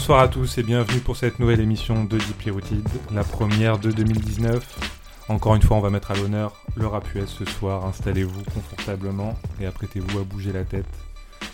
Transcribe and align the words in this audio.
Bonsoir 0.00 0.20
à 0.20 0.28
tous 0.28 0.56
et 0.56 0.62
bienvenue 0.62 1.00
pour 1.00 1.14
cette 1.14 1.38
nouvelle 1.40 1.60
émission 1.60 2.04
de 2.04 2.16
Deeply 2.16 2.50
Rooted, 2.50 2.88
la 3.12 3.22
première 3.22 3.78
de 3.78 3.90
2019. 3.90 4.80
Encore 5.28 5.54
une 5.54 5.60
fois, 5.60 5.76
on 5.76 5.80
va 5.80 5.90
mettre 5.90 6.10
à 6.10 6.14
l'honneur 6.14 6.54
le 6.74 6.86
rap 6.86 7.06
US 7.14 7.28
ce 7.28 7.44
soir. 7.44 7.84
Installez-vous 7.84 8.42
confortablement 8.44 9.36
et 9.60 9.66
apprêtez-vous 9.66 10.18
à 10.18 10.22
bouger 10.22 10.52
la 10.52 10.64
tête. 10.64 10.86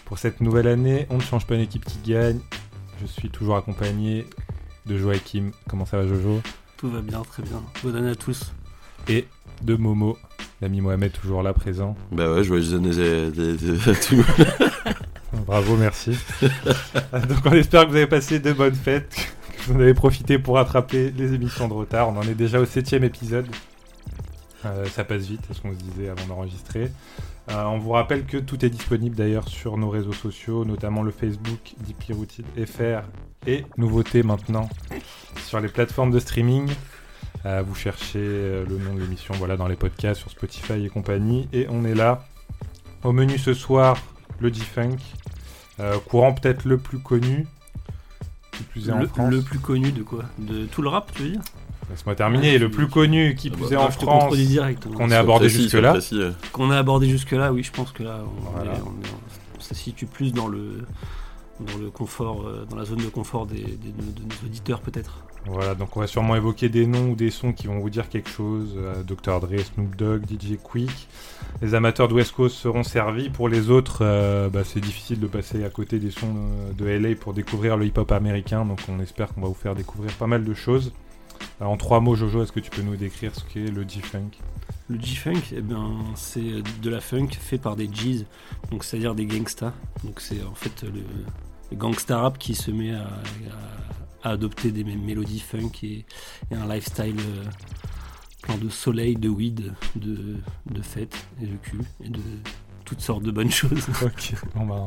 Pour 0.04 0.20
cette 0.20 0.40
nouvelle 0.40 0.68
année, 0.68 1.08
on 1.10 1.16
ne 1.16 1.22
change 1.22 1.44
pas 1.44 1.56
une 1.56 1.62
équipe 1.62 1.84
qui 1.84 1.98
gagne. 2.08 2.38
Je 3.00 3.06
suis 3.06 3.30
toujours 3.30 3.56
accompagné 3.56 4.26
de 4.86 4.96
Joachim. 4.96 5.50
Comment 5.68 5.84
ça 5.84 5.96
va 5.96 6.06
Jojo? 6.06 6.40
Tout 6.76 6.88
va 6.88 7.00
bien, 7.00 7.22
très 7.22 7.42
bien. 7.42 7.60
Bonne 7.82 7.96
année 7.96 8.10
à 8.10 8.14
tous. 8.14 8.52
Et 9.08 9.26
de 9.62 9.74
Momo, 9.74 10.16
l'ami 10.60 10.82
Mohamed 10.82 11.10
toujours 11.10 11.42
là 11.42 11.52
présent. 11.52 11.96
Bah 12.12 12.32
ouais, 12.32 12.44
je 12.44 12.48
vois 12.48 12.60
les 12.60 13.88
à 13.88 13.94
tout. 14.06 14.24
Bravo, 15.44 15.76
merci. 15.76 16.16
Donc 16.40 17.38
on 17.44 17.52
espère 17.52 17.84
que 17.84 17.90
vous 17.90 17.96
avez 17.96 18.06
passé 18.06 18.38
de 18.38 18.52
bonnes 18.52 18.74
fêtes, 18.74 19.28
que 19.56 19.62
vous 19.64 19.78
en 19.78 19.80
avez 19.80 19.94
profité 19.94 20.38
pour 20.38 20.54
rattraper 20.54 21.10
les 21.10 21.34
émissions 21.34 21.68
de 21.68 21.74
retard. 21.74 22.08
On 22.08 22.16
en 22.16 22.22
est 22.22 22.34
déjà 22.34 22.60
au 22.60 22.64
septième 22.64 23.04
épisode. 23.04 23.46
Euh, 24.64 24.84
ça 24.86 25.04
passe 25.04 25.22
vite, 25.22 25.42
c'est 25.46 25.54
ce 25.54 25.60
qu'on 25.60 25.72
se 25.72 25.78
disait 25.78 26.08
avant 26.08 26.26
d'enregistrer. 26.26 26.90
Euh, 27.50 27.64
on 27.64 27.78
vous 27.78 27.90
rappelle 27.90 28.24
que 28.24 28.38
tout 28.38 28.64
est 28.64 28.70
disponible 28.70 29.14
d'ailleurs 29.14 29.48
sur 29.48 29.76
nos 29.76 29.88
réseaux 29.88 30.12
sociaux, 30.12 30.64
notamment 30.64 31.02
le 31.02 31.12
Facebook 31.12 31.74
FR 32.66 33.02
et 33.46 33.64
nouveauté 33.76 34.22
maintenant 34.22 34.68
sur 35.44 35.60
les 35.60 35.68
plateformes 35.68 36.10
de 36.10 36.18
streaming. 36.18 36.68
Euh, 37.44 37.62
vous 37.64 37.76
cherchez 37.76 38.18
le 38.18 38.78
nom 38.78 38.94
de 38.94 39.00
l'émission 39.00 39.34
voilà, 39.34 39.56
dans 39.56 39.68
les 39.68 39.76
podcasts 39.76 40.20
sur 40.20 40.30
Spotify 40.30 40.84
et 40.84 40.88
compagnie. 40.88 41.48
Et 41.52 41.66
on 41.70 41.84
est 41.84 41.94
là. 41.94 42.24
Au 43.04 43.12
menu 43.12 43.38
ce 43.38 43.54
soir, 43.54 43.96
le 44.40 44.52
G-Funk. 44.52 44.96
Euh, 45.80 45.98
courant 45.98 46.32
peut-être 46.32 46.64
le 46.64 46.78
plus 46.78 46.98
connu. 46.98 47.46
Qui 48.52 48.62
plus 48.64 48.88
est 48.88 48.92
en 48.92 49.06
France. 49.06 49.30
Le 49.30 49.42
plus 49.42 49.58
connu 49.58 49.92
de 49.92 50.02
quoi? 50.02 50.24
De 50.38 50.66
tout 50.66 50.82
le 50.82 50.88
rap, 50.88 51.12
tu 51.14 51.22
veux 51.22 51.30
dire? 51.30 51.40
Laisse-moi 51.90 52.14
terminer. 52.14 52.58
le 52.58 52.70
plus 52.70 52.88
connu 52.88 53.34
qui 53.34 53.50
plus 53.50 53.72
est 53.72 53.76
en 53.76 53.90
France. 53.90 54.34
Qu'on 54.96 55.10
ait 55.10 55.16
abordé 55.16 55.48
jusque-là. 55.48 55.98
Qu'on 56.52 56.70
a 56.70 56.78
abordé 56.78 57.08
jusque-là, 57.08 57.52
oui, 57.52 57.62
je 57.62 57.72
pense 57.72 57.92
que 57.92 58.02
là, 58.02 58.20
on, 58.56 59.60
se 59.60 59.74
situe 59.74 60.06
plus 60.06 60.32
dans 60.32 60.46
le, 60.46 60.86
dans 61.60 61.76
le 61.78 61.90
confort, 61.90 62.42
euh, 62.46 62.64
dans 62.70 62.76
la 62.76 62.84
zone 62.84 62.98
de 62.98 63.08
confort 63.08 63.46
des, 63.46 63.62
de 63.62 63.90
nos 63.98 64.46
auditeurs 64.46 64.80
peut-être. 64.80 65.24
Voilà, 65.48 65.76
donc 65.76 65.96
on 65.96 66.00
va 66.00 66.08
sûrement 66.08 66.34
évoquer 66.34 66.68
des 66.68 66.86
noms 66.86 67.10
ou 67.10 67.14
des 67.14 67.30
sons 67.30 67.52
qui 67.52 67.68
vont 67.68 67.78
vous 67.78 67.90
dire 67.90 68.08
quelque 68.08 68.28
chose. 68.28 68.74
Euh, 68.76 69.02
Dr. 69.04 69.40
Dre, 69.40 69.60
Snoop 69.60 69.94
Dogg, 69.94 70.24
DJ 70.28 70.56
Quick. 70.62 71.08
Les 71.62 71.74
amateurs 71.74 72.08
de 72.08 72.14
West 72.14 72.32
Coast 72.32 72.56
seront 72.56 72.82
servis. 72.82 73.30
Pour 73.30 73.48
les 73.48 73.70
autres, 73.70 73.98
euh, 74.00 74.48
bah, 74.48 74.64
c'est 74.64 74.80
difficile 74.80 75.20
de 75.20 75.26
passer 75.28 75.64
à 75.64 75.70
côté 75.70 76.00
des 76.00 76.10
sons 76.10 76.34
euh, 76.36 76.72
de 76.72 76.86
LA 76.86 77.14
pour 77.14 77.32
découvrir 77.32 77.76
le 77.76 77.86
hip-hop 77.86 78.10
américain. 78.10 78.64
Donc 78.64 78.80
on 78.88 78.98
espère 78.98 79.32
qu'on 79.32 79.42
va 79.42 79.48
vous 79.48 79.54
faire 79.54 79.76
découvrir 79.76 80.12
pas 80.14 80.26
mal 80.26 80.44
de 80.44 80.54
choses. 80.54 80.92
en 81.60 81.76
trois 81.76 82.00
mots, 82.00 82.16
Jojo, 82.16 82.42
est-ce 82.42 82.52
que 82.52 82.60
tu 82.60 82.70
peux 82.70 82.82
nous 82.82 82.96
décrire 82.96 83.32
ce 83.34 83.44
qu'est 83.44 83.70
le 83.70 83.88
G-Funk? 83.88 84.30
Le 84.88 85.00
G-Funk, 85.00 85.42
eh 85.52 85.60
ben, 85.60 85.92
c'est 86.16 86.62
de 86.82 86.90
la 86.90 87.00
funk 87.00 87.28
fait 87.38 87.58
par 87.58 87.76
des 87.76 87.88
G's, 87.88 88.24
donc 88.70 88.84
c'est-à-dire 88.84 89.14
des 89.14 89.26
gangsters. 89.26 89.72
Donc 90.02 90.20
c'est 90.20 90.42
en 90.44 90.54
fait 90.54 90.82
le, 90.82 91.02
le 91.70 91.76
gangsta 91.76 92.18
rap 92.18 92.38
qui 92.38 92.54
se 92.54 92.70
met 92.70 92.92
à 92.92 93.08
adopter 94.30 94.70
des 94.70 94.84
mélodies 94.84 95.40
funk 95.40 95.72
et, 95.82 96.04
un 96.52 96.66
lifestyle 96.66 97.18
euh, 97.18 97.44
plein 98.42 98.56
de 98.56 98.68
soleil, 98.68 99.16
de 99.16 99.28
weed, 99.28 99.72
de, 99.96 100.36
de 100.70 100.82
fête 100.82 101.26
et 101.42 101.46
de 101.46 101.56
cul 101.56 101.80
et 102.04 102.08
de 102.08 102.20
toutes 102.86 103.00
sortes 103.00 103.22
de 103.22 103.30
bonnes 103.30 103.50
choses. 103.62 103.86
Bah, 104.54 104.86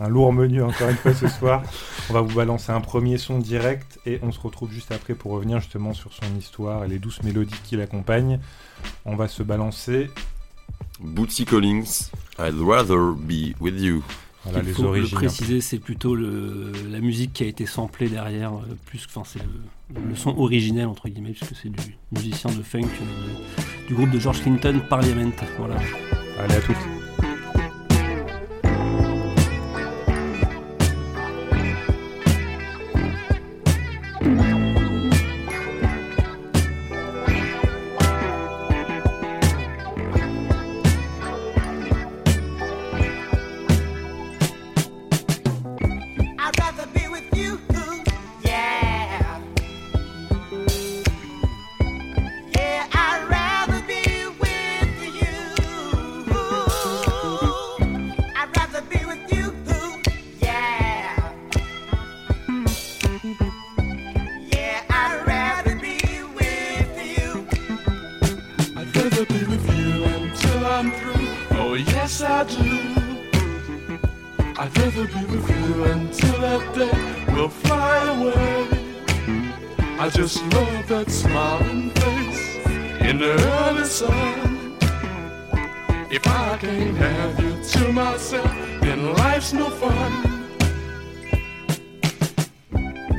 un, 0.00 0.08
lourd 0.08 0.32
menu 0.32 0.62
encore 0.62 0.88
une 0.88 0.96
fois 0.96 1.12
ce 1.12 1.28
soir. 1.28 1.62
On 2.10 2.14
va 2.14 2.22
vous 2.22 2.34
balancer 2.34 2.72
un 2.72 2.80
premier 2.80 3.18
son 3.18 3.38
direct 3.38 3.98
et 4.06 4.18
on 4.22 4.32
se 4.32 4.40
retrouve 4.40 4.72
juste 4.72 4.92
après 4.92 5.14
pour 5.14 5.32
revenir 5.32 5.60
justement 5.60 5.92
sur 5.92 6.12
son 6.12 6.36
histoire 6.38 6.84
et 6.84 6.88
les 6.88 6.98
douces 6.98 7.22
mélodies 7.22 7.60
qui 7.64 7.76
l'accompagnent. 7.76 8.40
On 9.04 9.16
va 9.16 9.28
se 9.28 9.42
balancer. 9.42 10.10
Bootsy 11.00 11.44
Collins, 11.44 12.10
I'd 12.38 12.54
rather 12.54 13.12
be 13.14 13.54
with 13.60 13.80
you. 13.80 14.04
Voilà, 14.44 14.60
Il 14.66 14.74
faut 14.74 14.92
le 14.92 15.08
préciser, 15.08 15.60
c'est 15.60 15.78
plutôt 15.78 16.14
le, 16.16 16.72
la 16.90 17.00
musique 17.00 17.32
qui 17.32 17.44
a 17.44 17.46
été 17.46 17.64
samplée 17.64 18.08
derrière, 18.08 18.54
euh, 18.54 18.76
plus 18.86 19.06
enfin 19.06 19.22
c'est 19.24 19.40
le, 19.40 20.16
son 20.16 20.36
originel 20.36 20.86
entre 20.86 21.08
guillemets, 21.08 21.32
puisque 21.32 21.54
c'est 21.54 21.68
du 21.68 21.96
musicien 22.10 22.50
de 22.50 22.62
funk 22.62 22.80
euh, 22.80 23.86
du 23.86 23.94
groupe 23.94 24.10
de 24.10 24.18
George 24.18 24.42
Clinton, 24.42 24.80
Parliament. 24.88 25.30
Voilà. 25.58 25.76
Allez 26.38 26.54
à 26.54 26.60
toutes. 26.60 26.91
life's 89.22 89.52
no 89.52 89.70
fun. 89.70 90.12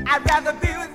I'd 0.05 0.21
rather 0.25 0.53
be 0.63 0.71
with 0.81 0.92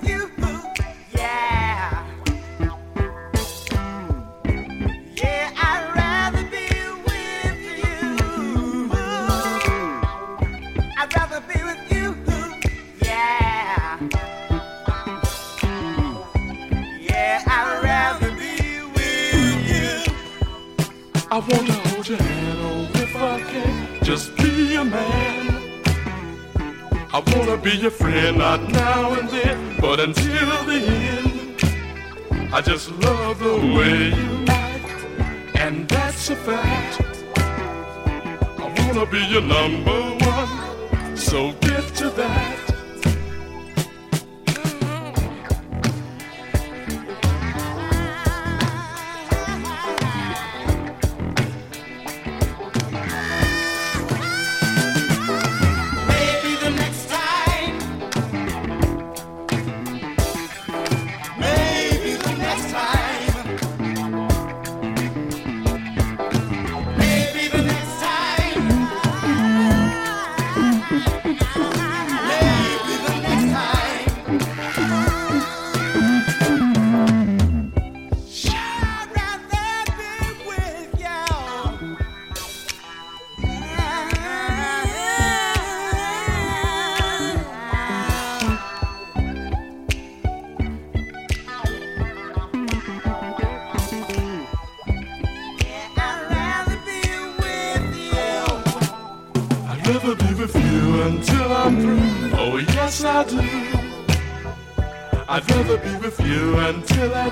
your 27.81 27.91
friend, 27.91 28.39
not 28.39 28.61
now 28.73 29.13
and 29.13 29.29
then, 29.29 29.77
but 29.81 30.01
until 30.01 30.65
the 30.65 30.81
end. 30.85 32.53
I 32.53 32.61
just 32.61 32.91
love 32.91 33.39
the 33.39 33.57
way 33.77 34.09
you 34.09 34.45
act, 34.49 35.57
and 35.57 35.89
that's 35.89 36.31
a 36.31 36.37
fact. 36.37 37.01
I 38.59 38.75
wanna 38.79 39.07
be 39.07 39.21
your 39.27 39.43
number 39.43 40.01
one, 40.25 41.17
so. 41.17 41.68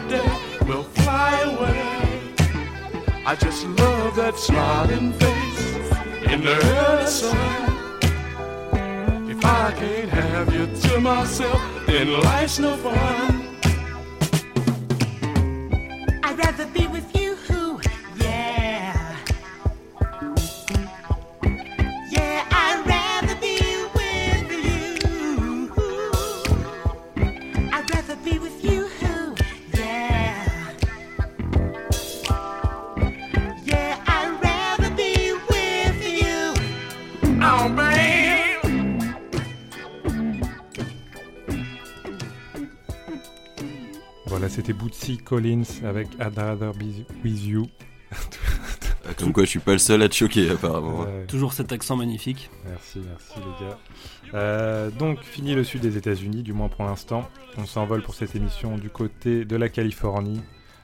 Day 0.08 0.30
will 0.66 0.86
fly 0.98 1.32
away. 1.50 2.34
I 3.24 3.34
just 3.34 3.66
love 3.66 4.14
that 4.16 4.36
smiling 4.36 5.12
face 5.22 5.66
in 6.32 6.38
the 6.48 6.56
early 6.76 7.06
sun. 7.06 7.66
If 9.32 9.44
I 9.44 9.72
can't 9.80 10.10
have 10.10 10.48
you 10.54 10.66
to 10.82 11.00
myself, 11.00 11.60
then 11.86 12.06
life's 12.22 12.58
no 12.58 12.76
fun. 12.76 13.56
I'd 16.26 16.38
rather 16.38 16.66
be 16.78 16.86
with 16.86 17.08
you, 17.14 17.15
Collins 45.26 45.64
avec 45.84 46.08
I'd 46.20 46.38
Rather 46.38 46.72
Be 46.72 47.04
With 47.24 47.44
You. 47.44 47.66
Ah, 48.12 49.12
Comme 49.18 49.32
quoi, 49.32 49.44
je 49.44 49.50
suis 49.50 49.58
pas 49.58 49.72
le 49.72 49.78
seul 49.78 50.02
à 50.02 50.08
te 50.08 50.14
choquer, 50.14 50.50
apparemment. 50.50 51.00
Ouais. 51.00 51.26
Toujours 51.26 51.52
cet 51.52 51.72
accent 51.72 51.96
magnifique. 51.96 52.48
Merci, 52.64 53.00
merci 53.04 53.32
les 53.36 53.66
gars. 53.66 53.78
Euh, 54.34 54.90
donc, 54.90 55.20
fini 55.22 55.54
le 55.54 55.64
sud 55.64 55.80
des 55.80 55.96
États-Unis, 55.96 56.42
du 56.42 56.52
moins 56.52 56.68
pour 56.68 56.84
l'instant. 56.84 57.28
On 57.58 57.66
s'envole 57.66 58.02
pour 58.02 58.14
cette 58.14 58.34
émission 58.36 58.78
du 58.78 58.88
côté 58.88 59.44
de 59.44 59.56
la 59.56 59.68
Californie, 59.68 60.40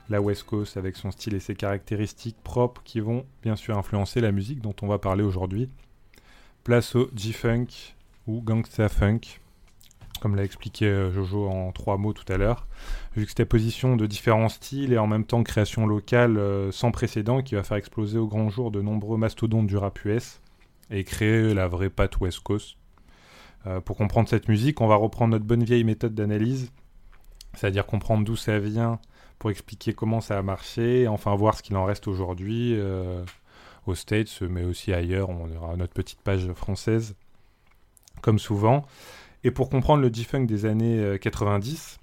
la 0.08 0.20
West 0.20 0.42
Coast, 0.44 0.76
avec 0.76 0.96
son 0.96 1.10
style 1.10 1.34
et 1.34 1.40
ses 1.40 1.54
caractéristiques 1.54 2.36
propres 2.42 2.82
qui 2.84 3.00
vont 3.00 3.24
bien 3.42 3.56
sûr 3.56 3.78
influencer 3.78 4.20
la 4.20 4.32
musique 4.32 4.60
dont 4.60 4.74
on 4.82 4.88
va 4.88 4.98
parler 4.98 5.22
aujourd'hui. 5.22 5.68
Place 6.64 6.94
au 6.94 7.10
G-Funk 7.14 7.66
ou 8.26 8.40
Gangsta 8.40 8.88
Funk, 8.88 9.20
comme 10.22 10.36
l'a 10.36 10.44
expliqué 10.44 10.86
euh, 10.86 11.10
Jojo 11.10 11.48
en 11.48 11.72
trois 11.72 11.96
mots 11.96 12.12
tout 12.12 12.32
à 12.32 12.36
l'heure. 12.36 12.68
Juxtaposition 13.16 13.96
de 13.96 14.06
différents 14.06 14.48
styles 14.48 14.92
et 14.92 14.98
en 14.98 15.08
même 15.08 15.24
temps 15.24 15.42
création 15.42 15.84
locale 15.84 16.38
euh, 16.38 16.70
sans 16.70 16.92
précédent 16.92 17.42
qui 17.42 17.56
va 17.56 17.64
faire 17.64 17.76
exploser 17.76 18.18
au 18.18 18.28
grand 18.28 18.48
jour 18.48 18.70
de 18.70 18.80
nombreux 18.80 19.18
mastodontes 19.18 19.66
du 19.66 19.76
rap 19.76 20.04
US 20.04 20.40
et 20.90 21.02
créer 21.02 21.52
la 21.54 21.66
vraie 21.66 21.90
patte 21.90 22.20
West 22.20 22.38
Coast. 22.38 22.76
Euh, 23.66 23.80
pour 23.80 23.96
comprendre 23.96 24.28
cette 24.28 24.48
musique, 24.48 24.80
on 24.80 24.86
va 24.86 24.94
reprendre 24.94 25.32
notre 25.32 25.44
bonne 25.44 25.64
vieille 25.64 25.82
méthode 25.82 26.14
d'analyse, 26.14 26.70
c'est-à-dire 27.54 27.84
comprendre 27.84 28.24
d'où 28.24 28.36
ça 28.36 28.60
vient 28.60 29.00
pour 29.40 29.50
expliquer 29.50 29.92
comment 29.92 30.20
ça 30.20 30.38
a 30.38 30.42
marché, 30.42 31.02
et 31.02 31.08
enfin 31.08 31.34
voir 31.34 31.56
ce 31.56 31.64
qu'il 31.64 31.74
en 31.76 31.84
reste 31.84 32.06
aujourd'hui 32.06 32.78
aux 33.86 33.94
States, 33.96 34.40
mais 34.42 34.62
aussi 34.62 34.92
ailleurs. 34.92 35.30
On 35.30 35.50
aura 35.56 35.76
notre 35.76 35.92
petite 35.92 36.20
page 36.20 36.52
française, 36.52 37.16
comme 38.20 38.38
souvent. 38.38 38.86
Et 39.44 39.50
pour 39.50 39.68
comprendre 39.70 40.02
le 40.02 40.12
G-Funk 40.12 40.44
des 40.46 40.64
années 40.66 40.98
euh, 40.98 41.18
90, 41.18 41.98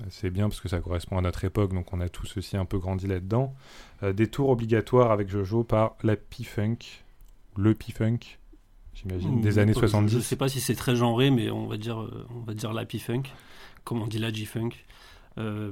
euh, 0.00 0.04
c'est 0.10 0.30
bien 0.30 0.48
parce 0.48 0.60
que 0.60 0.68
ça 0.68 0.80
correspond 0.80 1.18
à 1.18 1.20
notre 1.20 1.44
époque, 1.44 1.72
donc 1.72 1.92
on 1.92 2.00
a 2.00 2.08
tous 2.08 2.36
aussi 2.36 2.56
un 2.56 2.64
peu 2.64 2.78
grandi 2.78 3.06
là-dedans. 3.06 3.54
Euh, 4.02 4.12
des 4.12 4.26
tours 4.28 4.48
obligatoires 4.50 5.10
avec 5.12 5.28
Jojo 5.28 5.62
par 5.64 5.96
la 6.02 6.16
P-Funk, 6.16 6.78
le 7.56 7.74
P-Funk, 7.74 8.18
j'imagine, 8.94 9.40
des 9.40 9.58
années 9.58 9.72
je- 9.74 9.78
70. 9.80 10.14
Je 10.14 10.20
sais 10.20 10.36
pas 10.36 10.48
si 10.48 10.60
c'est 10.60 10.74
très 10.74 10.96
genré, 10.96 11.30
mais 11.30 11.50
on 11.50 11.66
va 11.66 11.76
dire, 11.76 12.00
euh, 12.00 12.26
on 12.34 12.40
va 12.40 12.54
dire 12.54 12.72
la 12.72 12.84
P-Funk, 12.84 13.22
comme 13.84 14.02
on 14.02 14.06
dit 14.06 14.18
la 14.18 14.32
G-Funk. 14.32 14.70
Euh, 15.38 15.70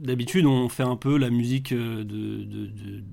D'habitude, 0.00 0.46
on 0.46 0.68
fait 0.68 0.82
un 0.82 0.96
peu 0.96 1.18
la 1.18 1.30
musique 1.30 1.72
euh, 1.72 2.04
de, 2.04 2.44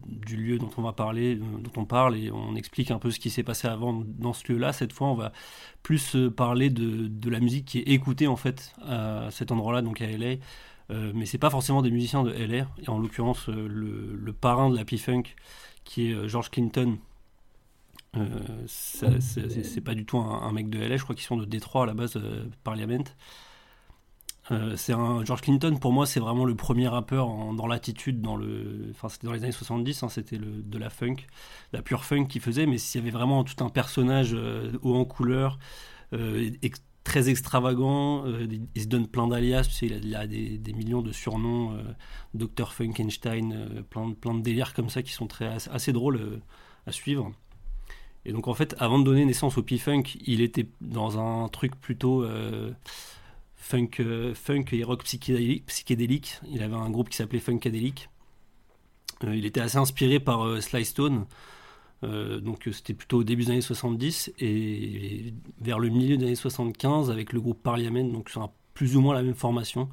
du 0.08 0.38
lieu 0.38 0.58
dont 0.58 0.70
on 0.78 0.82
va 0.82 0.94
parler, 0.94 1.36
euh, 1.36 1.60
dont 1.60 1.82
on 1.82 1.86
parle, 1.86 2.16
et 2.16 2.32
on 2.32 2.56
explique 2.56 2.92
un 2.92 3.00
peu 3.00 3.12
ce 3.12 3.20
qui 3.20 3.30
s'est 3.30 3.44
passé 3.44 3.68
avant 3.68 4.04
dans 4.06 4.34
ce 4.34 4.52
lieu-là. 4.52 4.72
Cette 4.72 4.94
fois, 4.94 5.08
on 5.08 5.16
va 5.16 5.34
plus 5.84 6.16
euh, 6.16 6.30
parler 6.30 6.70
de, 6.70 7.30
la 7.30 7.40
musique 7.40 7.66
qui 7.66 7.80
est 7.80 7.90
écoutée 7.90 8.28
en 8.28 8.38
fait 8.38 8.74
à 8.82 9.28
cet 9.32 9.52
endroit-là, 9.52 9.82
donc 9.82 10.02
à 10.02 10.08
LA. 10.08 10.36
Euh, 10.90 11.12
mais 11.14 11.26
c'est 11.26 11.38
pas 11.38 11.50
forcément 11.50 11.82
des 11.82 11.92
musiciens 11.92 12.24
de 12.24 12.32
LA. 12.32 12.68
Et 12.82 12.90
en 12.90 13.00
l'occurrence, 13.00 13.48
le, 13.50 14.32
parrain 14.32 14.70
de 14.70 14.78
la 14.78 14.86
P-Funk, 14.86 15.24
qui 15.84 16.12
est 16.12 16.28
George 16.30 16.50
Clinton, 16.50 16.98
euh, 18.16 18.66
c'est 18.68 19.82
pas 19.82 19.94
du 19.94 20.06
tout 20.06 20.18
un, 20.18 20.42
un 20.44 20.52
mec 20.52 20.70
de 20.70 20.80
LA, 20.80 20.98
je 20.98 21.04
crois 21.04 21.16
qu'ils 21.16 21.26
sont 21.26 21.38
de 21.38 21.46
Détroit 21.46 21.84
à 21.84 21.86
la 21.86 21.94
base, 21.94 22.16
euh, 22.16 22.46
Parliament. 22.64 23.04
Euh, 24.52 24.76
c'est 24.78 24.94
un 24.94 25.26
George 25.26 25.42
Clinton 25.42 25.78
pour 25.80 25.92
moi 25.92 26.06
c'est 26.06 26.22
vraiment 26.22 26.46
le 26.46 26.56
premier 26.56 26.88
rappeur 26.88 27.28
dans 27.54 27.68
l'attitude 27.68 28.22
dans 28.22 28.38
le 28.38 28.92
enfin 28.92 29.10
c'était 29.10 29.28
dans 29.28 29.34
les 29.34 29.44
années 29.44 29.52
70 29.52 30.04
hein, 30.04 30.10
c'était 30.10 30.38
le 30.38 30.62
de 30.62 30.78
la 30.78 30.90
funk 30.90 31.18
la 31.74 31.82
pure 31.82 32.06
funk 32.06 32.26
qu'il 32.28 32.42
faisait 32.42 32.66
mais 32.66 32.78
s'il 32.78 33.02
y 33.02 33.04
avait 33.04 33.12
vraiment 33.12 33.44
tout 33.44 33.62
un 33.64 33.70
personnage 33.70 34.34
euh, 34.34 34.72
haut 34.84 34.96
en 34.96 35.04
couleur 35.04 35.60
euh, 36.14 36.50
très 37.04 37.28
extravagant 37.28 38.26
euh, 38.26 38.48
il 38.74 38.82
se 38.82 38.88
donne 38.88 39.08
plein 39.08 39.28
d'alias 39.28 39.68
il 39.82 40.16
a, 40.16 40.28
des, 40.28 40.74
millions 40.74 41.02
de 41.02 41.12
surnoms 41.12 41.78
Dr 42.34 42.72
Funkenstein 42.72 43.84
plein 43.90 44.14
plein 44.14 44.34
de 44.34 44.42
délires 44.42 44.74
comme 44.74 44.90
ça 44.90 45.02
qui 45.02 45.12
sont 45.12 45.28
très 45.28 45.48
assez, 45.70 45.92
drôles 45.92 46.42
à 46.86 46.92
suivre. 46.92 47.32
Et 48.26 48.34
donc 48.34 48.50
en 48.50 48.54
fait, 48.54 48.76
avant 48.78 49.00
de 49.00 49.06
donner 49.06 49.24
naissance 49.24 49.58
au 49.58 49.64
P-Funk, 49.64 50.04
il 50.26 50.42
était 50.42 50.68
dans 50.82 51.18
un 51.18 51.48
truc 51.48 51.80
plutôt 51.80 52.26
funk, 53.68 53.90
euh, 54.00 54.34
funk 54.34 54.66
et 54.72 54.84
rock 54.84 55.04
psychédélique. 55.04 56.40
Il 56.50 56.64
avait 56.64 56.76
un 56.76 56.90
groupe 56.90 57.10
qui 57.10 57.18
s'appelait 57.18 57.40
Funkadelic. 57.40 58.10
Euh, 59.24 59.36
il 59.36 59.46
était 59.46 59.62
assez 59.62 59.78
inspiré 59.78 60.20
par 60.20 60.46
euh, 60.46 60.62
Sly 60.62 60.86
Stone. 60.86 61.26
Euh, 62.04 62.40
donc 62.40 62.70
c'était 62.72 62.94
plutôt 62.94 63.18
au 63.20 63.24
début 63.24 63.46
des 63.46 63.52
années 63.52 63.62
70 63.62 64.32
et 64.40 65.34
vers 65.62 65.80
le 65.80 65.90
milieu 65.90 66.16
des 66.18 66.26
années 66.26 66.36
75 66.36 67.10
avec 67.10 67.34
le 67.34 67.42
groupe 67.42 67.62
Parliament, 67.64 68.04
donc 68.06 68.30
sur 68.30 68.44
un- 68.44 68.52
plus 68.76 68.96
ou 68.96 69.02
moins 69.02 69.16
la 69.16 69.24
même 69.24 69.34
formation. 69.34 69.90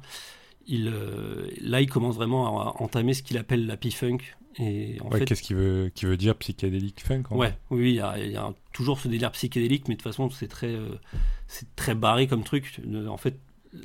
Il, 0.67 0.87
euh, 0.87 1.49
là, 1.61 1.81
il 1.81 1.89
commence 1.89 2.15
vraiment 2.15 2.61
à, 2.61 2.69
à 2.69 2.83
entamer 2.83 3.13
ce 3.13 3.23
qu'il 3.23 3.37
appelle 3.37 3.65
la 3.65 3.77
P-Funk. 3.77 4.19
Et 4.57 4.97
en 5.01 5.09
Ouais, 5.09 5.19
fait, 5.19 5.25
Qu'est-ce 5.25 5.41
qu'il 5.43 5.55
veut, 5.57 5.91
qui 5.93 6.05
veut 6.05 6.15
dire 6.17 6.35
psychédélique 6.37 7.01
funk 7.03 7.23
en 7.31 7.35
Ouais, 7.37 7.57
oui, 7.71 7.81
oui, 7.81 7.89
il 7.89 7.95
y 7.95 7.99
a, 7.99 8.17
il 8.19 8.31
y 8.31 8.37
a 8.37 8.53
toujours 8.71 8.99
ce 8.99 9.07
délire 9.09 9.31
psychédélique, 9.31 9.87
mais 9.89 9.95
de 9.95 9.99
toute 9.99 10.09
façon, 10.09 10.29
c'est 10.29 10.47
très, 10.47 10.73
euh, 10.73 10.95
c'est 11.47 11.75
très 11.75 11.93
barré 11.93 12.27
comme 12.27 12.43
truc. 12.43 12.79
En 13.09 13.17
fait, 13.17 13.37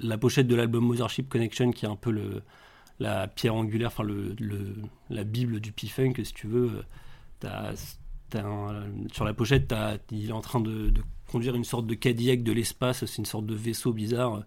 la 0.02 0.18
pochette 0.18 0.46
de 0.46 0.54
l'album 0.56 0.84
Mothership 0.86 1.28
Connection, 1.28 1.70
qui 1.72 1.86
est 1.86 1.88
un 1.88 1.96
peu 1.96 2.10
le, 2.10 2.42
la 3.00 3.28
pierre 3.28 3.54
angulaire, 3.54 3.88
enfin 3.88 4.04
le, 4.04 4.34
le- 4.38 4.76
la 5.10 5.24
bible 5.24 5.60
du 5.60 5.72
P-Funk, 5.72 6.14
si 6.24 6.32
tu 6.34 6.46
veux, 6.46 6.70
euh, 6.78 6.82
t'as 7.40 7.74
un- 8.42 8.84
sur 9.12 9.24
la 9.24 9.34
pochette, 9.34 9.68
t'as- 9.68 9.98
il 10.12 10.28
est 10.30 10.32
en 10.32 10.40
train 10.40 10.60
de, 10.60 10.92
conduire 11.28 11.54
une 11.54 11.64
sorte 11.64 11.86
de 11.86 11.94
Cadillac 11.94 12.42
de 12.42 12.52
l'espace, 12.52 13.04
c'est 13.04 13.18
une 13.18 13.24
sorte 13.26 13.46
de 13.46 13.54
vaisseau 13.54 13.92
bizarre. 13.92 14.42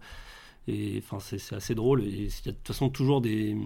Et 0.68 1.02
enfin, 1.04 1.18
c'est 1.20 1.54
assez 1.54 1.74
drôle. 1.74 2.04
Il 2.04 2.24
y 2.24 2.26
a 2.26 2.52
de 2.52 2.56
toute 2.56 2.66
façon 2.68 2.90
toujours 2.90 3.20
des, 3.20 3.56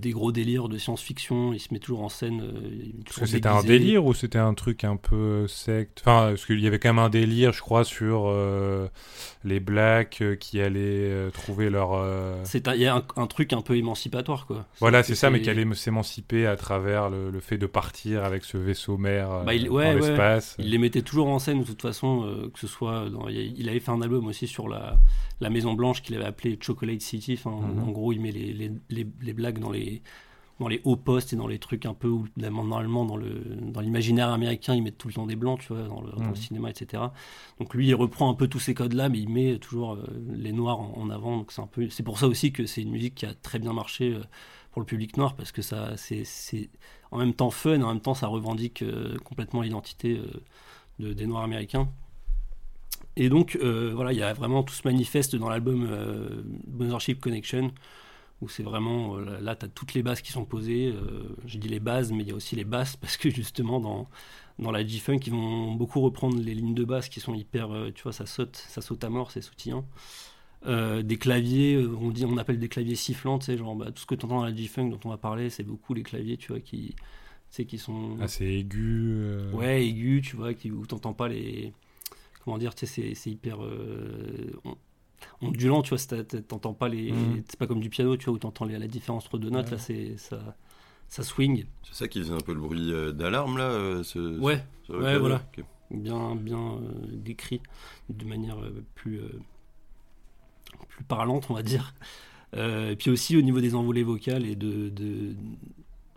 des 0.00 0.10
gros 0.10 0.32
délires 0.32 0.68
de 0.68 0.78
science-fiction. 0.78 1.52
Il 1.52 1.60
se 1.60 1.68
met 1.72 1.78
toujours 1.78 2.02
en 2.02 2.08
scène. 2.08 2.40
euh, 2.42 2.70
Parce 3.04 3.20
que 3.20 3.26
c'était 3.26 3.48
un 3.48 3.62
délire 3.62 4.04
ou 4.04 4.14
c'était 4.14 4.38
un 4.38 4.54
truc 4.54 4.84
un 4.84 4.96
peu 4.96 5.46
secte? 5.48 6.00
Enfin, 6.04 6.28
parce 6.30 6.46
qu'il 6.46 6.60
y 6.60 6.66
avait 6.66 6.78
quand 6.78 6.90
même 6.90 6.98
un 7.04 7.08
délire, 7.10 7.52
je 7.52 7.60
crois, 7.60 7.84
sur 7.84 8.24
euh, 8.26 8.88
les 9.44 9.60
blacks 9.60 10.18
euh, 10.22 10.34
qui 10.36 10.60
allaient 10.60 10.80
euh, 10.80 11.30
trouver 11.30 11.70
leur. 11.70 11.92
euh, 11.94 12.40
C'est 12.44 12.68
un- 12.68 12.74
Il 12.74 12.80
y 12.80 12.86
a 12.86 12.96
un, 12.96 13.04
un 13.16 13.26
truc 13.26 13.52
un 13.52 13.60
peu 13.62 13.76
émancipatoire, 13.76 14.46
quoi. 14.46 14.66
Voilà, 14.80 15.02
c'est 15.02 15.14
ça, 15.14 15.30
mais 15.30 15.40
qui 15.42 15.50
allait 15.50 15.66
s'émanciper 15.74 16.46
à 16.46 16.56
travers 16.56 17.10
le, 17.10 17.30
le 17.30 17.40
fait 17.40 17.58
de 17.58 17.66
partir 17.66 18.24
avec 18.24 18.44
ce 18.44 18.56
vaisseau 18.56 18.96
mère 18.98 19.42
Bah, 19.44 19.54
il- 19.54 19.66
dans 19.66 19.74
ouais, 19.74 19.94
ouais. 19.94 20.00
l'espace. 20.00 20.56
Il 20.58 20.70
les 20.70 20.78
mettait 20.78 21.02
toujours 21.02 21.28
en 21.28 21.38
scène, 21.38 21.60
de 21.60 21.66
toute 21.66 21.82
façon, 21.82 22.48
que 22.52 22.58
ce 22.58 22.66
soit. 22.66 23.08
Dans, 23.10 23.28
il 23.28 23.68
avait 23.68 23.80
fait 23.80 23.90
un 23.90 24.02
album 24.02 24.26
aussi 24.26 24.46
sur 24.46 24.68
la, 24.68 24.98
la 25.42 25.50
Maison 25.50 25.74
Blanche 25.74 26.02
qu'il 26.02 26.14
avait 26.16 26.24
appelé 26.24 26.58
Chocolate 26.60 27.00
City. 27.00 27.34
Enfin, 27.34 27.50
Mhm. 27.50 27.82
En 27.88 27.90
gros, 27.90 28.12
il 28.12 28.20
met 28.20 28.32
les, 28.32 28.52
les, 28.52 28.70
les, 28.90 29.06
les 29.20 29.32
blagues 29.34 29.58
dans 29.58 29.70
les, 29.70 30.02
dans 30.60 30.68
les 30.68 30.80
hauts 30.84 30.96
postes 30.96 31.32
et 31.32 31.36
dans 31.36 31.46
les 31.48 31.58
trucs 31.58 31.86
un 31.86 31.94
peu 31.94 32.08
où, 32.08 32.26
normalement, 32.36 33.04
dans 33.04 33.16
le 33.16 33.30
dans 33.74 33.80
l'imaginaire 33.80 34.28
américain, 34.30 34.74
ils 34.74 34.82
mettent 34.82 34.98
tout 34.98 35.08
le 35.08 35.14
temps 35.14 35.26
des 35.26 35.36
blancs, 35.36 35.60
tu 35.60 35.68
vois, 35.74 35.82
dans 35.88 36.00
le, 36.00 36.12
dans 36.12 36.20
Mhm. 36.22 36.28
le 36.30 36.34
cinéma, 36.36 36.70
etc. 36.70 37.02
Donc 37.58 37.74
lui, 37.74 37.88
il 37.88 37.94
reprend 37.94 38.30
un 38.30 38.34
peu 38.34 38.46
tous 38.48 38.60
ces 38.60 38.74
codes-là, 38.74 39.08
mais 39.08 39.18
il 39.18 39.28
met 39.28 39.58
toujours 39.58 39.94
euh, 39.94 40.06
les 40.34 40.52
noirs 40.52 40.78
en, 40.80 40.94
en 40.96 41.10
avant. 41.10 41.36
Donc 41.38 41.52
c'est 41.52 41.62
un 41.62 41.66
peu. 41.66 41.88
C'est 41.90 42.02
pour 42.04 42.18
ça 42.18 42.26
aussi 42.28 42.52
que 42.52 42.64
c'est 42.66 42.82
une 42.82 42.90
musique 42.92 43.14
qui 43.16 43.26
a 43.26 43.34
très 43.34 43.58
bien 43.58 43.72
marché. 43.72 44.14
euh, 44.14 44.22
pour 44.72 44.80
le 44.80 44.86
public 44.86 45.18
noir 45.18 45.36
parce 45.36 45.52
que 45.52 45.60
ça 45.60 45.98
c'est 45.98 46.24
c'est 46.24 46.70
en 47.10 47.18
même 47.18 47.34
temps 47.34 47.50
fun 47.50 47.78
et 47.78 47.82
en 47.82 47.88
même 47.88 48.00
temps 48.00 48.14
ça 48.14 48.26
revendique 48.26 48.80
euh, 48.80 49.18
complètement 49.18 49.60
l'identité 49.60 50.16
euh, 50.18 50.26
de- 50.98 51.12
des 51.12 51.26
noirs 51.26 51.42
américains 51.42 51.90
et 53.16 53.28
donc 53.28 53.58
euh, 53.62 53.92
voilà 53.94 54.12
il 54.12 54.18
y 54.18 54.22
a 54.22 54.32
vraiment 54.32 54.62
tout 54.62 54.74
ce 54.74 54.86
manifeste 54.86 55.36
dans 55.36 55.48
l'album 55.48 55.86
euh, 55.90 56.42
Mothership 56.68 57.20
Connection 57.20 57.72
où 58.40 58.48
c'est 58.48 58.64
vraiment, 58.64 59.18
euh, 59.18 59.40
là, 59.40 59.54
tu 59.56 59.66
as 59.66 59.68
toutes 59.68 59.94
les 59.94 60.02
bases 60.02 60.20
qui 60.20 60.32
sont 60.32 60.44
posées. 60.44 60.88
euh, 60.94 61.24
J'ai 61.46 61.58
dit 61.60 61.68
les 61.68 61.80
bases, 61.80 62.10
mais 62.12 62.24
il 62.24 62.28
y 62.28 62.32
a 62.32 62.34
aussi 62.34 62.56
les 62.56 62.64
basses, 62.64 62.96
parce 63.00 63.16
que 63.16 63.30
justement, 63.30 63.78
dans, 63.80 64.08
dans 64.58 64.72
la 64.72 64.84
G-Funk, 64.84 65.18
ils 65.26 65.32
vont 65.32 65.72
beaucoup 65.74 66.00
reprendre 66.00 66.40
les 66.40 66.52
lignes 66.54 66.74
de 66.74 66.84
basse 66.84 67.08
qui 67.08 67.20
sont 67.20 67.34
hyper, 67.34 67.68
tu 67.94 68.02
vois, 68.02 68.12
ça 68.12 68.26
saute, 68.26 68.56
ça 68.56 68.80
saute 68.80 69.04
à 69.04 69.10
mort, 69.10 69.30
c'est 69.30 69.42
sautillant. 69.42 69.86
Des 70.66 71.18
claviers, 71.18 71.78
on 72.00 72.10
dit, 72.10 72.24
on 72.24 72.36
appelle 72.36 72.58
des 72.60 72.68
claviers 72.68 72.94
sifflants, 72.94 73.38
tu 73.40 73.46
sais, 73.46 73.56
genre 73.58 73.74
bah, 73.76 73.92
tout 73.92 74.02
ce 74.02 74.06
que 74.06 74.14
tu 74.14 74.26
entends 74.26 74.38
dans 74.38 74.44
la 74.44 74.54
G-Funk 74.54 74.90
dont 74.90 75.00
on 75.04 75.08
va 75.10 75.16
parler, 75.18 75.50
c'est 75.50 75.64
beaucoup 75.64 75.92
les 75.94 76.02
claviers, 76.04 76.36
tu 76.36 76.48
vois, 76.52 76.60
qui, 76.60 76.94
tu 77.52 77.64
qui 77.66 77.78
sont 77.78 78.18
Assez 78.20 78.46
aigu. 78.46 79.10
euh, 79.14 79.52
ouais 79.52 79.86
aigus, 79.86 80.22
tu 80.22 80.36
vois, 80.36 80.54
qui, 80.54 80.70
où 80.70 80.86
t'entends 80.86 81.14
pas 81.14 81.28
les, 81.28 81.72
comment 82.44 82.58
dire, 82.58 82.74
tu 82.74 82.86
sais, 82.86 82.92
c'est- 82.92 83.14
c'est 83.14 83.30
hyper 83.30 83.62
euh, 83.64 84.52
on- 84.64 84.76
ondulant, 85.40 85.82
tu 85.82 85.94
vois, 85.94 85.98
t'entends 86.48 86.74
pas 86.74 86.88
les, 86.88 87.12
Mhm. 87.12 87.42
c'est 87.48 87.58
pas 87.58 87.66
comme 87.66 87.80
du 87.80 87.90
piano, 87.90 88.16
tu 88.16 88.26
vois, 88.26 88.34
où 88.34 88.38
t'entends 88.38 88.64
les- 88.64 88.78
la 88.78 88.88
différence 88.88 89.26
entre 89.26 89.38
deux 89.38 89.50
notes, 89.50 89.66
Ouais. 89.66 89.72
là, 89.72 89.78
c'est 89.78 90.16
ça, 90.16 90.56
ça 91.08 91.22
swing, 91.22 91.64
C'est 91.84 91.94
ça 91.94 92.08
qui 92.08 92.18
faisait 92.20 92.32
un 92.34 92.38
peu 92.40 92.54
le 92.54 92.60
bruit 92.60 92.92
euh, 92.92 93.12
d'alarme 93.12 93.58
là 93.58 93.64
euh, 93.70 94.02
ce- 94.02 94.38
ouais, 94.38 94.64
ce- 94.86 94.92
ce 94.92 94.98
ouais, 94.98 95.18
voilà. 95.18 95.42
Bien, 95.90 96.34
bien 96.36 96.58
euh, 96.76 96.80
décrit 97.12 97.60
de 98.08 98.24
manière 98.24 98.58
euh, 98.58 98.82
plus, 98.94 99.20
euh, 99.20 99.28
plus 100.88 101.04
parlante, 101.04 101.46
on 101.50 101.54
va 101.54 101.62
dire. 101.62 101.94
Euh, 102.54 102.90
et 102.92 102.96
puis 102.96 103.10
aussi 103.10 103.36
au 103.36 103.42
niveau 103.42 103.60
des 103.60 103.74
envolées 103.74 104.02
vocales 104.02 104.46
et 104.46 104.56
de, 104.56 104.88
de- 104.88 105.34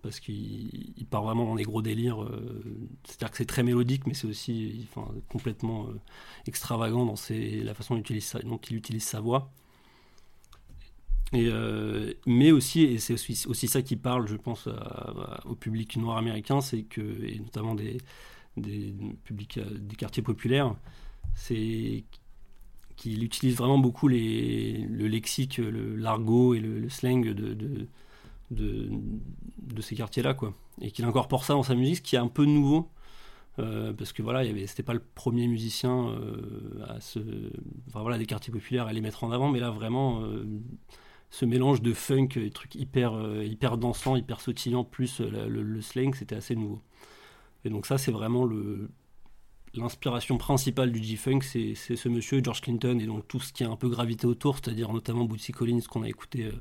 parce 0.06 0.20
qu'il 0.20 0.94
il 0.98 1.06
part 1.08 1.24
vraiment 1.24 1.46
dans 1.46 1.56
des 1.56 1.64
gros 1.64 1.82
délires. 1.82 2.22
euh, 2.24 2.64
C'est-à-dire 3.06 3.32
que 3.32 3.38
c'est 3.38 3.48
très 3.48 3.64
mélodique, 3.64 4.06
mais 4.06 4.14
c'est 4.14 4.28
aussi 4.28 4.88
complètement 5.30 5.88
euh, 5.88 6.00
extravagant 6.46 7.06
dans 7.06 7.16
la 7.30 7.74
façon 7.74 7.96
dont 7.96 8.58
il 8.70 8.76
utilise 8.76 9.04
sa, 9.04 9.20
voix. 9.20 9.52
Euh, 11.34 12.14
mais 12.28 12.52
aussi, 12.52 12.84
et 12.84 13.00
c'est 13.00 13.14
aussi, 13.14 13.68
ça 13.68 13.82
qui 13.82 13.96
parle, 13.96 14.28
je 14.28 14.36
pense, 14.36 14.70
au 15.46 15.56
public 15.56 15.98
noir 15.98 16.18
américain, 16.18 16.60
que, 16.90 17.02
et 17.26 17.40
notamment 17.40 17.74
des, 17.74 17.98
publics, 19.24 19.60
des 19.60 19.96
quartiers 19.96 20.22
populaires, 20.22 20.76
c'est 21.34 22.04
qu'il 22.96 23.24
utilise 23.24 23.56
vraiment 23.56 23.80
beaucoup 23.80 24.08
le 24.08 25.08
lexique, 25.08 25.58
le- 25.58 25.96
l'argot 25.96 26.54
et 26.54 26.60
le, 26.60 26.90
slang 26.90 27.26
de, 27.34 27.88
de, 28.52 28.90
ces 29.82 29.96
quartiers-là, 29.96 30.34
quoi. 30.34 30.54
Et 30.82 30.92
qu'il 30.92 31.06
incorpore 31.06 31.44
ça 31.44 31.54
dans 31.54 31.64
sa 31.64 31.76
musique, 31.76 31.98
ce 31.98 32.02
qui 32.02 32.16
est 32.16 32.20
un 32.20 32.28
peu 32.28 32.46
nouveau. 32.46 32.90
euh, 33.60 33.94
parce 33.94 34.12
que 34.12 34.22
voilà, 34.22 34.44
c'était 34.68 34.84
pas 34.84 34.94
le 34.94 35.02
premier 35.16 35.48
musicien 35.48 36.10
euh, 36.10 36.86
à 36.88 37.00
voilà, 38.00 38.18
des 38.18 38.26
quartiers 38.26 38.52
populaires 38.52 38.88
à 38.88 38.94
les 38.94 39.02
mettre 39.02 39.24
en 39.24 39.32
avant, 39.32 39.50
mais 39.50 39.60
là 39.60 39.72
vraiment, 39.72 40.22
euh, 40.24 40.46
ce 41.30 41.46
mélange 41.46 41.82
de 41.82 41.94
funk, 41.94 42.30
et 42.36 42.50
trucs 42.52 42.76
hyper, 42.76 43.14
hyper 43.44 43.78
dansants, 43.78 44.16
hyper 44.16 44.42
sautillants, 44.42 44.84
plus 44.84 45.22
le, 45.22 45.82
slang, 45.82 46.14
c'était 46.16 46.36
assez 46.36 46.56
nouveau. 46.56 46.82
Et 47.64 47.70
donc 47.70 47.86
ça, 47.86 47.98
c'est 47.98 48.12
vraiment 48.12 48.48
l'inspiration 49.74 50.38
principale 50.38 50.92
du 50.92 51.04
G-Funk, 51.04 51.42
c'est 51.42 51.76
ce 51.76 52.10
monsieur, 52.10 52.42
George 52.44 52.62
Clinton, 52.62 53.00
et 53.00 53.06
donc 53.06 53.28
tout 53.28 53.40
ce 53.40 53.52
qui 53.52 53.64
a 53.64 53.70
un 53.70 53.76
peu 53.76 53.90
gravité 53.90 54.28
autour, 54.28 54.56
c'est-à-dire 54.56 54.94
notamment 54.94 55.26
Bootsy 55.26 55.52
Collins 55.52 55.82
qu'on 55.90 56.04
a 56.04 56.10
écouté 56.10 56.52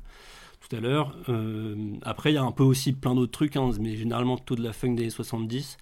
tout 0.67 0.75
à 0.75 0.79
l'heure. 0.79 1.15
Euh, 1.29 1.93
après, 2.01 2.31
il 2.31 2.35
y 2.35 2.37
a 2.37 2.43
un 2.43 2.51
peu 2.51 2.63
aussi 2.63 2.93
plein 2.93 3.15
d'autres 3.15 3.31
trucs, 3.31 3.55
hein, 3.55 3.69
mais 3.79 3.95
généralement 3.95 4.35
plutôt 4.37 4.55
de 4.55 4.63
la 4.63 4.73
funk 4.73 4.93
des 4.95 5.03
années 5.03 5.09
70. 5.09 5.77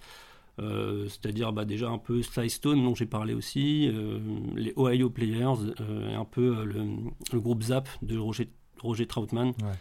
euh, 0.60 1.08
c'est-à-dire 1.08 1.52
bah, 1.52 1.64
déjà 1.64 1.88
un 1.88 1.98
peu 1.98 2.22
Sly 2.22 2.48
Stone 2.48 2.84
dont 2.84 2.94
j'ai 2.94 3.06
parlé 3.06 3.34
aussi, 3.34 3.88
euh, 3.92 4.20
les 4.54 4.72
Ohio 4.76 5.10
Players, 5.10 5.72
euh, 5.80 6.10
et 6.10 6.14
un 6.14 6.24
peu 6.24 6.64
le, 6.64 6.84
le 7.32 7.40
groupe 7.40 7.62
Zap 7.64 7.88
de 8.02 8.16
Roger, 8.18 8.48
Roger 8.80 9.06
Troutman, 9.06 9.48
Ouais. 9.48 9.72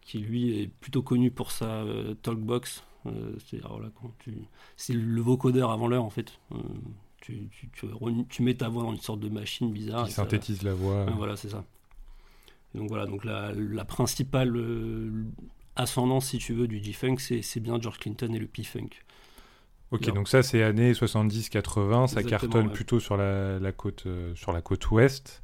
qui 0.00 0.18
lui 0.20 0.60
est 0.60 0.68
plutôt 0.80 1.02
connu 1.02 1.30
pour 1.30 1.50
sa 1.50 1.84
talkbox. 2.22 2.84
Voilà, 3.04 3.88
c'est 4.76 4.92
le 4.94 5.20
vocodeur 5.20 5.70
avant 5.70 5.88
l'heure 5.88 6.04
en 6.04 6.10
fait. 6.10 6.38
Tu, 7.20 7.48
tu, 7.50 7.68
tu, 7.72 7.86
tu 8.30 8.42
mets 8.42 8.54
ta 8.54 8.68
voix 8.68 8.82
dans 8.84 8.92
une 8.92 9.00
sorte 9.00 9.20
de 9.20 9.28
machine 9.28 9.72
bizarre. 9.72 10.06
qui 10.06 10.12
ça- 10.12 10.22
synthétise 10.22 10.62
la 10.62 10.72
voix. 10.74 11.04
Voilà, 11.16 11.36
c'est 11.36 11.48
ça. 11.50 11.64
Donc 12.74 12.88
voilà, 12.88 13.06
donc 13.06 13.24
la, 13.24 13.52
la 13.52 13.84
principale 13.84 14.56
euh, 14.56 15.24
ascendance, 15.76 16.26
si 16.26 16.38
tu 16.38 16.52
veux, 16.52 16.68
du 16.68 16.82
G-Funk, 16.82 17.16
c'est 17.18 17.60
bien 17.60 17.80
George 17.80 17.98
Clinton 17.98 18.32
et 18.34 18.38
le 18.38 18.46
P-Funk. 18.46 18.90
Ok, 19.90 20.06
Là. 20.06 20.12
donc 20.12 20.28
ça 20.28 20.42
c'est 20.42 20.62
années 20.62 20.92
70-80, 20.92 22.08
ça 22.08 22.22
cartonne 22.22 22.66
ouais. 22.66 22.72
plutôt 22.72 23.00
sur 23.00 23.16
la, 23.16 23.58
la 23.58 23.72
côte, 23.72 24.04
euh, 24.06 24.34
sur 24.34 24.52
la 24.52 24.60
côte 24.60 24.90
ouest. 24.90 25.42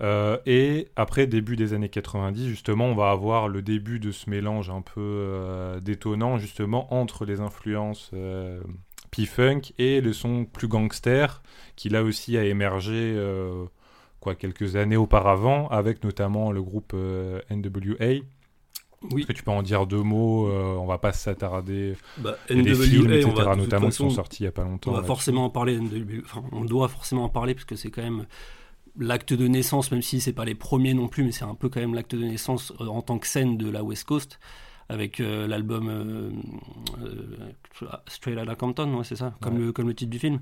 Euh, 0.00 0.38
et 0.46 0.88
après, 0.96 1.26
début 1.26 1.56
des 1.56 1.74
années 1.74 1.90
90, 1.90 2.48
justement, 2.48 2.86
on 2.86 2.94
va 2.94 3.10
avoir 3.10 3.48
le 3.48 3.60
début 3.60 4.00
de 4.00 4.10
ce 4.10 4.30
mélange 4.30 4.70
un 4.70 4.80
peu 4.80 5.00
euh, 5.00 5.80
détonnant, 5.80 6.38
justement, 6.38 6.94
entre 6.94 7.26
les 7.26 7.40
influences 7.40 8.12
P-Funk 9.10 9.60
et 9.76 10.00
le 10.00 10.14
son 10.14 10.46
plus 10.46 10.68
gangster, 10.68 11.42
qui 11.76 11.90
là 11.90 12.02
aussi 12.02 12.38
a 12.38 12.44
émergé 12.44 13.14
quoi, 14.22 14.34
quelques 14.34 14.76
années 14.76 14.96
auparavant, 14.96 15.68
avec 15.68 16.02
notamment 16.04 16.50
le 16.52 16.62
groupe 16.62 16.92
euh, 16.94 17.40
NWA. 17.50 18.22
Oui, 19.10 19.20
Est-ce 19.22 19.26
que 19.26 19.32
tu 19.32 19.42
peux 19.42 19.50
en 19.50 19.62
dire 19.62 19.86
deux 19.86 20.02
mots 20.02 20.46
euh, 20.48 20.76
On 20.76 20.86
va 20.86 20.96
pas 20.98 21.12
s'attarder. 21.12 21.96
bah, 22.18 22.36
Il 22.48 22.58
y 22.58 22.60
a 22.60 22.62
des 22.62 22.74
films, 22.74 23.06
NWA, 23.08 23.16
etc., 23.16 23.32
va, 23.44 23.56
notamment 23.56 23.88
qui 23.88 23.96
sont 23.96 24.10
sortis 24.10 24.44
il 24.44 24.46
y 24.46 24.48
a 24.48 24.52
pas 24.52 24.62
longtemps. 24.62 24.92
on 24.92 24.94
va 24.94 25.02
forcément 25.02 25.44
en 25.44 25.50
parler. 25.50 25.76
NWA, 25.78 26.22
enfin, 26.24 26.44
on 26.52 26.64
doit 26.64 26.86
forcément 26.88 27.24
en 27.24 27.28
parler 27.28 27.54
parce 27.54 27.64
que 27.64 27.74
c'est 27.74 27.90
quand 27.90 28.02
même 28.02 28.26
l'acte 28.96 29.32
de 29.32 29.48
naissance, 29.48 29.90
même 29.90 30.02
si 30.02 30.20
c'est 30.20 30.32
pas 30.32 30.44
les 30.44 30.54
premiers 30.54 30.94
non 30.94 31.08
plus, 31.08 31.24
mais 31.24 31.32
c'est 31.32 31.44
un 31.44 31.54
peu 31.56 31.68
quand 31.68 31.80
même 31.80 31.94
l'acte 31.94 32.14
de 32.14 32.22
naissance 32.24 32.72
euh, 32.80 32.86
en 32.86 33.02
tant 33.02 33.18
que 33.18 33.26
scène 33.26 33.56
de 33.56 33.68
la 33.68 33.82
West 33.82 34.04
Coast, 34.04 34.38
avec 34.88 35.18
euh, 35.18 35.48
l'album 35.48 35.88
euh, 35.88 36.30
euh, 37.02 37.90
Straight 38.06 38.38
Outta 38.38 38.54
Compton, 38.54 38.94
ouais, 38.98 39.04
c'est 39.04 39.16
ça, 39.16 39.34
comme, 39.40 39.54
Ouais. 39.54 39.60
le, 39.66 39.72
comme 39.72 39.88
le 39.88 39.94
titre 39.94 40.10
du 40.10 40.18
film. 40.20 40.38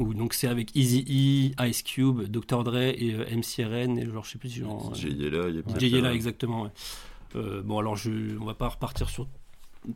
Euh, 0.00 0.04
où 0.04 0.14
donc 0.14 0.34
c'est 0.34 0.48
avec 0.48 0.74
Easy 0.74 1.52
E, 1.58 1.66
Ice 1.68 1.82
Cube, 1.82 2.22
Dr 2.22 2.64
Dre 2.64 2.76
et 2.76 3.14
euh, 3.14 3.24
MCRN 3.36 3.98
et 3.98 4.06
genre 4.06 4.24
je 4.24 4.30
sais 4.30 4.38
plus 4.38 4.50
si 4.50 4.60
genre 4.60 4.94
Jay 4.94 5.10
Yella, 5.10 5.48
il 5.48 5.56
y 5.56 5.58
a 5.58 5.62
peut-être, 5.62 5.80
Jay 5.80 5.88
Yella, 5.88 6.08
euh, 6.08 6.14
exactement. 6.14 6.62
ouais. 6.62 6.70
Euh, 7.36 7.62
bon, 7.62 7.78
alors 7.78 7.96
je, 7.96 8.10
on 8.40 8.44
va 8.44 8.54
pas 8.54 8.68
repartir 8.68 9.08
sur 9.08 9.26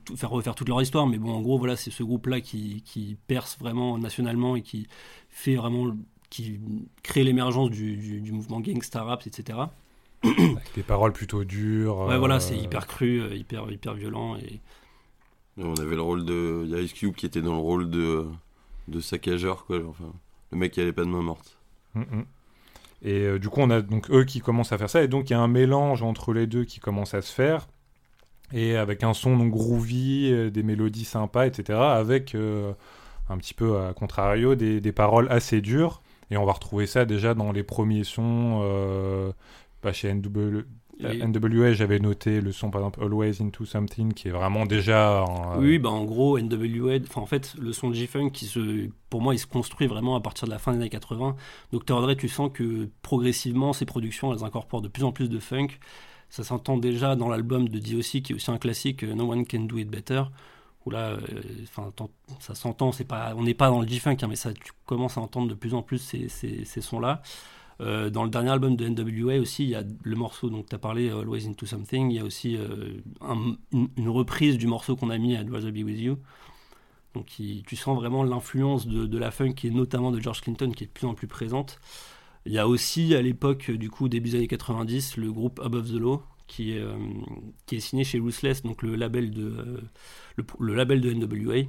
tout- 0.04 0.16
faire 0.16 0.30
refaire 0.30 0.54
toute 0.54 0.68
leur 0.68 0.80
histoire, 0.80 1.06
mais 1.06 1.18
bon, 1.18 1.32
en 1.32 1.40
gros, 1.40 1.58
voilà, 1.58 1.76
c'est 1.76 1.90
ce 1.90 2.02
groupe-là 2.02 2.40
qui, 2.40 2.82
qui 2.86 3.16
perce 3.26 3.58
vraiment 3.58 3.98
nationalement 3.98 4.56
et 4.56 4.62
qui 4.62 4.86
fait 5.30 5.56
vraiment, 5.56 5.96
qui 6.30 6.60
crée 7.02 7.24
l'émergence 7.24 7.70
du, 7.70 7.96
du, 7.96 8.20
du 8.20 8.32
mouvement 8.32 8.60
gangsta 8.60 9.02
rap, 9.02 9.26
etc. 9.26 9.58
Avec 10.22 10.74
des 10.74 10.82
paroles 10.82 11.12
plutôt 11.12 11.44
dures. 11.44 11.98
Ouais, 11.98 12.14
euh, 12.14 12.18
voilà, 12.18 12.40
c'est 12.40 12.56
hyper 12.56 12.86
cru, 12.86 13.20
euh, 13.20 13.34
hyper, 13.34 13.70
hyper 13.70 13.94
violent 13.94 14.36
et 14.36 14.60
On 15.58 15.74
avait 15.74 15.96
le 15.96 16.02
rôle 16.02 16.24
de. 16.24 16.62
Il 16.64 16.70
y 16.70 16.74
a 16.74 16.80
Ice 16.80 16.92
Cube 16.94 17.14
qui 17.14 17.26
était 17.26 17.42
dans 17.42 17.52
le 17.54 17.60
rôle 17.60 17.90
de, 17.90 18.24
de 18.88 19.00
saccageur, 19.00 19.66
quoi. 19.66 19.78
Enfin, 19.88 20.12
le 20.52 20.58
mec 20.58 20.72
qui 20.72 20.80
avait 20.80 20.92
pas 20.92 21.04
de 21.04 21.08
main 21.08 21.22
morte. 21.22 21.58
Mm, 21.94 22.00
mm. 22.00 22.24
Et 23.02 23.20
euh, 23.20 23.38
du 23.38 23.48
coup, 23.48 23.60
on 23.60 23.70
a 23.70 23.82
donc 23.82 24.10
eux 24.10 24.24
qui 24.24 24.40
commencent 24.40 24.72
à 24.72 24.78
faire 24.78 24.90
ça, 24.90 25.02
et 25.02 25.08
donc 25.08 25.28
il 25.28 25.34
y 25.34 25.36
a 25.36 25.40
un 25.40 25.48
mélange 25.48 26.02
entre 26.02 26.32
les 26.32 26.46
deux 26.46 26.64
qui 26.64 26.80
commence 26.80 27.14
à 27.14 27.22
se 27.22 27.32
faire, 27.32 27.68
et 28.52 28.76
avec 28.76 29.02
un 29.02 29.12
son 29.12 29.36
donc 29.36 29.50
groovy, 29.50 30.30
euh, 30.32 30.50
des 30.50 30.62
mélodies 30.62 31.04
sympas, 31.04 31.46
etc., 31.46 31.78
avec 31.78 32.34
euh, 32.34 32.72
un 33.28 33.36
petit 33.36 33.54
peu 33.54 33.78
à 33.78 33.92
contrario 33.92 34.54
des, 34.54 34.80
des 34.80 34.92
paroles 34.92 35.28
assez 35.30 35.60
dures, 35.60 36.02
et 36.30 36.36
on 36.36 36.46
va 36.46 36.52
retrouver 36.52 36.86
ça 36.86 37.04
déjà 37.04 37.34
dans 37.34 37.52
les 37.52 37.62
premiers 37.62 38.04
sons. 38.04 39.32
Bah, 39.82 39.92
chez 39.92 40.12
NW, 40.14 40.64
Et- 41.00 41.18
NWA, 41.26 41.72
j'avais 41.72 41.98
noté 41.98 42.40
le 42.40 42.52
son 42.52 42.70
par 42.70 42.80
exemple 42.82 43.02
Always 43.02 43.42
Into 43.42 43.64
Something, 43.64 44.12
qui 44.14 44.28
est 44.28 44.30
vraiment 44.30 44.64
déjà. 44.66 45.22
un- 45.24 45.58
Oui, 45.60 45.78
bah 45.78 45.90
en 45.90 46.04
gros, 46.04 46.38
NWA, 46.38 46.98
enfin 47.08 47.20
en 47.20 47.26
fait, 47.26 47.54
le 47.58 47.72
son 47.72 47.88
de 47.90 47.94
G-Funk, 47.94 48.30
qui 48.30 48.46
se, 48.46 48.88
pour 49.10 49.20
moi, 49.20 49.34
il 49.34 49.38
se 49.38 49.46
construit 49.46 49.86
vraiment 49.86 50.14
à 50.16 50.20
partir 50.20 50.46
de 50.46 50.52
la 50.52 50.58
fin 50.58 50.72
des 50.72 50.78
années 50.78 50.88
80. 50.90 51.36
Dr. 51.72 52.00
Dre, 52.00 52.14
tu 52.14 52.28
sens 52.28 52.50
que 52.52 52.88
progressivement, 53.02 53.72
ses 53.72 53.86
productions, 53.86 54.32
elles 54.32 54.44
incorporent 54.44 54.82
de 54.82 54.88
plus 54.88 55.04
en 55.04 55.12
plus 55.12 55.28
de 55.28 55.38
funk. 55.38 55.68
Ça 56.30 56.42
s'entend 56.44 56.76
déjà 56.76 57.16
dans 57.16 57.28
l'album 57.28 57.68
de 57.68 57.78
DOC, 57.78 58.22
qui 58.22 58.32
est 58.32 58.34
aussi 58.34 58.50
un 58.50 58.58
classique, 58.58 59.04
euh, 59.04 59.14
No 59.14 59.30
One 59.30 59.46
Can 59.46 59.60
Do 59.60 59.78
It 59.78 59.88
Better, 59.88 60.22
où 60.86 60.90
là, 60.90 61.10
euh, 61.10 61.18
enfin, 61.62 61.92
ça 62.40 62.54
s'entend, 62.54 62.92
c'est 62.92 63.04
pas, 63.04 63.34
on 63.36 63.42
n'est 63.42 63.54
pas 63.54 63.68
dans 63.68 63.80
le 63.80 63.86
G-Funk, 63.88 64.16
hein, 64.22 64.26
mais 64.28 64.36
ça, 64.36 64.52
tu 64.52 64.72
commences 64.86 65.16
à 65.16 65.20
entendre 65.20 65.48
de 65.48 65.54
plus 65.54 65.74
en 65.74 65.82
plus 65.82 65.98
ces, 65.98 66.28
ces, 66.28 66.64
ces 66.64 66.80
sons-là. 66.80 67.22
Euh, 67.80 68.10
dans 68.10 68.24
le 68.24 68.30
dernier 68.30 68.50
album 68.50 68.76
de 68.76 68.88
NWA 68.88 69.40
aussi, 69.40 69.64
il 69.64 69.70
y 69.70 69.74
a 69.74 69.82
le 70.02 70.16
morceau 70.16 70.48
dont 70.48 70.62
tu 70.62 70.74
as 70.74 70.78
parlé, 70.78 71.10
Always 71.10 71.46
Into 71.48 71.66
Something. 71.66 72.10
Il 72.10 72.16
y 72.16 72.20
a 72.20 72.24
aussi 72.24 72.56
euh, 72.56 73.00
un- 73.20 73.56
une, 73.72 74.08
reprise 74.08 74.58
du 74.58 74.66
morceau 74.66 74.96
qu'on 74.96 75.10
a 75.10 75.18
mis 75.18 75.36
à 75.36 75.42
I'd 75.42 75.50
Rather 75.50 75.72
Be 75.72 75.84
With 75.84 75.98
You. 75.98 76.18
Donc 77.14 77.26
tu 77.26 77.76
sens 77.76 77.96
vraiment 77.96 78.24
l'influence 78.24 78.86
de, 78.88 79.06
de 79.06 79.18
la 79.18 79.30
funk 79.30 79.54
et 79.62 79.70
notamment 79.70 80.10
de 80.10 80.20
George 80.20 80.40
Clinton 80.40 80.72
qui 80.72 80.84
est 80.84 80.88
de 80.88 80.92
plus 80.92 81.06
en 81.06 81.14
plus 81.14 81.28
présente. 81.28 81.78
Il 82.46 82.52
y 82.52 82.58
a 82.58 82.68
aussi 82.68 83.14
à 83.14 83.22
l'époque, 83.22 83.70
du 83.70 83.90
coup, 83.90 84.08
début 84.08 84.30
des 84.30 84.36
années 84.38 84.48
90, 84.48 85.16
le 85.16 85.32
groupe 85.32 85.60
Above 85.64 85.90
the 85.90 85.94
Law 85.98 86.22
qui 86.46 86.72
est, 86.72 86.80
euh, 86.80 87.78
signé 87.78 88.04
chez 88.04 88.18
Ruthless, 88.18 88.62
donc 88.62 88.82
le 88.82 88.96
label 88.96 89.30
de, 89.30 89.44
euh, 89.44 89.80
le, 90.60 90.74
label 90.74 91.00
de 91.00 91.12
NWA. 91.12 91.68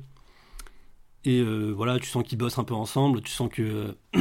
Et 1.26 1.40
euh, 1.40 1.72
voilà, 1.72 2.00
tu 2.00 2.08
sens 2.08 2.24
qu'ils 2.24 2.38
bossent 2.38 2.60
un 2.60 2.64
peu 2.64 2.76
ensemble, 2.76 3.22
tu 3.22 3.32
sens 3.32 3.50
que 3.52 3.96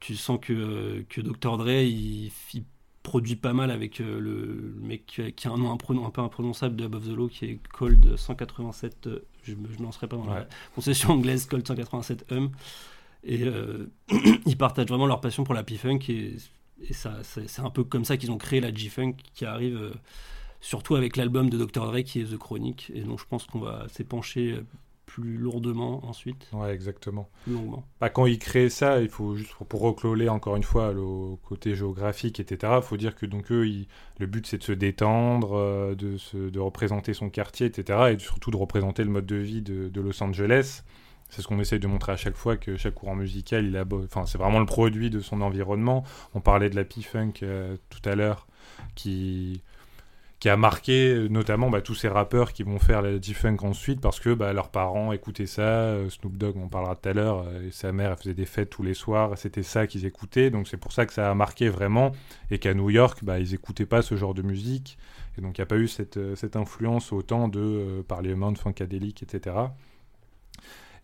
tu 0.00 0.16
sens 0.16 0.38
que, 0.40 1.04
que 1.08 1.20
Dr. 1.20 1.58
Dre, 1.58 1.68
il, 1.82 2.30
il 2.54 2.64
produit 3.02 3.36
pas 3.36 3.52
mal 3.52 3.70
avec 3.70 4.00
euh, 4.00 4.20
le, 4.20 4.44
le 4.76 4.80
mec 4.80 5.06
qui 5.06 5.22
a, 5.22 5.30
qui 5.30 5.48
a 5.48 5.50
un 5.52 5.56
nom 5.58 5.72
un 5.72 5.76
peu 6.10 6.20
imprononçable 6.20 6.76
de 6.76 6.84
Above 6.84 7.06
the 7.06 7.16
Law 7.16 7.28
qui 7.28 7.44
est 7.46 7.58
Cold 7.72 8.16
187. 8.16 9.06
euh, 9.06 9.20
je 9.44 9.54
me 9.54 9.66
lancerai 9.82 10.08
pas 10.08 10.16
dans 10.16 10.26
la 10.26 10.40
Ouais. 10.40 10.46
concession 10.74 11.10
anglaise 11.12 11.46
Cold 11.46 11.66
187 11.66 12.26
Hum. 12.32 12.50
Et 13.24 13.42
euh, 13.44 13.86
ils 14.46 14.56
partagent 14.56 14.88
vraiment 14.88 15.06
leur 15.06 15.20
passion 15.20 15.42
pour 15.44 15.54
la 15.54 15.64
P-Funk 15.64 16.00
et, 16.08 16.36
et 16.88 16.92
ça, 16.92 17.18
c'est 17.22 17.48
c'est 17.48 17.62
un 17.62 17.70
peu 17.70 17.82
comme 17.82 18.04
ça 18.04 18.16
qu'ils 18.16 18.30
ont 18.30 18.38
créé 18.38 18.60
la 18.60 18.72
G-Funk 18.72 19.14
qui 19.34 19.44
arrive 19.44 19.76
euh, 19.76 19.92
surtout 20.60 20.94
avec 20.96 21.16
l'album 21.16 21.50
de 21.50 21.56
Dr. 21.58 21.86
Dre 21.90 22.02
qui 22.02 22.20
est 22.20 22.24
The 22.32 22.36
Chronic 22.38 22.92
et 22.94 23.00
dont 23.02 23.16
je 23.16 23.24
pense 23.24 23.46
qu'on 23.46 23.60
va 23.60 23.86
s'épancher 23.88 24.60
plus 25.20 25.36
lourdement 25.36 26.04
ensuite, 26.06 26.48
Ouais, 26.52 26.72
exactement. 26.72 27.28
longuement. 27.46 27.84
Bah, 28.00 28.08
quand 28.10 28.26
ils 28.26 28.38
créent 28.38 28.68
ça, 28.68 29.00
il 29.00 29.08
faut 29.08 29.34
juste 29.34 29.52
pour, 29.54 29.66
pour 29.66 29.80
recloler 29.80 30.28
encore 30.28 30.56
une 30.56 30.62
fois 30.62 30.92
le 30.92 31.34
côté 31.44 31.74
géographique, 31.74 32.40
etc. 32.40 32.74
Il 32.76 32.82
faut 32.82 32.96
dire 32.96 33.16
que 33.16 33.26
donc 33.26 33.50
eux, 33.50 33.66
ils- 33.66 33.88
le 34.18 34.26
but 34.26 34.46
c'est 34.46 34.58
de 34.58 34.62
se 34.62 34.72
détendre, 34.72 35.54
euh, 35.56 35.94
de, 35.94 36.16
se, 36.16 36.36
de 36.36 36.60
représenter 36.60 37.14
son 37.14 37.30
quartier, 37.30 37.66
etc. 37.66 37.98
Et 38.12 38.18
surtout 38.18 38.50
de 38.50 38.56
représenter 38.56 39.02
le 39.04 39.10
mode 39.10 39.26
de 39.26 39.36
vie 39.36 39.62
de, 39.62 39.88
de 39.88 40.00
Los 40.00 40.22
Angeles. 40.22 40.82
C'est 41.30 41.42
ce 41.42 41.48
qu'on 41.48 41.58
essaye 41.60 41.78
de 41.80 41.86
montrer 41.86 42.12
à 42.12 42.16
chaque 42.16 42.36
fois 42.36 42.56
que 42.56 42.76
chaque 42.76 42.94
courant 42.94 43.14
musical, 43.16 43.66
il 43.66 43.76
a, 43.76 43.84
enfin 44.04 44.24
c'est 44.24 44.38
vraiment 44.38 44.60
le 44.60 44.66
produit 44.66 45.10
de 45.10 45.20
son 45.20 45.42
environnement. 45.42 46.02
On 46.34 46.40
parlait 46.40 46.70
de 46.70 46.76
la 46.76 46.84
P-Funk 46.84 47.32
euh, 47.42 47.76
tout 47.90 48.00
à 48.08 48.14
l'heure, 48.14 48.46
qui 48.94 49.62
qui 50.40 50.48
a 50.48 50.56
marqué 50.56 51.12
euh, 51.12 51.28
notamment 51.28 51.68
bah, 51.70 51.80
tous 51.80 51.94
ces 51.94 52.08
rappeurs 52.08 52.52
qui 52.52 52.62
vont 52.62 52.78
faire 52.78 53.02
la 53.02 53.20
G-Funk 53.20 53.56
ensuite 53.62 54.00
parce 54.00 54.20
que 54.20 54.32
bah, 54.34 54.52
leurs 54.52 54.70
parents 54.70 55.12
écoutaient 55.12 55.46
ça. 55.46 55.62
euh, 55.62 56.10
Snoop 56.10 56.36
Dogg, 56.36 56.56
on 56.56 56.68
parlera 56.68 56.94
tout 56.94 57.08
à 57.08 57.12
l'heure, 57.12 57.44
euh, 57.46 57.68
et 57.68 57.70
sa 57.72 57.92
mère 57.92 58.16
faisait 58.18 58.34
des 58.34 58.46
fêtes 58.46 58.70
tous 58.70 58.82
les 58.82 58.94
soirs, 58.94 59.36
c'était 59.36 59.64
ça 59.64 59.86
qu'ils 59.86 60.06
écoutaient. 60.06 60.50
Donc 60.50 60.68
c'est 60.68 60.76
pour 60.76 60.92
ça 60.92 61.06
que 61.06 61.12
ça 61.12 61.30
a 61.30 61.34
marqué 61.34 61.68
vraiment 61.68 62.12
et 62.50 62.58
qu'à 62.58 62.74
New 62.74 62.90
York, 62.90 63.20
bah, 63.22 63.40
ils 63.40 63.54
écoutaient 63.54 63.86
pas 63.86 64.02
ce 64.02 64.16
genre 64.16 64.34
de 64.34 64.42
musique. 64.42 64.98
Et 65.36 65.40
donc 65.40 65.58
il 65.58 65.60
n'y 65.60 65.64
a 65.64 65.66
pas 65.66 65.76
eu 65.76 65.88
cette, 65.88 66.18
influence 66.56 67.12
autant 67.12 67.48
de 67.48 67.60
euh, 67.60 68.02
Parliament, 68.02 68.54
Funkadelic, 68.54 69.22
etc. 69.22 69.56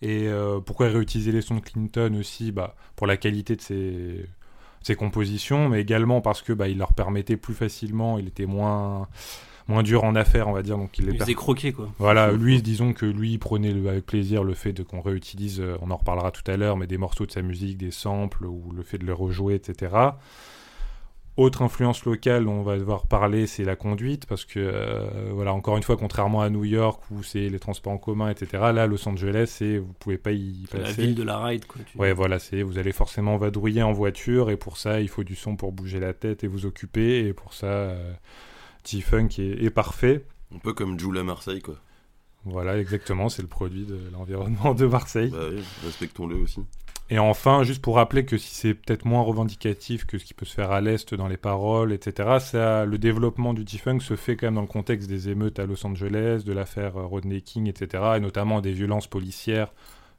Et 0.03 0.29
pourquoi 0.67 0.89
réutiliser 0.89 1.33
les 1.33 1.41
sons 1.41 1.55
de 1.55 1.61
Clinton 1.61 2.15
aussi? 2.19 2.53
Bah, 2.53 2.75
Pour 2.95 3.07
la 3.07 3.17
qualité 3.17 3.57
de 3.57 3.63
ses, 3.63 4.27
ses 4.87 4.95
compositions, 4.97 5.69
mais 5.69 5.81
également 5.81 6.21
parce 6.21 6.43
que 6.43 6.53
bah, 6.53 6.69
il 6.69 6.79
leur 6.79 6.93
permettait 6.93 7.37
plus 7.37 7.55
facilement, 7.55 8.19
il 8.19 8.29
était 8.29 8.47
moins, 8.47 9.09
moins 9.67 9.83
dur 9.83 10.05
en 10.05 10.15
affaires, 10.15 10.47
on 10.49 10.53
va 10.53 10.63
dire. 10.63 10.77
Donc 10.77 10.99
il 10.99 11.07
les 11.07 11.13
faisaient 11.19 11.35
croquer 11.35 11.73
quoi. 11.73 11.89
voilà, 11.99 12.31
lui, 12.33 12.61
disons 12.63 12.93
que 12.93 13.07
lui, 13.07 13.33
il 13.33 13.39
prenait 13.39 13.73
le- 13.73 13.89
avec 13.89 14.05
plaisir 14.07 14.45
le 14.45 14.55
fait 14.55 14.73
de 14.73 14.83
qu'on 14.83 15.01
réutilise, 15.01 15.61
euh, 15.61 15.77
on 15.81 15.91
en 15.91 15.97
reparlera 15.97 16.31
tout 16.31 16.49
à 16.51 16.57
l'heure, 16.57 16.77
mais 16.77 16.87
des 16.87 16.99
morceaux 16.99 17.25
de 17.27 17.33
sa 17.33 17.43
musique, 17.43 17.79
des 17.79 17.91
samples, 17.91 18.45
ou 18.47 18.73
le 18.77 18.83
fait 18.83 18.99
de 18.99 19.07
les 19.07 19.13
rejouer, 19.13 19.55
etc. 19.55 19.93
Autre 21.37 21.63
influence 21.63 22.05
locale 22.05 22.45
dont 22.45 22.53
on 22.53 22.63
va 22.63 22.79
devoir 22.79 23.09
parler, 23.09 23.49
c'est 23.49 23.65
la 23.65 23.75
conduite, 23.75 24.25
parce 24.27 24.45
que, 24.45 24.61
euh, 24.61 25.31
voilà, 25.33 25.53
encore 25.53 25.77
une 25.77 25.83
fois, 25.83 25.97
contrairement 25.97 26.43
à 26.43 26.49
New 26.49 26.65
York, 26.65 27.03
où 27.11 27.25
c'est 27.25 27.49
les 27.49 27.59
transports 27.59 27.93
en 27.93 27.99
commun, 27.99 28.31
etc., 28.31 28.47
là, 28.73 28.87
Los 28.87 29.09
Angeles, 29.09 29.47
c'est, 29.49 29.79
vous 29.79 29.93
pouvez 29.95 30.17
pas 30.17 30.31
y 30.31 30.65
C'est 30.71 30.79
la 30.79 30.85
passer. 30.85 31.03
ville 31.03 31.17
de 31.17 31.25
la 31.25 31.39
ride 31.45 31.67
quoi. 31.67 31.81
tu- 31.91 31.99
Ouais, 31.99 32.13
voilà, 32.13 32.39
c'est 32.39 32.63
vous 32.63 32.79
allez 32.79 32.93
forcément 32.93 33.37
vadrouiller 33.37 33.83
en 33.83 33.93
voiture 33.93 34.49
et 34.49 34.57
pour 34.57 34.77
ça, 34.77 35.01
il 35.01 35.09
faut 35.09 35.25
du 35.25 35.35
son 35.35 35.57
pour 35.57 35.73
bouger 35.73 35.99
la 35.99 36.15
tête 36.15 36.45
et 36.45 36.47
vous 36.47 36.67
occuper 36.67 37.27
et 37.27 37.33
pour 37.33 37.53
ça, 37.53 37.67
euh, 37.67 38.13
G-Funk 38.85 39.31
est, 39.39 39.65
est 39.65 39.71
parfait. 39.71 40.25
Un 40.55 40.59
peu 40.59 40.73
comme 40.73 41.01
Joule 41.01 41.19
à 41.19 41.25
Marseille, 41.25 41.61
quoi. 41.63 41.75
Voilà, 42.45 42.79
exactement, 42.79 43.29
c'est 43.29 43.43
le 43.43 43.49
produit 43.49 43.87
de 43.87 43.99
l'environnement 44.13 44.73
de 44.75 44.87
Marseille. 44.87 45.31
Bah 45.31 45.39
oui, 45.51 45.63
respectons-le 45.85 46.37
aussi. 46.37 46.61
Et 47.15 47.19
enfin, 47.21 47.63
juste 47.63 47.81
pour 47.81 47.95
rappeler 47.95 48.25
que 48.25 48.37
si 48.37 48.53
c'est 48.53 48.75
peut-être 48.75 49.05
moins 49.05 49.23
revendicatif 49.23 50.05
que 50.05 50.19
ce 50.19 50.25
qui 50.25 50.35
peut 50.35 50.45
se 50.45 50.53
faire 50.53 50.73
à 50.73 50.81
l'Est 50.81 51.15
dans 51.15 51.29
les 51.29 51.37
paroles, 51.37 51.93
etc., 51.93 52.39
ça, 52.41 52.85
le 52.85 52.99
développement 52.99 53.55
du 53.55 53.63
G-Funk 53.65 54.01
se 54.01 54.17
fait 54.17 54.35
quand 54.35 54.49
même 54.49 54.57
dans 54.57 54.63
le 54.63 54.67
contexte 54.67 55.09
des 55.09 55.29
émeutes 55.29 55.61
à 55.61 55.65
Los 55.65 55.87
Angeles, 55.87 56.43
de 56.45 56.53
l'affaire 56.53 56.97
euh, 56.97 57.07
Rodney 57.07 57.41
King, 57.41 57.69
etc., 57.69 58.03
et 58.17 58.21
notamment 58.21 58.61
des 58.61 58.73
violences 58.73 59.07
policières. 59.07 59.73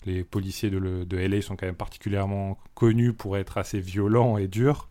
Les 0.06 0.24
policiers 0.24 0.70
de, 0.70 1.04
de 1.04 1.18
LA 1.18 1.42
sont 1.42 1.58
quand 1.58 1.66
même 1.66 1.76
particulièrement 1.76 2.58
connus 2.76 3.12
pour 3.12 3.36
être 3.36 3.58
assez 3.58 3.82
violents 3.82 4.38
et 4.38 4.48
durs, 4.48 4.88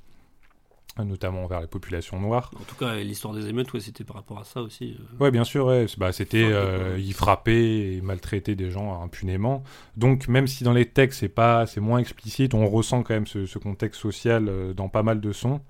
notamment 1.03 1.43
envers 1.43 1.61
les 1.61 1.67
populations 1.67 2.21
noires. 2.21 2.53
En 2.61 2.63
tout 2.65 2.77
cas, 2.77 2.95
l'histoire 2.97 3.35
des 3.35 3.49
émeutes, 3.49 3.73
ouais, 3.73 3.81
c'était 3.81 4.05
par 4.05 4.15
rapport 4.17 4.39
à 4.39 4.45
ça 4.45 4.63
aussi. 4.63 4.97
euh. 5.01 5.25
Ouais, 5.25 5.31
bien 5.33 5.43
sûr, 5.43 5.67
ouais. 5.67 5.87
Bah, 5.99 6.13
c'était, 6.13 6.45
euh, 6.45 6.97
ils 6.99 7.15
frappaient 7.15 7.95
et 7.97 8.01
maltraitaient 8.01 8.55
des 8.55 8.71
gens 8.71 9.03
impunément. 9.03 9.65
Donc, 9.97 10.29
même 10.29 10.47
si 10.47 10.63
dans 10.63 10.73
les 10.73 10.87
textes 10.87 11.19
c'est 11.21 11.29
pas, 11.29 11.67
c'est 11.67 11.81
moins 11.81 11.99
explicite, 11.99 12.55
on 12.55 12.69
ressent 12.69 13.03
quand 13.03 13.15
même 13.15 13.27
ce, 13.27 13.47
ce 13.47 13.59
contexte 13.59 14.01
social 14.01 14.47
euh, 14.49 14.73
dans 14.75 14.89
pas 14.89 15.03
mal 15.03 15.21
de 15.21 15.33
sons. 15.33 15.61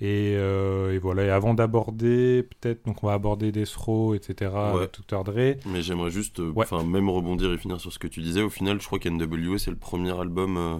Et, 0.00 0.34
euh, 0.36 0.92
et 0.94 0.98
voilà. 0.98 1.24
Et 1.24 1.30
avant 1.30 1.54
d'aborder, 1.54 2.42
peut-être, 2.42 2.84
donc 2.86 3.04
on 3.04 3.06
va 3.06 3.12
aborder 3.12 3.52
Death 3.52 3.74
Row, 3.76 4.14
etc. 4.14 4.50
Ouais. 4.74 4.88
Dre. 5.08 5.54
Mais 5.66 5.80
j'aimerais 5.82 6.10
juste, 6.10 6.40
euh, 6.40 6.50
Ouais. 6.50 6.64
enfin, 6.70 6.82
même 6.82 7.08
rebondir 7.08 7.52
et 7.52 7.58
finir 7.58 7.80
sur 7.80 7.92
ce 7.92 8.00
que 8.00 8.08
tu 8.08 8.20
disais. 8.20 8.42
Au 8.42 8.50
final, 8.50 8.80
je 8.80 8.86
crois 8.86 8.98
qu'NWA, 8.98 9.58
c'est 9.58 9.70
le 9.70 9.76
premier 9.76 10.10
album 10.18 10.56
euh, 10.56 10.78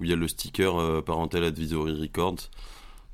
où 0.00 0.04
il 0.04 0.10
y 0.10 0.12
a 0.12 0.16
le 0.16 0.26
sticker 0.28 0.76
euh, 0.78 1.02
Parental 1.02 1.44
Advisory 1.44 2.00
Records, 2.00 2.50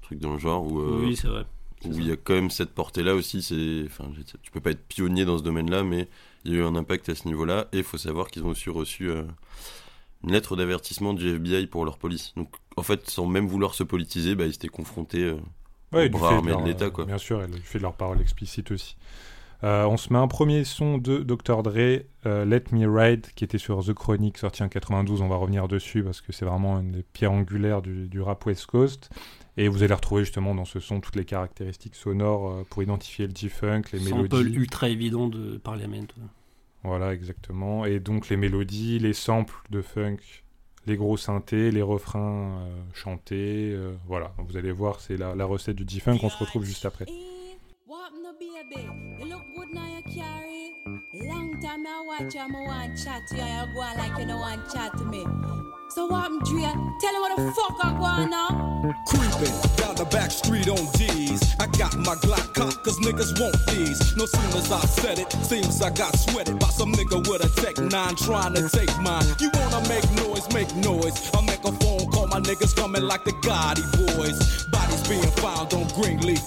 truc 0.03 0.19
dans 0.21 0.33
le 0.35 0.39
genre, 0.39 0.65
où, 0.65 0.81
euh, 0.81 1.01
Oui, 1.07 1.17
c'est 1.17 1.29
vrai. 1.29 1.45
où 1.85 1.93
il 1.99 2.07
y 2.07 2.13
a 2.13 2.17
quand 2.17 2.35
même 2.35 2.51
cette 2.51 2.71
portée-là 2.75 3.15
aussi. 3.15 3.43
C'est, 3.43 3.85
enfin, 3.87 4.11
tu 4.43 4.51
peux 4.51 4.61
pas 4.61 4.71
être 4.71 4.87
pionnier 4.87 5.25
dans 5.25 5.39
ce 5.39 5.43
domaine-là, 5.43 5.83
mais 5.83 6.09
il 6.45 6.53
y 6.53 6.55
a 6.57 6.59
eu 6.61 6.63
un 6.65 6.77
impact 6.77 7.09
à 7.09 7.15
ce 7.15 7.27
niveau-là. 7.27 7.67
Et 7.73 7.79
il 7.79 7.85
faut 7.85 7.99
savoir 7.99 8.29
qu'ils 8.29 8.45
ont 8.45 8.49
aussi 8.51 8.71
reçu 8.71 9.11
euh, 9.11 9.23
une 10.25 10.33
lettre 10.33 10.57
d'avertissement 10.57 11.13
du 11.13 11.29
FBI 11.35 11.67
pour 11.67 11.85
leur 11.85 11.99
police. 11.99 12.33
Donc, 12.37 12.49
en 12.77 12.83
fait, 12.83 13.09
sans 13.11 13.27
même 13.27 13.47
vouloir 13.49 13.75
se 13.75 13.83
politiser, 13.83 14.35
bah, 14.35 14.47
ils 14.47 14.55
étaient 14.55 14.69
confrontés. 14.69 15.23
euh, 15.25 15.37
Ouais, 15.93 16.07
Au 16.07 16.11
bras 16.11 16.35
armé 16.37 16.53
de 16.55 16.65
l'État, 16.65 16.91
quoi. 16.91 17.05
Bien 17.05 17.19
sûr, 17.19 17.43
et 17.43 17.47
du 17.47 17.61
fait 17.61 17.79
de 17.79 17.85
leur 17.85 17.95
parole 17.95 18.21
explicite 18.21 18.71
aussi. 18.73 18.97
Euh, 19.65 19.85
on 19.87 19.97
se 19.97 20.13
met 20.13 20.19
un 20.19 20.29
premier 20.29 20.65
son 20.65 20.99
de 20.99 21.19
Dr. 21.19 21.63
Dre, 21.63 22.03
euh, 22.27 22.45
Let 22.45 22.65
Me 22.73 22.87
Ride, 22.87 23.27
qui 23.35 23.45
était 23.45 23.59
sur 23.59 23.83
The 23.85 23.95
Chronic, 23.95 24.37
sorti 24.39 24.63
en 24.63 24.69
92. 24.69 25.23
On 25.23 25.29
va 25.29 25.37
revenir 25.37 25.67
dessus 25.69 26.03
parce 26.03 26.21
que 26.21 26.33
c'est 26.33 26.45
vraiment 26.45 26.79
une 26.79 26.93
des 26.93 27.03
pierres 27.03 27.33
angulaires 27.33 27.81
du, 27.83 28.09
du 28.09 28.21
rap 28.21 28.45
West 28.47 28.67
Coast. 28.67 29.11
Et 29.57 29.69
vous 29.69 29.83
allez 29.83 29.95
retrouver 29.95 30.23
justement 30.25 30.55
dans 30.55 30.67
ce 30.67 30.81
son 30.81 31.01
toutes 31.01 31.17
les 31.17 31.25
caractéristiques 31.25 31.95
sonores 31.95 32.51
euh, 32.51 32.63
pour 32.69 32.83
identifier 32.83 33.27
le 33.27 33.35
G-Funk, 33.35 33.83
les 33.93 34.01
Sample 34.01 34.23
mélodies. 34.35 34.55
ultra 34.55 34.89
évident 34.91 35.29
de 35.29 35.57
Parliament. 35.57 36.07
Voilà, 36.83 37.15
exactement. 37.15 37.87
Et 37.87 37.99
donc 37.99 38.29
les 38.29 38.37
mélodies, 38.37 38.99
les 38.99 39.15
samples 39.15 39.57
de 39.71 39.81
funk, 39.81 40.19
les 40.87 40.97
gros 40.97 41.17
synthés, 41.17 41.71
les 41.71 41.81
refrains 41.83 42.59
euh, 42.61 42.81
chantés. 42.93 43.73
euh, 43.73 43.95
voilà, 44.07 44.35
vous 44.47 44.59
allez 44.59 44.71
voir, 44.73 45.01
c'est 45.01 45.17
la, 45.17 45.35
la 45.35 45.45
recette 45.47 45.77
du 45.77 45.85
G-Funk. 45.89 46.19
On 46.23 46.29
se 46.29 46.37
retrouve 46.37 46.65
juste 46.65 46.85
après. 46.85 47.07
I 51.69 52.03
watch 52.03 52.35
you, 52.35 52.41
I 52.41 52.47
want 52.47 53.03
chat 53.03 53.27
to 53.29 53.37
you. 53.37 53.43
You 53.43 53.75
go 53.75 53.81
on 53.81 53.97
like 53.97 54.19
you 54.19 54.73
chat 54.73 54.97
to 54.99 55.05
me. 55.05 55.27
So 55.91 56.07
what 56.07 56.25
I'm 56.25 56.39
Dre? 56.41 56.63
Tell 57.01 57.21
what 57.21 57.37
the 57.37 57.53
fuck 57.53 57.77
I 57.83 57.93
go 57.99 58.05
on. 58.05 58.95
Creeping 59.07 59.55
down 59.77 59.97
the 59.97 60.07
back 60.11 60.31
street 60.31 60.69
on 60.69 60.85
D's. 60.93 61.43
I 61.59 61.67
got 61.79 61.97
my 61.99 62.15
Glock 62.17 62.55
cock, 62.55 62.85
cause 62.85 62.99
niggas 63.01 63.41
want 63.41 63.57
these. 63.67 63.99
No 64.17 64.27
sooner 64.27 64.59
as 64.59 64.71
I 64.71 64.81
said 64.81 65.19
it, 65.19 65.33
seems 65.43 65.83
I 65.83 65.91
got 65.91 66.17
sweated 66.17 66.59
by 66.59 66.69
some 66.69 66.93
nigga 66.93 67.19
with 67.29 67.45
a 67.45 67.61
Tech 67.61 67.79
9 67.79 68.17
trying 68.17 68.55
to 68.55 68.69
take 68.69 68.95
mine. 69.01 69.25
You 69.41 69.51
wanna 69.55 69.89
make 69.89 70.09
noise, 70.23 70.47
make 70.53 70.75
noise. 70.77 71.31
I 71.35 71.41
make 71.43 71.65
a 71.65 71.73
phone 71.73 72.11
call, 72.13 72.29
my 72.29 72.41
niggas 72.41 72.77
coming 72.77 73.03
like 73.03 73.25
the 73.25 73.33
Gotti 73.43 73.85
boys. 74.17 74.67
Bodies 74.67 75.09
being 75.09 75.33
found 75.43 75.75
on 75.75 75.89
Greenleaf 76.01 76.43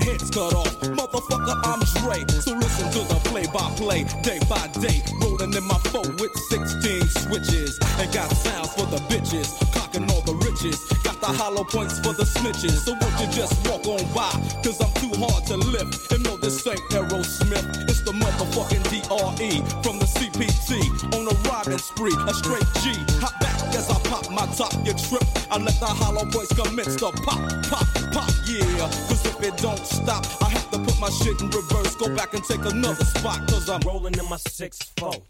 heads 0.00 0.30
cut 0.30 0.54
off. 0.54 0.80
Motherfucker, 0.80 1.56
I'm 1.64 1.80
Dre. 2.02 2.24
So 2.40 2.52
listen 2.54 2.90
to 2.92 3.02
the 3.08 3.20
play 3.28 3.46
by 3.46 3.68
play, 3.76 4.04
day 4.22 4.40
by 4.48 4.66
day. 4.80 5.02
Rolling 5.20 5.54
in 5.54 5.64
my 5.64 5.78
phone 5.92 6.16
with 6.16 6.34
16 6.50 7.08
switches. 7.08 7.78
And 7.98 8.12
got 8.12 8.30
sounds 8.30 8.72
for 8.74 8.86
the 8.86 8.98
bitches, 9.10 9.48
clocking 9.72 10.10
all 10.10 10.22
the 10.22 10.34
riches. 10.34 10.78
Got 11.02 11.20
the 11.20 11.26
hollow 11.26 11.64
points 11.64 11.98
for 12.00 12.12
the 12.12 12.24
snitches. 12.24 12.84
So 12.84 12.92
won't 12.92 13.16
you 13.20 13.28
just 13.32 13.54
walk 13.68 13.86
on 13.86 14.04
by? 14.14 14.32
Cause 14.62 14.80
I'm 14.80 14.92
too 15.00 15.12
hard 15.18 15.44
to 15.46 15.56
lift. 15.56 16.12
And 16.12 16.22
no, 16.24 16.36
this 16.44 16.66
ain't 16.66 16.80
Aerosmith. 16.90 17.88
It's 17.88 18.02
the 18.02 18.12
motherfucking 18.12 18.84
DRE 18.92 19.64
from 19.82 19.98
the 19.98 20.04
CPT. 20.04 20.76
On 21.16 21.26
a 21.26 21.34
riding 21.48 21.78
spree, 21.78 22.14
a 22.28 22.34
straight 22.34 22.66
G. 22.82 22.92
Hop 23.20 23.40
back 23.40 23.74
as 23.74 23.88
I 23.88 23.98
pop 24.10 24.30
my 24.30 24.46
top, 24.52 24.74
you 24.84 24.92
trip. 24.92 25.24
I 25.50 25.56
let 25.56 25.80
the 25.80 25.86
hollow 25.86 26.26
voice 26.26 26.52
commence 26.52 26.96
to 26.96 27.12
pop, 27.24 27.40
pop, 27.64 27.86
pop, 28.12 28.30
yeah. 28.46 28.88
Cause 29.08 29.24
if 29.24 29.42
it 29.42 29.56
don't 29.56 29.84
stop, 29.86 30.26
I 30.42 30.50
have 30.50 30.70
to 30.72 30.78
put 30.78 31.00
my 31.00 31.08
shit 31.08 31.40
in 31.40 31.48
reverse. 31.48 31.96
Go 31.96 32.14
back 32.14 32.34
and 32.34 32.44
take 32.44 32.64
another 32.64 33.04
spot. 33.04 33.48
Cause 33.48 33.70
I'm 33.70 33.80
rolling 33.80 34.14
in 34.14 34.28
my 34.28 34.36
6-4. 34.36 35.22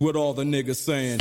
With 0.00 0.16
all 0.16 0.32
the 0.32 0.44
niggas 0.44 0.76
saying. 0.76 1.20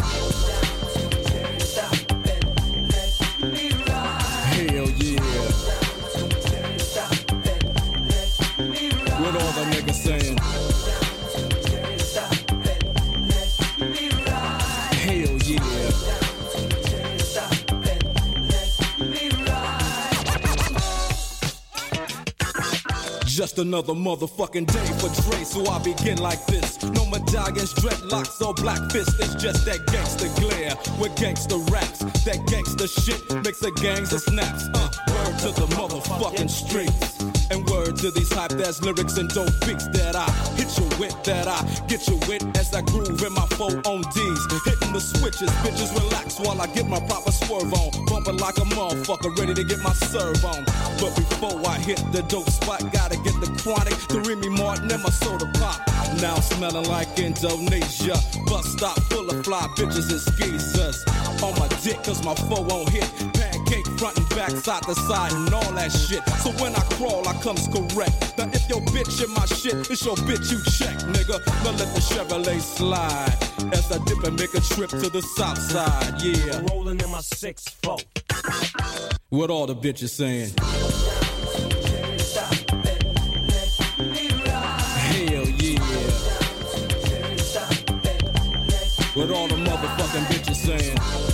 Just 23.32 23.60
another 23.60 23.94
motherfucking 23.94 24.68
day 24.68 24.86
for 25.00 25.08
Dre, 25.22 25.46
so 25.46 25.66
I 25.72 25.80
begin 25.80 26.18
like 26.18 26.46
this. 26.48 26.84
No 26.84 27.06
medallions, 27.06 27.74
dreadlocks, 27.76 28.46
or 28.46 28.54
black 28.54 28.92
fists. 28.92 29.18
It's 29.20 29.42
just 29.42 29.66
that 29.66 29.88
gangster 29.88 30.28
glare 30.42 30.76
with 31.00 31.16
gangster 31.16 31.58
raps. 31.72 32.00
That 32.26 32.46
gangster 32.48 32.88
shit 32.88 33.22
makes 33.42 33.60
the 33.62 33.72
gangs 33.82 34.12
of 34.12 34.20
snaps. 34.20 34.68
Uh, 34.74 34.92
word 35.08 35.40
to 35.40 35.62
the 35.62 35.68
motherfucking 35.76 36.50
streets. 36.50 37.31
And 37.52 37.70
word 37.70 37.98
to 37.98 38.12
these 38.12 38.32
hype 38.32 38.54
ass 38.64 38.82
lyrics 38.82 39.18
and 39.18 39.28
dope 39.28 39.52
beats 39.68 39.86
that 39.90 40.16
I 40.16 40.24
hit 40.56 40.72
you 40.80 40.88
with, 40.98 41.12
that 41.24 41.50
I 41.50 41.60
get 41.86 42.08
you 42.08 42.16
with 42.24 42.44
as 42.56 42.74
I 42.74 42.82
groove 42.82 43.22
in 43.22 43.34
my 43.34 43.46
four 43.60 43.76
on 43.84 44.02
D's. 44.16 44.42
Hitting 44.64 44.94
the 44.94 45.02
switches, 45.02 45.52
bitches 45.60 45.92
relax 46.00 46.40
while 46.40 46.62
I 46.62 46.68
get 46.68 46.88
my 46.88 47.02
proper 47.12 47.32
swerve 47.32 47.74
on. 47.74 48.06
Bumping 48.06 48.38
like 48.38 48.56
a 48.56 48.68
motherfucker, 48.72 49.38
ready 49.38 49.54
to 49.54 49.66
get 49.66 49.80
my 49.84 49.92
serve 49.92 50.46
on. 50.46 50.64
But 51.04 51.12
before 51.20 51.60
I 51.68 51.76
hit 51.80 52.00
the 52.14 52.24
dope 52.30 52.50
spot, 52.50 52.88
gotta 52.94 53.18
get 53.18 53.36
the 53.44 53.52
chronic, 53.60 54.00
the 54.08 54.22
Remy 54.24 54.48
Martin 54.48 54.90
and 54.90 55.04
my 55.04 55.10
soda 55.10 55.52
pop. 55.60 55.76
Now 56.22 56.36
smelling 56.36 56.88
like 56.88 57.20
Indonesia. 57.20 58.16
Bus 58.48 58.72
stop 58.72 58.98
full 59.12 59.30
of 59.30 59.44
fly 59.44 59.68
bitches 59.76 60.08
and 60.08 60.24
skeezers. 60.24 61.04
On 61.44 61.52
my 61.60 61.68
dick, 61.84 62.02
cause 62.04 62.24
my 62.24 62.36
foe 62.48 62.62
won't 62.62 62.88
hit. 62.88 63.12
Front 64.02 64.18
and 64.18 64.30
back, 64.30 64.50
side 64.50 64.82
to 64.82 64.96
side, 64.96 65.32
and 65.32 65.54
all 65.54 65.72
that 65.74 65.92
shit. 65.92 66.28
So 66.42 66.50
when 66.54 66.74
I 66.76 66.82
crawl, 66.98 67.28
I 67.28 67.34
comes 67.44 67.68
correct. 67.68 68.36
Now 68.36 68.50
if 68.52 68.68
your 68.68 68.82
bitch 68.90 69.24
in 69.24 69.32
my 69.32 69.46
shit, 69.46 69.76
it's 69.92 70.04
your 70.04 70.16
bitch 70.16 70.52
you 70.52 70.58
check, 70.74 70.98
nigga. 71.14 71.38
Now 71.64 71.72
let 71.78 71.94
the 71.94 72.02
Chevrolet 72.02 72.60
slide. 72.60 73.38
As 73.72 73.92
I 73.92 74.04
dip 74.06 74.24
and 74.24 74.40
make 74.40 74.56
a 74.56 74.62
trip 74.62 74.90
to 74.90 75.08
the 75.08 75.22
south 75.22 75.60
side, 75.60 76.20
yeah. 76.20 76.62
Rolling 76.72 77.00
in 77.00 77.12
my 77.12 77.22
six 77.22 77.66
four. 77.84 77.98
What 79.30 79.52
all 79.52 79.68
the 79.68 79.76
bitches 79.76 80.10
saying? 80.10 80.50
Hell 84.98 85.48
yeah. 85.62 85.80
What 89.14 89.30
all 89.30 89.48
the 89.48 89.58
motherfucking 89.58 90.26
bitches 90.32 90.56
saying? 90.56 91.31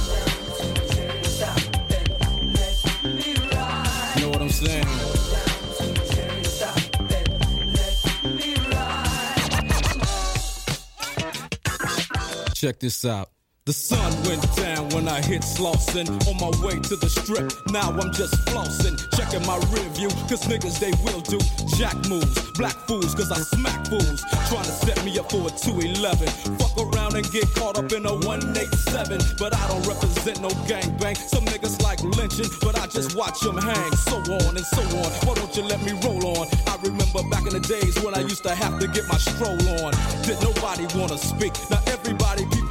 Check 12.58 12.80
this 12.80 13.06
out. 13.06 13.37
The 13.67 13.73
sun 13.73 14.15
went 14.23 14.47
down 14.56 14.88
when 14.95 15.10
I 15.10 15.19
hit 15.19 15.41
Slauson 15.41 16.08
on 16.32 16.39
my 16.39 16.47
way 16.63 16.80
to 16.88 16.95
the 16.95 17.10
strip. 17.10 17.51
Now 17.67 17.91
I'm 17.91 18.13
just 18.15 18.39
flossing, 18.47 18.95
checking 19.12 19.43
my 19.43 19.60
rear 19.75 19.84
view, 19.91 20.08
cause 20.32 20.47
niggas 20.47 20.80
they 20.80 20.95
will 21.03 21.19
do 21.19 21.36
jack 21.75 21.99
moves, 22.08 22.32
black 22.56 22.80
fools, 22.88 23.13
cause 23.13 23.30
I 23.30 23.43
smack 23.43 23.86
fools, 23.91 24.23
trying 24.47 24.63
to 24.63 24.71
set 24.71 25.03
me 25.03 25.19
up 25.19 25.27
for 25.30 25.43
a 25.43 25.51
211. 25.51 26.32
Fuck 26.56 26.80
around 26.80 27.19
and 27.19 27.27
get 27.30 27.43
caught 27.60 27.75
up 27.75 27.91
in 27.91 28.08
a 28.08 28.15
187, 28.23 29.36
but 29.36 29.51
I 29.51 29.67
don't 29.67 29.84
represent 29.84 30.39
no 30.39 30.47
gangbang. 30.63 31.17
Some 31.19 31.43
niggas 31.43 31.84
like 31.84 31.99
lynching, 32.15 32.47
but 32.63 32.80
I 32.80 32.88
just 32.88 33.19
watch 33.19 33.41
them 33.41 33.60
hang, 33.60 33.91
so 34.08 34.15
on 34.47 34.56
and 34.56 34.63
so 34.63 34.80
on. 35.03 35.12
Why 35.27 35.36
don't 35.36 35.51
you 35.60 35.63
let 35.67 35.84
me 35.84 35.91
roll 36.08 36.39
on? 36.39 36.47
I 36.71 36.80
remember 36.88 37.19
back 37.27 37.43
in 37.43 37.51
the 37.51 37.60
days 37.60 37.99
when 37.99 38.15
I 38.15 38.23
used 38.23 38.43
to 38.47 38.56
have 38.56 38.80
to 38.80 38.88
get 38.88 39.12
my 39.12 39.19
stroll 39.19 39.60
on. 39.84 39.91
Did 40.23 40.39
nobody 40.39 40.88
wanna 40.95 41.19
speak? 41.19 41.51
Now 41.67 41.84
everybody 41.91 42.47
peeping 42.47 42.66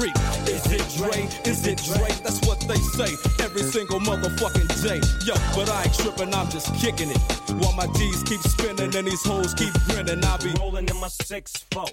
street. 0.00 0.16
Is 0.48 0.66
it 0.72 0.84
Dre? 0.96 1.28
Is 1.50 1.66
it 1.66 1.78
Dre? 1.84 2.08
That's 2.24 2.40
what 2.46 2.60
they 2.60 2.76
say 2.76 3.14
every 3.44 3.62
single 3.62 4.00
motherfucking 4.00 4.68
day. 4.82 5.00
Yo, 5.26 5.34
but 5.54 5.68
I 5.70 5.84
ain't 5.84 5.94
tripping, 5.94 6.34
I'm 6.34 6.48
just 6.50 6.74
kicking 6.76 7.10
it. 7.10 7.18
While 7.60 7.74
my 7.74 7.86
D's 7.98 8.22
keep 8.22 8.40
spinning 8.40 8.94
and 8.96 9.06
these 9.06 9.24
hoes 9.24 9.54
keep 9.54 9.72
grinning, 9.88 10.24
I'll 10.24 10.38
be 10.38 10.52
Rolling 10.58 10.88
in 10.88 11.00
my 11.00 11.08
six 11.08 11.52
four. 11.72 11.86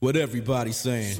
what 0.00 0.16
everybody 0.16 0.72
saying. 0.72 1.18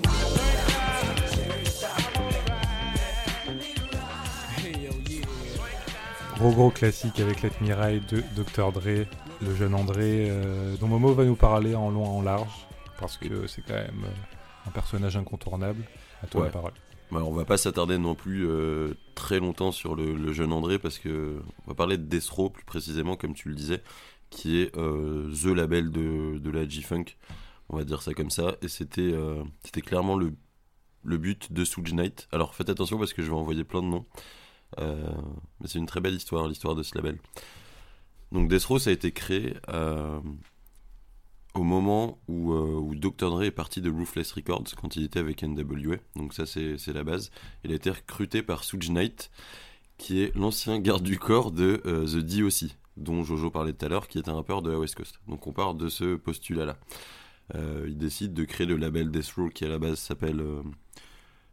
Gros 6.39 6.53
gros 6.53 6.71
classique 6.71 7.19
avec 7.19 7.43
l'Admirail 7.43 8.01
de 8.09 8.23
Dr. 8.37 8.71
Dre, 8.71 9.07
le 9.43 9.57
jeune 9.57 9.75
André, 9.75 10.29
euh, 10.31 10.77
dont 10.77 10.87
Momo 10.87 11.13
va 11.13 11.25
nous 11.25 11.35
parler 11.35 11.75
en 11.75 11.91
long 11.91 12.05
et 12.05 12.19
en 12.19 12.23
large, 12.23 12.67
parce 13.01 13.17
que 13.17 13.49
c'est 13.49 13.63
quand 13.67 13.75
même 13.75 14.05
euh, 14.05 14.38
un 14.69 14.73
personnage 14.73 15.17
incontournable. 15.17 15.83
À 16.23 16.27
toi 16.27 16.43
Ouais. 16.43 16.47
la 16.49 16.53
parole. 16.53 16.73
Bah, 17.11 17.23
on 17.25 17.33
va 17.33 17.45
pas 17.47 17.57
s'attarder 17.57 17.97
non 17.97 18.15
plus 18.15 18.47
euh, 18.47 18.93
très 19.15 19.41
longtemps 19.41 19.73
sur 19.73 19.95
le, 19.97 20.15
le 20.15 20.33
jeune 20.35 20.53
André 20.53 20.79
parce 20.79 20.99
que 20.99 21.41
on 21.65 21.71
va 21.71 21.75
parler 21.75 21.97
de 21.97 22.05
Destro 22.05 22.51
plus 22.51 22.65
précisément 22.65 23.17
comme 23.17 23.33
tu 23.35 23.49
le 23.49 23.55
disais 23.55 23.83
qui 24.29 24.59
est 24.61 24.77
euh, 24.77 25.33
the 25.33 25.47
label 25.47 25.91
de, 25.91 26.37
de 26.39 26.51
la 26.51 26.69
G-Funk 26.69 27.17
on 27.71 27.79
va 27.79 27.85
dire 27.85 28.03
ça 28.03 28.13
comme 28.13 28.29
ça 28.29 28.57
et 28.61 28.69
c'était 28.69 29.01
euh, 29.01 29.43
c'était 29.65 29.81
clairement 29.81 30.17
le, 30.17 30.35
le 31.03 31.17
but 31.17 31.51
de 31.51 31.65
Suge 31.65 31.95
Knight 31.95 32.29
alors 32.31 32.55
faites 32.55 32.69
attention 32.69 32.99
parce 32.99 33.15
que 33.15 33.23
je 33.23 33.31
vais 33.31 33.37
envoyer 33.37 33.65
plein 33.65 33.81
de 33.83 33.89
noms 33.89 34.05
Euh, 34.79 35.11
mais 35.61 35.67
c'est 35.67 35.79
une 35.79 35.87
très 35.87 36.01
belle 36.03 36.15
histoire 36.15 36.47
l'histoire 36.47 36.75
de 36.75 36.83
ce 36.83 36.95
label 36.95 37.19
donc 38.33 38.51
Destro 38.51 38.79
ça 38.79 38.91
a 38.91 38.93
été 38.93 39.13
créé 39.13 39.55
au 41.59 41.65
moment 41.65 42.19
où, 42.29 42.53
euh, 42.53 42.95
Dr. 42.95 43.31
Dre 43.31 43.43
est 43.43 43.51
parti 43.51 43.81
de 43.81 43.91
Ruthless 43.91 44.33
Records 44.33 44.75
quand 44.81 44.97
il 44.97 45.05
était 45.05 45.19
avec 45.19 45.43
NWA. 45.43 45.97
Donc 46.17 46.33
ça 46.33 46.47
c'est 46.47 46.93
la 46.93 47.05
base. 47.05 47.31
Il 47.65 47.73
a 47.73 47.75
été 47.75 47.91
recruté 47.91 48.43
par 48.43 48.65
Suge 48.65 48.91
Knight, 48.91 49.31
qui 49.99 50.23
est 50.23 50.35
l'ancien 50.37 50.79
garde 50.79 51.03
du 51.03 51.19
corps 51.19 51.51
de 51.51 51.83
euh, 51.85 52.07
The 52.07 52.19
DOC, 52.19 52.77
dont 52.97 53.25
Jojo 53.25 53.51
parlait 53.51 53.73
tout 53.73 53.85
à 53.85 53.89
l'heure, 53.89 54.09
qui 54.09 54.19
est 54.19 54.29
un 54.29 54.35
rappeur 54.35 54.63
de 54.63 54.71
la 54.71 54.79
West 54.79 54.95
Coast. 54.95 55.19
Donc 55.27 55.47
on 55.47 55.53
part 55.53 55.75
de 55.75 55.89
ce 55.89 56.15
postulat-là. 56.15 56.77
Euh, 57.55 57.87
il 57.89 57.99
décide 57.99 58.35
de 58.35 58.45
créer 58.45 58.67
le 58.67 58.77
label 58.77 59.11
Death 59.11 59.33
Row 59.37 59.49
qui 59.49 59.65
à 59.65 59.69
la 59.69 59.79
base 59.79 59.99
s'appelle 59.99 60.43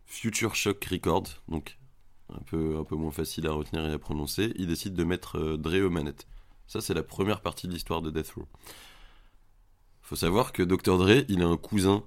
Future 0.06 0.56
Shock 0.56 0.86
Records. 0.86 1.42
Donc 1.48 1.78
un 2.30 2.42
peu, 2.42 2.78
un 2.78 2.84
peu 2.84 2.96
moins 2.96 3.12
facile 3.12 3.48
à 3.48 3.52
retenir 3.52 3.86
et 3.86 3.94
à 3.94 4.00
prononcer. 4.00 4.54
Il 4.56 4.68
décide 4.68 4.94
de 4.94 5.04
mettre 5.04 5.58
Dre 5.58 5.84
aux 5.84 5.90
manettes. 5.90 6.28
Ça 6.68 6.80
c'est 6.82 6.94
la 6.94 7.04
première 7.04 7.42
partie 7.42 7.68
de 7.68 7.74
l'histoire 7.74 8.02
de 8.02 8.12
Death 8.12 8.32
Row. 8.32 8.48
Faut 10.06 10.16
savoir 10.16 10.52
que 10.54 10.62
Dr. 10.64 10.98
Dre, 10.98 11.26
il 11.30 11.42
a 11.42 11.48
un 11.48 11.58
cousin, 11.58 12.04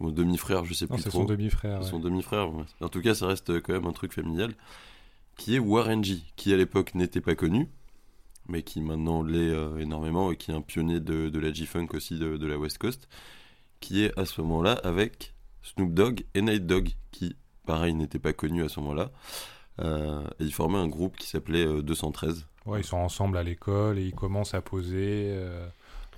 ou 0.00 0.08
un 0.08 0.12
demi-frère, 0.12 0.64
je 0.64 0.72
sais 0.74 0.86
Non, 0.88 0.94
plus 0.94 1.02
c'est 1.02 1.10
trop. 1.10 1.20
son 1.20 1.24
demi-frère. 1.26 1.78
C'est 1.80 1.84
ouais. 1.84 1.90
Son 1.90 1.98
demi-frère, 2.00 2.52
ouais. 2.54 2.64
En 2.80 2.88
tout 2.88 3.02
cas, 3.02 3.14
ça 3.14 3.26
reste 3.26 3.60
quand 3.60 3.74
même 3.74 3.86
un 3.86 3.92
truc 3.92 4.12
familial. 4.14 4.54
Qui 5.36 5.56
est 5.56 5.58
Warren 5.58 6.02
G, 6.02 6.22
qui 6.36 6.54
à 6.54 6.56
l'époque 6.56 6.94
n'était 6.94 7.20
pas 7.20 7.34
connu, 7.34 7.68
mais 8.48 8.62
qui 8.62 8.80
maintenant 8.80 9.22
l'est 9.22 9.50
euh, 9.50 9.78
énormément 9.78 10.30
et 10.32 10.36
qui 10.36 10.52
est 10.52 10.54
un 10.54 10.62
pionnier 10.62 11.00
de, 11.00 11.28
de 11.28 11.38
la 11.38 11.52
G-Funk 11.52 11.88
aussi 11.92 12.18
de, 12.18 12.36
de 12.36 12.46
la 12.46 12.56
West 12.56 12.78
Coast. 12.78 13.08
Qui 13.80 14.04
est 14.04 14.18
à 14.18 14.24
ce 14.24 14.40
moment-là 14.40 14.72
avec 14.84 15.34
Snoop 15.62 15.92
Dogg 15.92 16.24
et 16.34 16.40
Nate 16.40 16.66
Dogg, 16.66 16.90
qui, 17.10 17.36
pareil, 17.66 17.92
n'étaient 17.94 18.18
pas 18.18 18.32
connus 18.32 18.64
à 18.64 18.68
ce 18.70 18.80
moment-là. 18.80 19.10
Euh, 19.80 20.22
et 20.40 20.44
ils 20.44 20.52
formaient 20.54 20.78
un 20.78 20.88
groupe 20.88 21.16
qui 21.16 21.26
s'appelait 21.26 21.66
euh, 21.66 21.82
213. 21.82 22.46
Ouais, 22.64 22.80
ils 22.80 22.84
sont 22.84 22.96
ensemble 22.96 23.36
à 23.36 23.42
l'école 23.42 23.98
et 23.98 24.04
ils 24.06 24.14
commencent 24.14 24.54
à 24.54 24.62
poser. 24.62 25.36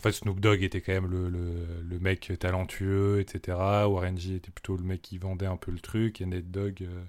Euh, 0.07 0.09
En 0.09 0.13
fait, 0.13 0.19
Snoop 0.19 0.41
Dogg 0.41 0.63
était 0.63 0.81
quand 0.81 0.93
même 0.93 1.07
le, 1.11 1.29
le, 1.29 1.53
le 1.89 1.99
mec 1.99 2.33
talentueux, 2.39 3.21
etc. 3.21 3.57
Warren 3.87 4.19
G 4.19 4.37
était 4.37 4.51
plutôt 4.51 4.77
le 4.77 4.85
mec 4.85 5.03
qui 5.03 5.19
vendait 5.19 5.47
un 5.47 5.57
peu 5.57 5.71
le 5.73 5.81
truc. 5.81 6.21
Et 6.21 6.27
Nate 6.27 6.51
Dogg, 6.51 6.83
euh, 6.83 7.03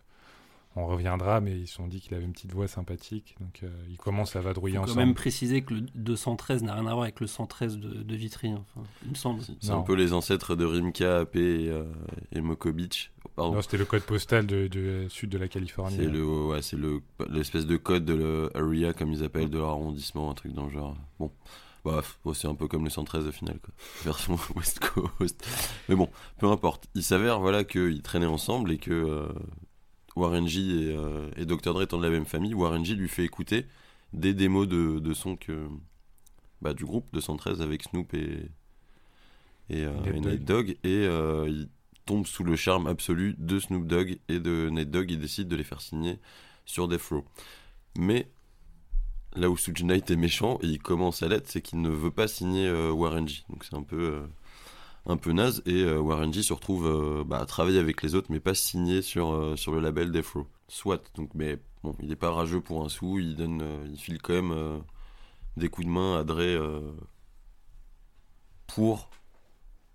on 0.76 0.86
reviendra, 0.86 1.42
mais 1.42 1.60
ils 1.60 1.68
se 1.68 1.74
sont 1.76 1.88
dit 1.88 2.00
qu'il 2.00 2.14
avait 2.14 2.24
une 2.26 2.34
petite 2.34 2.54
voix 2.54 2.68
sympathique. 2.68 3.36
Donc, 3.40 3.62
euh, 3.64 3.70
ils 3.90 3.98
commencent 3.98 4.36
à 4.36 4.42
vadrouiller 4.42 4.76
Faut 4.76 4.82
quand 4.84 4.92
ensemble. 4.92 5.06
même 5.08 5.16
préciser 5.16 5.64
que 5.64 5.74
le 5.74 5.82
213 5.96 6.64
n'a 6.64 6.74
rien 6.76 6.86
à 6.86 6.92
voir 6.94 7.04
avec 7.04 7.20
le 7.20 7.26
113 7.28 7.78
de, 7.80 8.04
de 8.04 8.16
Vitry, 8.16 8.50
hein. 8.50 8.64
enfin, 8.76 8.88
il 9.04 9.10
me 9.12 9.16
semble. 9.16 9.42
C'est 9.60 9.72
un 9.72 9.82
peu 9.82 9.96
les 9.96 10.14
ancêtres 10.14 10.56
de 10.56 10.66
Rimka, 10.66 11.20
AP 11.22 11.36
et, 11.36 11.70
euh, 11.70 11.84
et 12.32 12.42
Moko 12.42 12.72
Beach. 12.72 13.12
Pardon. 13.36 13.56
Non, 13.56 13.62
c'était 13.62 13.78
le 13.78 13.86
code 13.86 14.04
postal 14.04 14.46
de, 14.48 14.68
de 14.68 15.08
sud 15.10 15.30
de 15.30 15.38
la 15.38 15.48
Californie. 15.48 15.96
C'est 15.98 16.06
le, 16.08 16.26
ouais, 16.26 16.62
c'est 16.62 16.78
le, 16.78 17.02
l'espèce 17.30 17.66
de 17.68 17.78
code 17.78 18.06
de 18.06 18.50
l'area, 18.56 18.94
comme 18.94 19.12
ils 19.12 19.24
appellent, 19.24 19.50
de 19.50 19.58
leur 19.60 19.70
arrondissement, 19.70 20.30
un 20.32 20.34
truc 20.34 20.54
dans 20.54 20.66
le 20.66 20.72
genre. 20.72 20.96
Bon, 21.20 21.32
bon, 22.24 22.34
c'est 22.34 22.48
un 22.48 22.56
peu 22.56 22.68
comme 22.68 22.84
le 22.84 22.90
113 22.90 23.28
au 23.28 23.32
final, 23.32 23.60
quoi. 23.60 23.74
Version 24.04 24.38
West 24.56 24.80
Coast. 24.80 25.46
Mais 25.90 25.96
bon, 25.96 26.10
peu 26.40 26.48
importe. 26.48 26.88
Il 26.96 27.04
s'avère, 27.04 27.40
voilà, 27.40 27.64
qu'ils 27.64 28.02
traînaient 28.02 28.26
ensemble 28.26 28.72
et 28.72 28.78
que 28.78 28.92
euh, 28.92 29.28
Warren 30.16 30.48
G 30.48 30.62
et, 30.62 30.96
euh, 30.96 31.30
et 31.38 31.46
Dr. 31.46 31.74
Dre 31.74 31.84
étant 31.84 31.98
de 31.98 32.04
la 32.04 32.10
même 32.10 32.26
famille, 32.26 32.54
Warren 32.54 32.84
G 32.84 32.96
lui 32.96 33.08
fait 33.08 33.24
écouter 33.24 33.66
des 34.14 34.34
démos 34.34 34.68
de, 34.68 35.00
de 35.00 35.14
sons 35.14 35.36
que, 35.36 35.68
bah, 36.62 36.74
du 36.74 36.86
groupe 36.86 37.08
213 37.14 37.62
avec 37.62 37.84
Snoop 37.84 38.14
et, 38.14 38.50
et, 39.70 39.84
euh, 39.86 39.94
Nate 40.02 40.16
et 40.16 40.20
Nate 40.20 40.44
Dogg. 40.44 40.70
Et 40.84 41.06
euh, 41.06 41.48
il 41.48 41.70
tombe 42.06 42.26
sous 42.26 42.44
le 42.44 42.56
charme 42.56 42.88
absolu 42.88 43.36
de 43.38 43.60
Snoop 43.60 43.86
Dogg 43.86 44.20
et 44.28 44.40
de 44.40 44.70
Nate 44.70 44.90
Dogg. 44.90 45.12
Il 45.12 45.20
décide 45.20 45.48
de 45.48 45.56
les 45.56 45.64
faire 45.64 45.82
signer 45.82 46.20
sur 46.66 46.88
Death 46.88 47.04
Row. 47.10 47.26
Mais 47.98 48.32
là 49.38 49.50
où 49.50 49.56
Knight 49.84 50.12
est 50.12 50.16
méchant 50.16 50.60
et 50.62 50.68
il 50.68 50.80
commence 50.80 51.24
à 51.24 51.28
l'être, 51.28 51.48
c'est 51.48 51.62
qu'il 51.62 51.82
ne 51.82 51.90
veut 51.90 52.12
pas 52.12 52.28
signer 52.28 52.68
euh, 52.68 52.92
Warren 52.92 53.28
G. 53.28 53.44
Donc 53.50 53.64
c'est 53.64 53.76
un 53.76 53.84
peu, 53.84 54.02
euh, 54.02 54.28
un 55.06 55.18
peu 55.18 55.32
naze. 55.32 55.62
Et 55.66 55.84
euh, 55.84 56.32
se 56.32 56.54
retrouve 56.54 56.88
euh, 56.88 57.24
bah, 57.24 57.40
à 57.40 57.46
travailler 57.46 57.80
avec 57.80 58.04
les 58.04 58.16
autres, 58.16 58.28
mais 58.30 58.40
pas 58.40 58.54
signé 58.54 59.02
sur, 59.02 59.32
euh, 59.32 59.56
sur 59.56 59.72
le 59.72 59.80
label 59.80 60.12
Death 60.12 60.28
Row. 60.28 60.48
Soit. 60.68 61.12
Donc, 61.16 61.30
mais 61.34 61.58
bon, 61.84 61.96
il 62.02 62.12
est 62.12 62.18
pas 62.18 62.32
rageux 62.32 62.62
pour 62.62 62.84
un 62.84 62.90
sou. 62.90 63.20
Il 63.20 63.36
donne, 63.36 63.64
il 63.90 63.98
file 63.98 64.22
quand 64.22 64.34
même 64.34 64.82
des 65.56 65.70
coups 65.70 65.88
de 65.88 65.92
main 65.92 66.20
à 66.20 66.24
Dre 66.24 66.82
pour, 68.68 69.10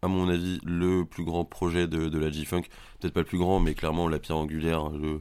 à 0.01 0.09
mon 0.09 0.29
avis, 0.29 0.61
le 0.65 1.05
plus 1.05 1.25
grand 1.25 1.45
projet 1.45 1.87
de, 1.87 2.09
de 2.09 2.19
la 2.19 2.31
G-Funk. 2.31 2.63
Peut-être 2.99 3.13
pas 3.13 3.21
le 3.21 3.27
plus 3.27 3.39
grand, 3.39 3.61
mais 3.61 3.75
clairement 3.75 4.09
la 4.09 4.19
pierre 4.19 4.39
angulaire, 4.39 4.89
le, 4.89 5.21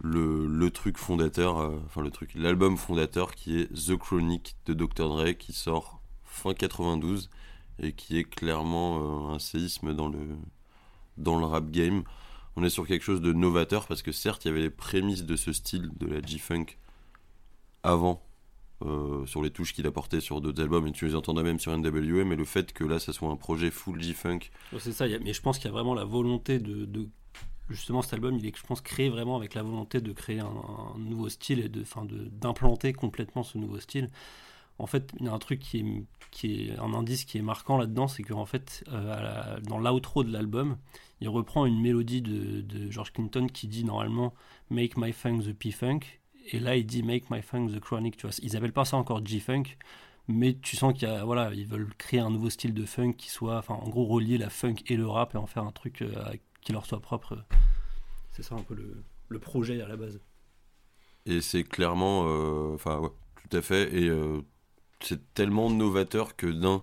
le, 0.00 0.46
le 0.46 0.70
truc 0.70 0.98
fondateur, 0.98 1.58
euh, 1.58 1.78
enfin 1.86 2.02
le 2.02 2.10
truc, 2.10 2.32
l'album 2.34 2.76
fondateur 2.76 3.34
qui 3.34 3.58
est 3.60 3.66
The 3.74 3.96
Chronic 3.96 4.56
de 4.66 4.74
Dr. 4.74 5.08
Dre 5.08 5.32
qui 5.36 5.52
sort 5.52 6.00
fin 6.24 6.54
92 6.54 7.30
et 7.80 7.92
qui 7.92 8.18
est 8.18 8.24
clairement 8.24 9.30
euh, 9.30 9.34
un 9.34 9.38
séisme 9.38 9.94
dans 9.94 10.08
le, 10.08 10.20
dans 11.16 11.38
le 11.38 11.44
rap 11.46 11.70
game. 11.70 12.04
On 12.56 12.64
est 12.64 12.70
sur 12.70 12.86
quelque 12.86 13.02
chose 13.04 13.20
de 13.20 13.32
novateur 13.32 13.86
parce 13.86 14.02
que 14.02 14.12
certes 14.12 14.44
il 14.44 14.48
y 14.48 14.50
avait 14.52 14.60
les 14.62 14.70
prémices 14.70 15.24
de 15.24 15.36
ce 15.36 15.52
style 15.52 15.90
de 15.98 16.06
la 16.06 16.20
G-Funk 16.20 16.66
avant 17.82 18.22
euh, 18.84 19.26
sur 19.26 19.42
les 19.42 19.50
touches 19.50 19.72
qu'il 19.74 19.86
apportait 19.86 20.20
sur 20.20 20.40
d'autres 20.40 20.62
albums 20.62 20.86
et 20.86 20.92
tu 20.92 21.06
les 21.06 21.14
entendais 21.14 21.42
même 21.42 21.58
sur 21.58 21.76
NWA 21.76 22.24
mais 22.24 22.36
le 22.36 22.44
fait 22.44 22.72
que 22.72 22.84
là 22.84 22.98
ça 22.98 23.12
soit 23.12 23.28
un 23.30 23.36
projet 23.36 23.70
full 23.70 24.00
G-Funk 24.00 24.40
C'est 24.78 24.92
ça, 24.92 25.06
mais 25.08 25.32
je 25.32 25.40
pense 25.42 25.58
qu'il 25.58 25.66
y 25.66 25.68
a 25.68 25.72
vraiment 25.72 25.94
la 25.94 26.04
volonté 26.04 26.58
de- 26.58 26.84
justement 27.70 28.02
cet 28.02 28.14
album, 28.14 28.36
il 28.36 28.46
est, 28.46 28.56
je 28.56 28.62
pense, 28.62 28.80
créé 28.80 29.08
vraiment 29.08 29.36
avec 29.36 29.54
la 29.54 29.62
volonté 29.62 30.00
de 30.00 30.12
créer 30.12 30.40
un, 30.40 30.94
nouveau 30.98 31.28
style 31.28 31.60
et 31.60 31.68
de, 31.68 31.82
enfin, 31.82 32.06
d'implanter 32.06 32.92
complètement 32.92 33.42
ce 33.42 33.58
nouveau 33.58 33.80
style. 33.80 34.10
En 34.78 34.86
fait, 34.86 35.12
il 35.18 35.26
y 35.26 35.28
a 35.28 35.32
un 35.32 35.38
truc 35.38 35.58
qui 35.60 35.78
est, 35.78 36.04
qui 36.30 36.68
est 36.68 36.78
un 36.78 36.94
indice 36.94 37.24
qui 37.24 37.38
est 37.38 37.42
marquant 37.42 37.78
là-dedans, 37.78 38.06
c'est 38.06 38.22
qu'en 38.22 38.46
fait, 38.46 38.84
euh, 38.92 39.58
dans 39.60 39.78
l'outro 39.78 40.22
de 40.22 40.32
l'album, 40.32 40.78
il 41.20 41.28
reprend 41.28 41.66
une 41.66 41.80
mélodie 41.80 42.22
de, 42.22 42.90
George 42.90 43.12
Clinton 43.12 43.48
qui 43.52 43.66
dit 43.66 43.84
normalement 43.84 44.34
Make 44.70 44.96
my 44.96 45.12
funk 45.12 45.40
the 45.40 45.52
P-Funk, 45.52 46.00
et 46.52 46.60
là 46.60 46.76
il 46.76 46.86
dit 46.86 47.02
Make 47.02 47.28
my 47.30 47.42
funk 47.42 47.68
the 47.68 47.80
Chronic. 47.80 48.16
Tu 48.16 48.26
vois, 48.26 48.36
ils 48.42 48.56
appellent 48.56 48.72
pas 48.72 48.84
ça 48.84 48.96
encore 48.96 49.24
G-Funk, 49.26 49.64
mais 50.28 50.54
tu 50.54 50.76
sens 50.76 50.94
qu'il 50.94 51.08
voilà 51.24 51.52
ils 51.54 51.66
veulent 51.66 51.92
créer 51.96 52.20
un 52.20 52.30
nouveau 52.30 52.50
style 52.50 52.74
de 52.74 52.84
funk 52.84 53.14
qui 53.14 53.30
soit 53.30 53.58
enfin 53.58 53.74
en 53.74 53.88
gros 53.88 54.04
relier 54.04 54.36
la 54.38 54.50
funk 54.50 54.76
et 54.86 54.96
le 54.96 55.08
rap 55.08 55.34
et 55.34 55.38
en 55.38 55.46
faire 55.46 55.64
un 55.64 55.72
truc 55.72 56.02
euh, 56.02 56.12
qui 56.68 56.72
leur 56.74 56.84
soit 56.84 57.00
propre 57.00 57.34
c'est 58.32 58.42
ça 58.42 58.54
un 58.54 58.62
peu 58.62 58.76
le, 59.30 59.38
projet 59.38 59.80
à 59.80 59.88
la 59.88 59.96
base 59.96 60.20
Et 61.24 61.40
c'est 61.40 61.64
clairement, 61.64 62.26
euh, 62.26 62.74
enfin, 62.74 63.10
tout 63.36 63.56
à 63.56 63.62
fait. 63.62 63.90
Et 63.94 64.06
euh, 64.06 64.42
c'est 65.00 65.32
tellement 65.32 65.70
novateur 65.70 66.36
que 66.36 66.46
d'un, 66.46 66.82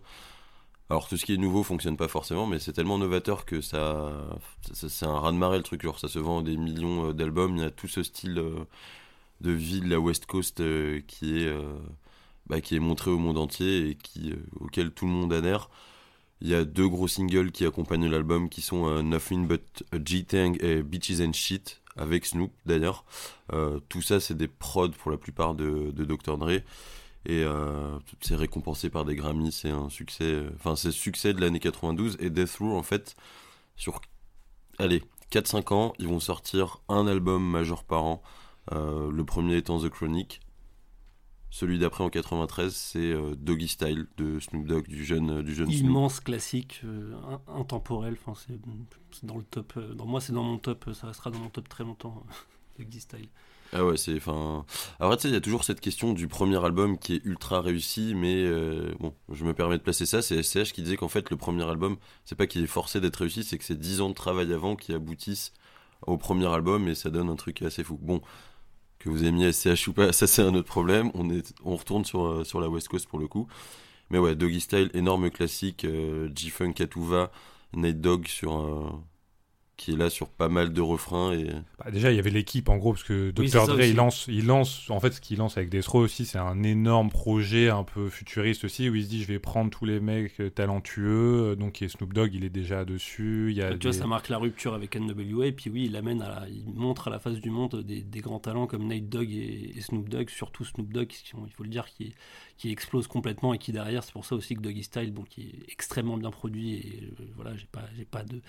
alors 0.89 1.07
tout 1.07 1.17
ce 1.17 1.23
qui 1.23 1.35
est 1.35 1.37
nouveau 1.37 1.61
fonctionne 1.61 1.97
pas 1.97 2.07
forcément, 2.07 2.47
mais 2.47 2.57
c'est 2.57 2.73
tellement 2.73 2.97
novateur 2.97 3.45
que 3.45 3.61
ça, 3.61 4.11
c'est 4.73 5.05
un 5.05 5.19
raz 5.19 5.31
de 5.31 5.37
marée 5.37 5.57
le 5.57 5.63
truc. 5.63 5.83
Genre, 5.83 5.99
ça 5.99 6.07
se 6.07 6.17
vend 6.17 6.41
des 6.41 6.57
millions 6.57 7.09
euh, 7.09 7.13
d'albums. 7.13 7.55
Il 7.55 7.61
y 7.61 7.65
a 7.65 7.69
tout 7.69 7.87
ce 7.87 8.01
style 8.01 8.39
euh, 8.39 8.65
de 9.41 9.51
vie 9.51 9.81
de 9.81 9.89
la 9.89 9.99
West 9.99 10.25
Coast 10.25 10.61
euh, 10.61 10.99
qui 11.05 11.43
est, 11.43 11.47
euh, 11.47 11.77
bah, 12.47 12.59
qui 12.59 12.75
est 12.75 12.79
montré 12.79 13.11
au 13.11 13.19
monde 13.19 13.37
entier 13.37 13.89
et 13.89 13.95
qui, 13.95 14.31
euh, 14.31 14.37
auquel 14.59 14.91
tout 14.91 15.05
le 15.05 15.11
monde 15.11 15.31
adhère. 15.31 15.69
Il 16.41 16.49
y 16.49 16.55
a 16.55 16.65
deux 16.65 16.87
gros 16.87 17.07
singles 17.07 17.51
qui 17.51 17.65
accompagnent 17.65 18.09
l'album 18.09 18.49
qui 18.49 18.61
sont 18.61 18.87
euh, 18.87 19.01
Nothing 19.01 19.47
But 19.47 19.83
G-Tang 19.93 20.57
et 20.61 20.83
Bitches 20.83 21.21
and 21.21 21.33
Shit 21.33 21.81
avec 21.95 22.25
Snoop 22.25 22.51
d'ailleurs. 22.65 23.05
Euh, 23.53 23.79
tout 23.87 24.01
ça, 24.01 24.19
c'est 24.19 24.35
des 24.35 24.49
prods 24.49 24.89
pour 24.89 25.11
la 25.11 25.17
plupart 25.17 25.55
de, 25.55 25.91
Dr. 25.91 26.37
Dre. 26.37 26.61
Et 27.27 27.43
euh, 27.43 27.97
c'est 28.21 28.35
récompensé 28.35 28.89
par 28.89 29.05
des 29.05 29.15
Grammys. 29.15 29.51
C'est 29.51 29.69
un 29.69 29.89
succès. 29.89 30.43
Enfin, 30.55 30.75
c'est 30.75 30.91
succès 30.91 31.33
de 31.33 31.39
l'année 31.39 31.59
92. 31.59 32.17
Et 32.19 32.29
Death 32.29 32.57
Row, 32.59 32.77
en 32.77 32.83
fait, 32.83 33.15
sur. 33.77 34.01
Allez, 34.77 35.03
4-5 35.31 35.73
ans, 35.73 35.93
ils 35.99 36.07
vont 36.07 36.19
sortir 36.19 36.81
un 36.89 37.07
album 37.07 37.43
majeur 37.43 37.83
par 37.85 38.03
an. 38.03 38.21
Le 38.71 39.23
premier 39.23 39.55
étant 39.55 39.79
The 39.79 39.89
Chronic. 39.89 40.41
Celui 41.57 41.79
d'après 41.79 42.03
en 42.03 42.09
93, 42.09 42.75
c'est 42.75 42.99
euh, 42.99 43.33
Doggy 43.37 43.69
Style 43.69 44.07
de 44.17 44.39
Snoop 44.41 44.65
Dogg, 44.67 44.87
du 44.89 45.05
jeune, 45.05 45.41
du 45.41 45.55
jeune 45.55 45.71
Snoop. 45.71 45.89
immense 45.89 46.19
classique 46.19 46.81
euh, 46.83 47.13
in- 47.29 47.41
intemporel 47.61 48.17
enfin 48.19 48.33
c'est 48.35 48.59
dans 49.25 49.37
le 49.37 49.43
top 49.43 49.71
euh, 49.77 49.93
dans 49.93 50.05
moi 50.05 50.19
c'est 50.19 50.33
dans 50.33 50.43
mon 50.43 50.57
top 50.57 50.89
euh, 50.89 50.93
ça 50.93 51.07
restera 51.07 51.31
dans 51.31 51.39
mon 51.39 51.49
top 51.49 51.69
très 51.69 51.85
longtemps 51.85 52.25
euh, 52.81 52.83
de 52.83 52.99
Style 52.99 53.29
Ah 53.71 53.85
ouais, 53.85 53.95
c'est. 53.97 54.17
Enfin. 54.17 54.65
Après, 54.99 55.15
tu 55.17 55.23
sais, 55.23 55.27
il 55.29 55.33
y 55.33 55.37
a 55.37 55.41
toujours 55.41 55.63
cette 55.63 55.79
question 55.81 56.11
du 56.13 56.27
premier 56.27 56.63
album 56.63 56.97
qui 56.99 57.15
est 57.15 57.25
ultra 57.25 57.61
réussi, 57.61 58.13
mais 58.15 58.43
euh, 58.45 58.93
bon, 58.99 59.13
je 59.31 59.45
me 59.45 59.53
permets 59.53 59.77
de 59.77 59.83
placer 59.83 60.05
ça. 60.05 60.21
C'est 60.21 60.41
SCH 60.43 60.73
qui 60.73 60.81
disait 60.83 60.97
qu'en 60.97 61.07
fait, 61.09 61.29
le 61.29 61.37
premier 61.37 61.63
album, 61.63 61.97
c'est 62.25 62.35
pas 62.35 62.47
qu'il 62.47 62.63
est 62.63 62.67
forcé 62.67 62.99
d'être 63.01 63.17
réussi, 63.17 63.43
c'est 63.45 63.57
que 63.57 63.63
c'est 63.63 63.79
10 63.79 64.01
ans 64.01 64.09
de 64.09 64.13
travail 64.13 64.51
avant 64.53 64.75
qui 64.75 64.93
aboutissent 64.93 65.53
au 66.05 66.17
premier 66.17 66.47
album 66.47 66.87
et 66.89 66.95
ça 66.95 67.09
donne 67.09 67.29
un 67.29 67.35
truc 67.37 67.61
assez 67.63 67.83
fou. 67.83 67.97
Bon, 68.01 68.21
que 69.05 69.09
vous 69.09 69.23
aimiez 69.23 69.51
SCH 69.53 69.87
ou 69.87 69.93
pas, 69.93 70.11
ça 70.19 70.27
c'est 70.27 70.41
un 70.41 70.53
autre 70.55 70.67
problème. 70.67 71.11
On, 71.13 71.29
est, 71.29 71.53
on 71.63 71.75
retourne 71.75 72.03
sur, 72.05 72.25
euh, 72.25 72.43
sur 72.43 72.59
la 72.59 72.69
West 72.69 72.89
Coast 72.89 73.07
pour 73.07 73.19
le 73.19 73.27
coup. 73.27 73.47
Mais 74.09 74.19
ouais, 74.19 74.35
Doggy 74.35 74.59
Style, 74.61 74.91
énorme 74.93 75.29
classique. 75.31 75.85
euh, 75.85 76.29
G-Funk 76.35 76.73
à. 77.13 77.31
Nate 77.73 78.01
Dogg 78.01 78.27
sur. 78.27 79.01
Qui 79.77 79.91
est 79.91 79.97
là 79.97 80.09
sur 80.09 80.29
pas 80.29 80.47
mal 80.49 80.71
de 80.73 80.81
refrains 80.81 81.33
et. 81.33 81.49
Bah, 81.79 81.91
déjà, 81.91 82.11
il 82.11 82.15
y 82.15 82.19
avait 82.19 82.29
l'équipe 82.29 82.69
en 82.69 82.77
gros, 82.77 82.93
parce 82.93 83.03
que 83.03 83.31
Dr. 83.31 83.43
Dre, 83.67 83.75
il 83.89 83.95
lance, 83.97 84.25
il 84.29 84.45
lance, 84.45 84.89
en 84.89 84.99
fait, 84.99 85.11
ce 85.11 85.19
qu'il 85.21 85.37
lance 85.37 85.57
avec 85.57 85.69
Death 85.69 85.87
Row 85.87 85.99
aussi, 85.99 86.25
c'est 86.25 86.37
un 86.37 86.63
énorme 86.63 87.09
projet 87.09 87.69
un 87.69 87.83
peu 87.83 88.09
futuriste 88.09 88.63
aussi, 88.63 88.89
où 88.89 88.95
il 88.95 89.03
se 89.03 89.09
dit, 89.09 89.21
je 89.21 89.27
vais 89.27 89.39
prendre 89.39 89.69
tous 89.69 89.85
les 89.85 89.99
mecs 89.99 90.41
talentueux, 90.55 91.55
donc 91.55 91.81
il 91.81 91.85
y 91.85 91.87
a 91.87 91.89
Snoop 91.89 92.13
Dogg, 92.13 92.33
il 92.33 92.43
est 92.45 92.49
déjà 92.49 92.85
dessus, 92.85 93.47
il 93.51 93.57
y 93.57 93.61
a 93.61 93.77
tu 93.77 93.87
vois 93.87 93.93
ça 93.93 94.07
marque 94.07 94.29
la 94.29 94.37
rupture 94.37 94.73
avec 94.73 94.95
NWA 94.95 95.47
et 95.47 95.51
puis 95.51 95.69
oui 95.69 95.85
il 95.85 95.95
amène 95.95 96.21
à 96.21 96.29
la- 96.41 96.49
il 96.49 96.65
montre 96.73 97.07
à 97.07 97.11
la 97.11 97.19
face 97.19 97.39
du 97.39 97.49
monde 97.49 97.83
des, 97.85 98.01
des 98.01 98.19
grands 98.21 98.39
talents 98.39 98.67
comme 98.67 98.87
Nate 98.87 99.09
Dogg 99.09 99.31
et, 99.31 99.73
et 99.77 99.81
Snoop 99.81 100.09
Dogg 100.09 100.29
surtout 100.29 100.63
Snoop 100.65 100.91
Dogg 100.91 101.07
qui 101.07 101.27
sont- 101.27 101.45
il 101.45 101.51
faut 101.53 101.63
le 101.63 101.69
dire 101.69 101.85
qui, 101.85 102.13
qui 102.57 102.71
explose 102.71 103.07
complètement 103.07 103.53
et 103.53 103.57
qui 103.57 103.71
derrière 103.71 104.03
c'est 104.03 104.13
pour 104.13 104.25
ça 104.25 104.35
aussi 104.35 104.55
que 104.55 104.61
Doggy 104.61 104.83
Style 104.83 105.11
bon 105.11 105.23
qui 105.23 105.41
est 105.41 105.71
extrêmement 105.71 106.17
bien 106.17 106.31
produit 106.31 106.75
et 106.75 107.09
euh, 107.19 107.25
voilà 107.35 107.55
j'ai 107.57 107.67
pas 107.67 107.83
j'ai 107.97 108.05
pas 108.05 108.23
de 108.23 108.41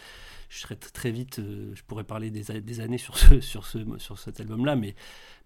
je 0.48 0.58
serais 0.58 0.76
très 0.76 1.10
vite 1.10 1.38
euh, 1.38 1.72
je 1.74 1.82
pourrais 1.82 2.04
parler 2.04 2.30
des, 2.30 2.80
années 2.80 2.98
sur 2.98 3.18
ce 3.18 3.40
sur 3.52 3.66
ce 3.66 3.78
sur 3.98 4.18
cet 4.18 4.40
album 4.40 4.64
là 4.64 4.76
mais 4.76 4.94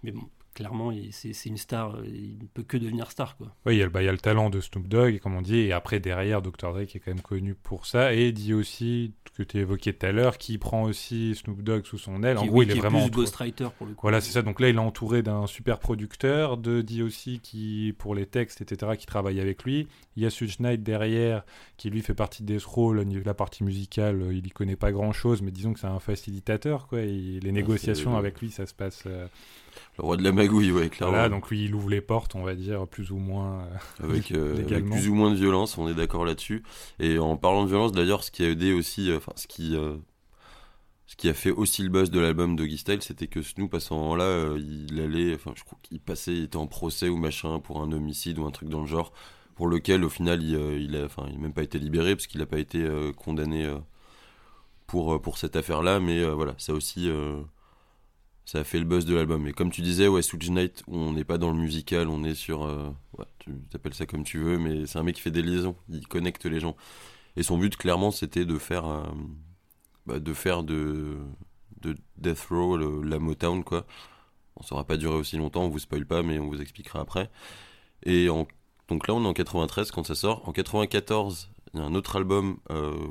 mais 0.02 0.12
bon 0.12 0.28
clairement 0.54 0.90
il- 0.92 1.12
c'est 1.12 1.32
c'est 1.32 1.48
une 1.48 1.56
star 1.56 1.96
euh, 1.96 2.02
il 2.06 2.38
ne 2.40 2.46
peut 2.52 2.62
que 2.62 2.76
devenir 2.76 3.10
star 3.10 3.36
quoi 3.36 3.54
Oui, 3.66 3.76
il 3.76 3.78
y, 3.78 3.82
a 3.82 3.84
le- 3.84 3.90
bah, 3.90 4.02
il 4.02 4.06
y 4.06 4.08
a 4.08 4.12
le 4.12 4.18
talent 4.18 4.50
de 4.50 4.60
Snoop 4.60 4.88
Dogg, 4.88 5.18
comme 5.20 5.34
on 5.34 5.42
dit, 5.42 5.58
et 5.58 5.72
après, 5.72 6.00
derrière, 6.00 6.42
Dr. 6.42 6.72
Dre 6.72 6.84
qui 6.86 6.96
est 6.98 7.00
quand 7.00 7.12
même 7.12 7.22
connu 7.22 7.54
pour 7.54 7.86
ça, 7.86 8.12
et 8.14 8.32
dit 8.32 8.52
aussi, 8.54 9.12
que 9.36 9.42
tu 9.44 9.58
évoquais 9.58 9.92
tout 9.92 10.04
à 10.06 10.12
l'heure, 10.12 10.36
qui 10.38 10.58
prend 10.58 10.82
aussi 10.82 11.34
Snoop 11.34 11.62
Dogg 11.62 11.84
sous 11.86 11.98
son 11.98 12.22
aile. 12.22 12.36
En 12.38 12.44
gros, 12.46 12.58
oui, 12.58 12.66
il 12.66 12.70
est 12.72 12.74
qui 12.74 12.80
vraiment. 12.80 12.98
plus 12.98 13.06
entouré- 13.06 13.24
ghostwriter 13.24 13.68
pour 13.78 13.86
le 13.86 13.94
coup 13.94 14.00
Voilà, 14.02 14.20
c'est 14.20 14.32
ça. 14.32 14.42
Donc 14.42 14.60
là, 14.60 14.68
il 14.68 14.74
est 14.74 14.78
entouré 14.78 15.22
d'un 15.22 15.46
super 15.46 15.78
producteur, 15.78 16.56
de 16.58 16.82
DOC 16.82 17.40
qui, 17.42 17.94
pour 17.96 18.14
les 18.14 18.26
textes, 18.26 18.60
etc., 18.60 18.92
qui 18.98 19.06
travaille 19.06 19.40
avec 19.40 19.62
lui. 19.64 19.86
Il 20.16 20.22
y 20.22 20.26
a 20.26 20.30
Suge 20.30 20.58
Knight 20.60 20.82
derrière, 20.82 21.44
qui 21.78 21.88
lui 21.90 22.02
fait 22.02 22.14
partie 22.14 22.42
de 22.42 22.52
Death 22.54 22.64
Row. 22.64 22.92
Le 22.92 23.04
niveau- 23.04 23.22
La 23.24 23.34
partie 23.34 23.62
musicale, 23.64 24.20
euh, 24.22 24.34
il 24.34 24.46
y 24.46 24.50
connaît 24.50 24.76
pas 24.76 24.90
grand 24.92 25.12
chose, 25.12 25.40
mais 25.42 25.50
disons 25.52 25.72
que 25.72 25.80
c'est 25.80 25.86
un 25.86 26.00
facilitateur, 26.00 26.86
quoi. 26.88 27.00
Et 27.02 27.38
les 27.40 27.52
négociations 27.52 28.16
avec 28.16 28.40
lui, 28.40 28.50
ça 28.50 28.66
se 28.66 28.74
passe. 28.74 29.04
euh, 29.06 29.26
Le 29.98 30.04
roi 30.04 30.16
de 30.16 30.22
la 30.22 30.32
magouille, 30.32 30.72
ouais, 30.72 30.88
clairement. 30.88 31.14
voilà, 31.14 31.28
donc 31.28 31.50
lui, 31.50 31.64
il 31.64 31.74
ouvre 31.74 31.90
les 31.90 32.00
portes, 32.00 32.34
on 32.34 32.42
va 32.42 32.54
dire, 32.54 32.86
plus 32.86 33.10
ou 33.10 33.16
moins. 33.18 33.60
euh, 34.00 34.04
avec, 34.04 34.32
euh, 34.32 34.64
avec 34.70 34.86
plus 34.86 35.08
ou 35.08 35.14
moins 35.14 35.30
de 35.30 35.36
violence, 35.36 35.76
on 35.78 35.88
est 35.88 35.94
d'accord 35.94 36.24
là-dessus. 36.24 36.62
Et 36.98 37.18
en 37.18 37.36
parlant 37.36 37.64
de 37.64 37.68
violence, 37.68 37.92
d'ailleurs, 37.92 38.24
ce 38.24 38.30
qui 38.30 38.44
a 38.44 38.48
aidé 38.48 38.72
aussi, 38.72 39.10
euh, 39.10 39.18
enfin, 39.18 39.32
ce 39.36 39.46
qui, 39.46 39.76
ce 41.06 41.16
qui 41.16 41.28
a 41.28 41.34
fait 41.34 41.50
aussi 41.50 41.82
le 41.82 41.88
buzz 41.90 42.10
de 42.10 42.20
l'album 42.20 42.56
Doggy 42.56 42.78
Style, 42.78 43.02
c'était 43.02 43.26
que 43.26 43.42
Snoop, 43.42 43.74
à 43.74 43.80
ce 43.80 43.92
moment-là, 43.94 44.54
il 44.56 45.00
allait, 45.00 45.34
enfin, 45.34 45.52
je 45.56 45.64
crois 45.64 45.78
qu'il 45.82 46.00
passait, 46.00 46.32
il 46.32 46.44
était 46.44 46.56
en 46.56 46.66
procès 46.66 47.08
ou 47.08 47.16
machin 47.16 47.58
pour 47.58 47.82
un 47.82 47.92
homicide 47.92 48.38
ou 48.38 48.46
un 48.46 48.50
truc 48.50 48.68
dans 48.68 48.80
le 48.80 48.86
genre, 48.86 49.12
pour 49.54 49.68
lequel, 49.68 50.04
au 50.04 50.08
final, 50.08 50.42
il, 50.42 50.54
il 50.80 50.96
a, 50.96 51.04
enfin, 51.04 51.26
il 51.28 51.36
a 51.36 51.38
même 51.38 51.52
pas 51.52 51.62
été 51.62 51.78
libéré 51.78 52.14
parce 52.16 52.26
qu'il 52.26 52.40
n'a 52.40 52.46
pas 52.46 52.58
été 52.58 52.88
condamné 53.16 53.70
pour, 54.86 55.20
pour 55.20 55.36
cette 55.36 55.56
affaire-là, 55.56 56.00
mais 56.00 56.24
voilà, 56.30 56.54
ça 56.58 56.72
aussi. 56.72 57.10
Ça 58.44 58.60
a 58.60 58.64
fait 58.64 58.78
le 58.78 58.84
buzz 58.84 59.04
de 59.06 59.14
l'album. 59.14 59.46
Et 59.46 59.52
comme 59.52 59.70
tu 59.70 59.82
disais, 59.82 60.08
ouais, 60.08 60.22
Suge 60.22 60.50
Knight, 60.50 60.82
on 60.88 61.12
n'est 61.12 61.24
pas 61.24 61.38
dans 61.38 61.50
le 61.50 61.58
musical, 61.58 62.08
on 62.08 62.24
est 62.24 62.34
sur. 62.34 62.64
euh, 62.64 62.90
tu 63.38 63.52
t'appelles 63.70 63.94
ça 63.94 64.06
comme 64.06 64.24
tu 64.24 64.38
veux, 64.38 64.58
mais 64.58 64.86
c'est 64.86 64.98
un 64.98 65.02
mec 65.02 65.16
qui 65.16 65.22
fait 65.22 65.30
des 65.30 65.42
liaisons, 65.42 65.76
il 65.88 66.06
connecte 66.08 66.46
les 66.46 66.60
gens. 66.60 66.76
Et 67.36 67.42
son 67.44 67.58
but, 67.58 67.76
clairement, 67.76 68.10
c'était 68.12 68.44
de 68.46 68.58
faire. 68.58 68.86
euh, 68.86 69.02
bah, 70.06 70.18
de 70.18 70.32
faire 70.34 70.62
de, 70.62 71.18
de 71.80 71.96
Death 72.18 72.46
Row 72.50 72.76
la 73.02 73.18
Motown, 73.18 73.64
quoi. 73.64 73.86
On 74.56 74.62
ça 74.62 74.74
aura 74.74 74.84
pas 74.86 74.96
duré 74.96 75.14
aussi 75.16 75.36
longtemps, 75.38 75.64
on 75.64 75.68
vous 75.70 75.78
spoil 75.80 76.06
pas, 76.06 76.22
mais 76.22 76.38
on 76.38 76.48
vous 76.48 76.60
expliquera 76.62 77.00
après. 77.00 77.30
Et 78.04 78.28
donc 78.88 79.08
là, 79.08 79.14
on 79.14 79.24
est 79.24 79.28
en 79.28 79.34
93 79.34 79.90
quand 79.90 80.04
ça 80.06 80.14
sort. 80.14 80.48
En 80.48 80.52
94, 80.52 81.50
il 81.74 81.80
y 81.80 81.82
a 81.82 81.86
un 81.86 81.94
autre 81.94 82.16
album 82.16 82.58
euh, 82.70 83.08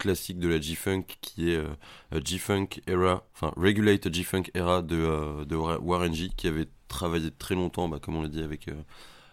classique 0.00 0.38
de 0.40 0.48
la 0.48 0.60
G-Funk 0.60 1.04
qui 1.20 1.50
est 1.52 1.56
euh, 1.56 1.68
euh, 2.14 2.20
G-Funk 2.24 2.80
Era, 2.88 3.24
enfin 3.34 3.52
Regulate 3.56 4.12
G-Funk 4.12 4.50
Era 4.54 4.82
de, 4.82 4.96
euh, 4.96 5.44
de 5.44 5.54
Wa- 5.54 5.78
Warren 5.80 6.12
G 6.12 6.30
qui 6.36 6.48
avait 6.48 6.66
travaillé 6.88 7.30
très 7.30 7.54
longtemps, 7.54 7.88
bah, 7.88 7.98
comme 8.02 8.16
on 8.16 8.22
l'a 8.22 8.28
dit, 8.28 8.42
avec, 8.42 8.66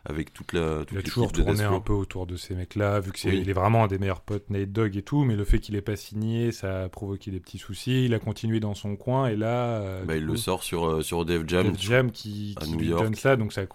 avec 0.05 0.31
toute 0.33 0.53
la. 0.53 0.79
toute 0.85 0.91
Il 0.91 0.97
a 0.99 1.01
toujours 1.01 1.31
tourné 1.31 1.63
un 1.63 1.79
peu 1.79 1.93
autour 1.93 2.27
de 2.27 2.35
ces 2.35 2.53
mecs-là, 2.55 2.99
vu 2.99 3.11
que 3.11 3.19
c'est 3.19 3.29
Oui. 3.29 3.39
il 3.41 3.49
est 3.49 3.53
vraiment 3.53 3.83
un 3.83 3.87
des 3.87 3.97
meilleurs 3.97 4.21
potes 4.21 4.49
Nate 4.51 4.71
Dogg 4.71 4.95
et 4.95 5.01
tout, 5.01 5.23
mais 5.23 5.35
le 5.35 5.43
fait 5.43 5.59
qu'il 5.59 5.75
ait 5.75 5.81
pas 5.81 5.95
signé, 5.95 6.51
ça 6.51 6.83
a 6.83 6.89
provoqué 6.89 7.31
des 7.31 7.39
petits 7.39 7.57
soucis. 7.57 8.05
Il 8.05 8.13
a 8.13 8.19
continué 8.19 8.59
dans 8.59 8.75
son 8.75 8.95
coin 8.95 9.27
et 9.27 9.35
là, 9.35 10.03
Bah, 10.05 10.15
il 10.15 10.25
coup, 10.25 10.31
le 10.33 10.37
sort 10.37 10.63
sur, 10.63 11.03
sur 11.03 11.25
Def 11.25 11.43
Jam. 11.47 11.71
Def 11.71 11.81
Jam 11.81 12.11
qui, 12.11 12.55
qui 12.61 12.71
New 12.71 12.77
lui 12.79 12.87
York. 12.89 13.03
donne 13.03 13.15
ça, 13.15 13.35
donc 13.35 13.53
ça 13.53 13.65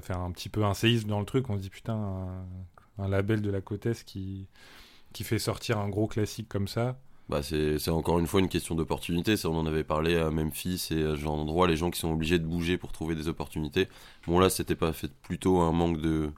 fait 0.00 0.14
un 0.14 0.30
petit 0.30 0.48
peu 0.48 0.64
un 0.64 0.74
séisme 0.74 1.08
dans 1.08 1.18
le 1.20 1.26
truc. 1.26 1.50
On 1.50 1.56
se 1.56 1.62
dit 1.62 1.70
putain, 1.70 1.94
un, 1.94 3.04
un 3.04 3.08
label 3.08 3.42
de 3.42 3.50
la 3.50 3.60
côte 3.60 3.84
Est 3.86 4.04
qui, 4.04 4.46
qui 5.18 5.24
fait 5.24 5.40
sortir 5.40 5.78
un 5.78 5.88
gros 5.88 6.06
classique 6.06 6.48
comme 6.48 6.68
ça. 6.68 6.96
Bah 7.28 7.42
c'est 7.42 7.88
encore 7.88 8.20
une 8.20 8.28
fois 8.28 8.38
une 8.38 8.48
question 8.48 8.76
d'opportunité. 8.76 9.34
On 9.46 9.56
en 9.56 9.66
avait 9.66 9.82
parlé 9.82 10.16
à 10.16 10.30
Memphis 10.30 10.90
et 10.92 11.02
à 11.02 11.10
ce 11.10 11.16
genre 11.16 11.36
d'endroit, 11.36 11.66
les 11.66 11.76
gens 11.76 11.90
qui 11.90 11.98
sont 11.98 12.12
obligés 12.12 12.38
de 12.38 12.46
bouger 12.46 12.78
pour 12.78 12.92
trouver 12.92 13.16
des 13.16 13.26
opportunités. 13.26 13.88
Bon 14.28 14.38
là, 14.38 14.48
c'était 14.48 14.76
pas 14.76 14.92
fait 14.92 15.12
plutôt 15.22 15.58
un 15.58 15.72
manque 15.72 16.00
de, 16.00 16.30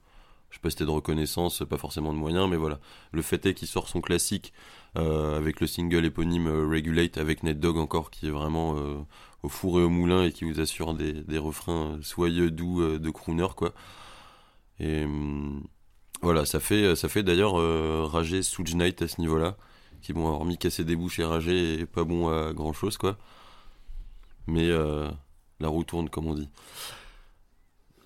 je 0.49 0.57
sais 0.57 0.61
pas 0.63 0.71
c'était 0.71 0.87
de 0.87 0.91
reconnaissance, 0.91 1.63
pas 1.69 1.77
forcément 1.77 2.15
de 2.15 2.19
moyens, 2.19 2.49
mais 2.49 2.57
voilà. 2.57 2.81
Le 3.13 3.21
fait 3.21 3.45
est 3.45 3.53
qu'il 3.53 3.69
sort 3.69 3.87
son 3.87 4.01
classique 4.01 4.55
euh, 4.97 5.37
avec 5.37 5.61
le 5.61 5.67
single 5.67 6.07
éponyme 6.07 6.47
euh, 6.47 6.67
Regulate 6.67 7.19
avec 7.19 7.43
Ned 7.43 7.61
Dogg 7.61 7.77
encore, 7.77 8.11
qui 8.11 8.29
est 8.29 8.31
vraiment 8.31 8.79
euh, 8.79 8.97
au 9.43 9.51
four 9.51 9.79
et 9.79 9.83
au 9.83 9.91
moulin 9.91 10.25
et 10.25 10.33
qui 10.33 10.51
vous 10.51 10.59
assure 10.59 10.95
des, 10.95 11.13
des 11.13 11.39
refrains 11.39 11.99
soyeux, 12.01 12.51
doux 12.51 12.97
de 12.99 13.11
crooner 13.11 13.49
quoi. 13.55 13.75
Et 14.79 15.05
hum, 15.05 15.65
voilà, 16.23 16.45
ça 16.45 16.61
fait 16.61 16.95
ça 16.97 17.09
fait 17.09 17.23
d'ailleurs 17.23 17.59
euh, 17.59 18.05
rager 18.05 18.43
Suge 18.43 18.75
Knight 18.75 19.01
à 19.03 19.09
ce 19.09 19.21
niveau-là 19.21 19.57
qui 20.03 20.13
bon 20.13 20.27
hormis 20.27 20.59
casser 20.59 20.85
des 20.85 20.97
bouches 20.97 21.19
et 21.19 21.25
rager 21.25 21.87
pas 21.87 22.05
bon 22.05 22.29
à 22.29 22.53
grand 22.53 22.73
chose 22.73 22.99
quoi. 22.99 23.17
Mais 24.47 24.69
euh, 24.69 25.09
la 25.61 25.69
roue 25.69 25.85
tourne 25.85 26.11
comme 26.11 26.27
on 26.27 26.35
dit. 26.35 26.49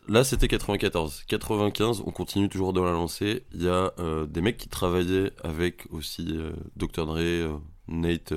Là 0.07 0.23
c'était 0.23 0.49
94 0.49 1.25
95 1.27 2.03
on 2.07 2.11
continue 2.13 2.49
toujours 2.49 2.73
dans 2.73 2.85
la 2.85 2.93
lancée. 2.93 3.45
Il 3.53 3.63
y 3.63 3.69
a 3.69 3.93
euh, 3.99 4.27
des 4.27 4.41
mecs 4.41 4.59
qui 4.59 4.69
travaillaient 4.69 5.33
avec 5.43 5.87
aussi 5.91 6.39
Dr 6.77 7.07
Dre 7.07 7.61
Nate 7.89 8.33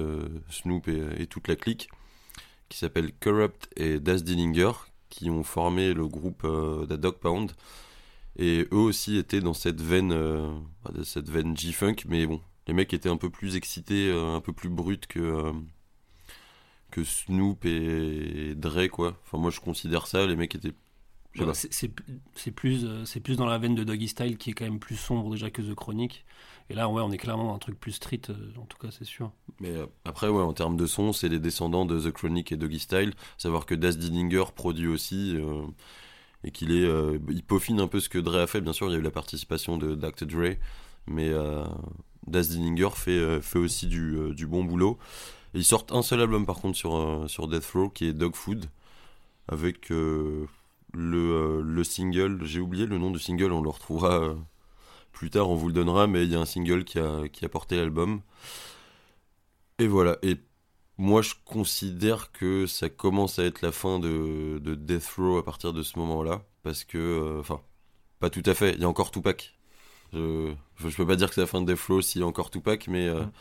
Snoop 0.50 0.88
et, 0.88 1.28
toute 1.28 1.48
la 1.48 1.56
clique 1.56 1.90
qui 2.70 2.80
s'appellent 2.80 3.13
Corrupt 3.20 3.70
et 3.76 4.00
Das 4.00 4.24
Dillinger 4.24 4.72
qui 5.10 5.30
ont 5.30 5.44
formé 5.44 5.94
le 5.94 6.08
groupe 6.08 6.42
The 6.44 6.94
Dog 6.94 7.16
Pound 7.16 7.52
et 8.38 8.67
eux 8.71 8.78
aussi 8.78 9.17
étaient 9.17 9.41
dans 9.41 9.54
cette 9.54 9.82
veine 9.82 10.12
euh, 10.13 10.50
cette 11.04 11.30
veine 11.30 11.56
G-Funk 11.58 11.95
mais 12.08 12.26
bon 12.28 12.41
les 12.67 12.73
mecs 12.73 12.93
étaient 12.93 13.10
un 13.10 13.17
peu 13.17 13.30
plus 13.30 13.56
excités, 13.56 14.10
euh, 14.10 14.36
un 14.36 14.41
peu 14.41 14.52
plus 14.54 14.69
bruts 14.69 15.00
que, 15.08 15.19
euh, 15.19 15.54
que 16.91 17.04
Snoop 17.04 17.65
et 17.65 18.56
Dre, 18.56 18.88
quoi. 18.89 19.17
Enfin, 19.26 19.38
moi, 19.38 19.52
je 19.52 19.60
considère 19.60 20.08
ça, 20.08 20.26
les 20.26 20.36
mecs 20.36 20.56
étaient. 20.56 20.73
c'est- 22.36 22.52
plus, 22.52 22.84
euh, 22.86 23.06
c'est 23.06 23.19
plus 23.19 23.38
dans 23.38 23.45
la 23.45 23.58
veine 23.60 23.76
de 23.76 23.84
Doggy 23.84 24.08
Style 24.08 24.38
qui 24.38 24.50
est 24.52 24.54
quand 24.54 24.65
même 24.65 24.80
plus 24.80 24.95
sombre 24.95 25.30
déjà 25.32 25.52
que 25.52 25.62
The 25.62 25.76
Chronic. 25.76 26.26
Et 26.69 26.73
là, 26.73 26.89
ouais, 26.89 27.02
on 27.02 27.12
est 27.12 27.17
clairement 27.17 27.45
dans 27.45 27.56
un 27.56 27.60
truc 27.60 27.80
plus 27.80 27.93
street, 27.93 28.21
euh, 28.30 28.36
en 28.58 28.65
tout 28.65 28.78
cas, 28.78 28.89
c'est 28.91 29.06
sûr. 29.06 29.32
Mais 29.60 29.69
euh, 29.71 29.86
après, 30.04 30.30
ouais, 30.30 30.41
en 30.41 30.54
termes 30.54 30.78
de 30.78 30.88
son, 30.88 31.13
c'est 31.13 31.30
les 31.30 31.39
descendants 31.39 31.86
de 31.86 32.00
The 32.00 32.12
Chronic 32.12 32.52
et 32.52 32.58
Doggy 32.58 32.80
Style. 32.80 33.13
Savoir 33.38 33.65
que 33.65 33.76
Das 33.76 33.93
Dillinger 33.97 34.45
produit 34.56 34.88
aussi. 34.88 35.38
Et 36.43 36.52
qu'il 36.52 36.71
est. 36.71 36.86
euh, 36.86 37.19
il 37.30 37.43
peaufine 37.43 37.80
un 37.82 37.88
peu 37.88 38.00
ce 38.00 38.10
que 38.10 38.17
Dre 38.19 38.38
a 38.38 38.47
fait, 38.47 38.62
bien 38.62 38.73
sûr, 38.73 38.88
il 38.89 38.93
y 38.93 38.95
a 38.95 39.00
eu 39.00 39.02
la 39.02 39.12
participation 39.12 39.78
de 39.78 39.95
Dr. 39.95 40.26
Dre. 40.28 40.56
Mais 41.08 41.30
euh, 41.30 41.63
Das 42.28 42.43
Dillinger 42.50 42.89
fait, 42.95 43.12
euh, 43.12 43.41
fait 43.41 43.60
aussi 43.60 43.88
du, 43.88 44.15
euh, 44.17 44.34
du 44.34 44.47
bon 44.47 44.63
boulot. 44.65 44.97
Ils 45.54 45.65
sortent 45.65 45.91
un 45.93 46.02
seul 46.04 46.21
album 46.21 46.45
par 46.45 46.58
contre 46.58 46.78
sur, 46.78 47.26
sur 47.28 47.47
Death 47.47 47.65
Row 47.73 47.89
qui 47.89 48.06
est 48.08 48.13
Dog 48.13 48.36
Food. 48.36 48.67
Avec 49.50 49.89
le, 49.89 50.47
le 50.93 51.84
single. 51.84 52.39
J'ai 52.45 52.60
oublié 52.60 52.86
le 52.86 52.97
nom 52.97 53.12
du 53.12 53.19
single, 53.19 53.52
on 53.54 53.62
le 53.62 53.69
retrouvera 53.69 54.36
plus 55.13 55.30
tard, 55.30 55.50
on 55.50 55.56
vous 55.56 55.67
le 55.67 55.73
donnera. 55.73 56.08
Mais 56.08 56.26
il 56.26 56.32
y 56.32 56.36
a 56.36 56.39
un 56.39 56.45
single 56.45 56.84
qui 56.86 57.00
a, 57.00 57.28
qui 57.30 57.45
a 57.45 57.50
porté 57.50 57.78
l'album. 57.78 58.21
Et 59.80 59.88
voilà. 59.88 60.17
Et 60.23 60.38
moi, 60.97 61.21
je 61.21 61.33
considère 61.45 62.31
que 62.31 62.65
ça 62.67 62.89
commence 62.89 63.39
à 63.39 63.43
être 63.45 63.62
la 63.62 63.71
fin 63.71 63.99
de, 63.99 64.60
de 64.62 64.75
Death 64.75 65.07
Row 65.17 65.38
à 65.38 65.45
partir 65.45 65.73
de 65.73 65.83
ce 65.83 65.97
moment-là. 65.99 66.43
Parce 66.63 66.83
que. 66.83 66.97
euh, 66.97 67.39
Enfin, 67.39 67.62
pas 68.19 68.29
tout 68.31 68.43
à 68.45 68.53
fait. 68.55 68.73
Il 68.75 68.81
y 68.81 68.86
a 68.86 68.89
encore 68.89 69.12
Tupac. 69.12 69.55
Je, 70.13 70.53
je, 70.77 70.89
je 70.89 70.97
peux 70.97 71.07
pas 71.07 71.15
dire 71.17 71.29
que 71.29 71.36
c'est 71.36 71.41
la 71.41 71.47
fin 71.47 71.62
de 71.62 71.73
Death 71.73 71.81
Row 71.88 72.01
s'il 72.01 72.21
y 72.21 72.23
a 72.25 72.27
encore 72.27 72.51
Tupac, 72.51 72.88
mais 72.89 73.07
euh, 73.07 73.23
Mm. 73.23 73.31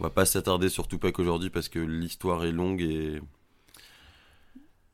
on 0.00 0.04
va 0.04 0.10
pas 0.10 0.26
s'attarder 0.26 0.68
sur 0.70 0.88
Tupac 0.88 1.18
aujourd'hui 1.20 1.50
parce 1.50 1.68
que 1.70 1.78
l'histoire 1.80 2.44
est 2.44 2.52
longue 2.52 2.82
et. 2.82 3.20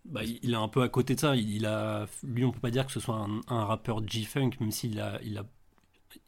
Bah, 0.04 0.22
il 0.24 0.38
il 0.42 0.52
est 0.52 0.56
un 0.56 0.68
peu 0.68 0.82
à 0.82 0.88
côté 0.88 1.14
de 1.14 1.20
ça. 1.20 1.34
Il, 1.36 1.50
il 1.50 1.66
a, 1.66 2.06
lui, 2.22 2.44
on 2.44 2.52
peut 2.52 2.60
pas 2.60 2.70
dire 2.70 2.86
que 2.86 2.92
ce 2.92 3.00
soit 3.00 3.16
un, 3.16 3.40
un 3.48 3.64
rappeur 3.64 4.06
G-Funk, 4.06 4.50
même 4.60 4.70
s'il 4.70 5.00
a, 5.00 5.20
il 5.22 5.36
a 5.38 5.44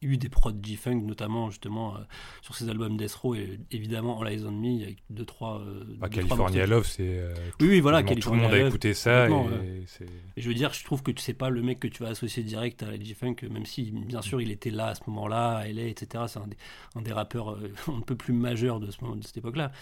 eu 0.02 0.16
des 0.16 0.28
prods 0.28 0.52
G-Funk, 0.62 1.02
notamment 1.04 1.50
justement 1.50 1.96
euh, 1.96 2.00
sur 2.42 2.54
ses 2.54 2.68
albums 2.68 2.96
Death 2.96 3.14
Row 3.14 3.34
et 3.34 3.58
évidemment 3.70 4.20
All 4.20 4.32
Eyes 4.32 4.44
on 4.46 4.52
Me, 4.52 4.82
avec 4.82 4.98
deux, 5.10 5.24
trois. 5.24 5.60
euh, 5.60 5.84
Bah, 5.98 6.08
deux, 6.08 6.20
trois 6.22 6.36
California 6.36 6.58
morceaux. 6.66 6.70
Love, 6.74 6.86
c'est. 6.86 7.18
euh, 7.18 7.34
Oui, 7.60 7.68
oui, 7.68 7.80
voilà, 7.80 8.02
tout, 8.02 8.30
le 8.32 8.36
monde- 8.36 8.52
a 8.52 8.66
écouté 8.66 8.94
ça 8.94 9.28
et 9.28 10.40
je 10.40 10.48
veux 10.48 10.54
dire, 10.54 10.72
je 10.72 10.84
trouve 10.84 11.02
que 11.02 11.12
c'est 11.18 11.34
pas 11.34 11.50
le 11.50 11.62
mec 11.62 11.80
que 11.80 11.88
tu 11.88 12.02
vas 12.02 12.10
associer 12.10 12.42
direct 12.42 12.82
à 12.82 12.90
la 12.90 12.98
G-Funk, 13.00 13.36
même 13.50 13.66
si, 13.66 13.90
bien 13.92 14.22
sûr, 14.22 14.40
il 14.40 14.50
était 14.50 14.70
là 14.70 14.88
à 14.88 14.94
ce 14.94 15.02
moment-là, 15.08 15.56
à 15.58 15.68
LA, 15.68 15.84
etc. 15.86 16.24
C'est 16.28 16.38
un 16.38 16.46
des, 16.46 16.56
un 16.94 17.02
des 17.02 17.12
rappeurs 17.12 17.50
euh, 17.54 17.72
un 17.88 18.00
peu 18.00 18.16
plus 18.16 18.32
majeurs 18.32 18.80
de, 18.80 18.90
ce 18.90 19.02
moment, 19.02 19.16
de 19.16 19.24
cette 19.24 19.36
époque-là. 19.38 19.72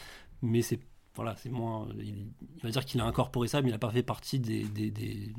Mais 0.43 0.63
c'est 0.63 0.81
voilà, 1.17 1.35
c'est 1.37 1.49
moins. 1.51 1.89
Il, 1.99 2.29
il 2.57 2.63
va 2.63 2.71
dire 2.71 2.85
qu'il 2.85 3.01
a 3.01 3.05
incorporé 3.05 3.49
ça, 3.49 3.61
mais 3.63 3.69
il 3.71 3.73
n'a 3.73 3.79
pas 3.79 3.91
fait 3.91 4.03
partie 4.05 4.39
des, 4.39 4.63
des- 4.65 4.91
des- 4.91 5.33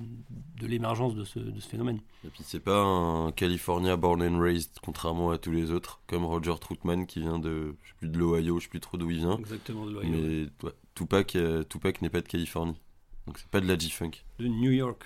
de 0.60 0.68
l'émergence 0.68 1.16
de 1.16 1.24
ce, 1.24 1.40
de 1.40 1.60
ce 1.60 1.68
phénomène. 1.68 2.00
Et 2.26 2.30
puis 2.30 2.42
c'est 2.44 2.60
pas 2.60 2.82
un 2.82 3.32
California 3.32 3.96
born 3.96 4.22
and 4.24 4.40
raised, 4.40 4.72
contrairement 4.82 5.32
à 5.32 5.38
tous 5.38 5.52
les 5.52 5.72
autres, 5.72 6.02
comme 6.08 6.26
Roger 6.26 6.56
Troutman 6.60 7.06
qui 7.06 7.22
vient 7.22 7.40
de. 7.40 7.76
Je 7.84 7.88
sais 7.90 7.96
plus 8.00 8.10
de 8.10 8.18
l'Ohio, 8.18 8.58
je 8.60 8.64
sais 8.64 8.70
plus 8.70 8.80
trop 8.82 8.98
d'où 8.98 9.10
il 9.12 9.18
vient. 9.20 9.38
Exactement, 9.38 9.86
de, 9.86 9.92
l'Ohio. 9.94 10.10
Mais 10.10 10.48
ouais, 10.68 10.74
Tupac, 10.96 11.36
euh, 11.36 11.64
Tupac 11.64 12.02
n'est 12.02 12.10
pas 12.10 12.22
de 12.22 12.28
Californie. 12.28 12.76
Donc 13.28 13.38
c'est 13.40 13.48
pas 13.50 13.60
de 13.62 13.68
la 13.68 13.78
G-Funk. 13.78 14.12
de 14.40 14.48
New 14.48 14.72
York. 14.72 15.04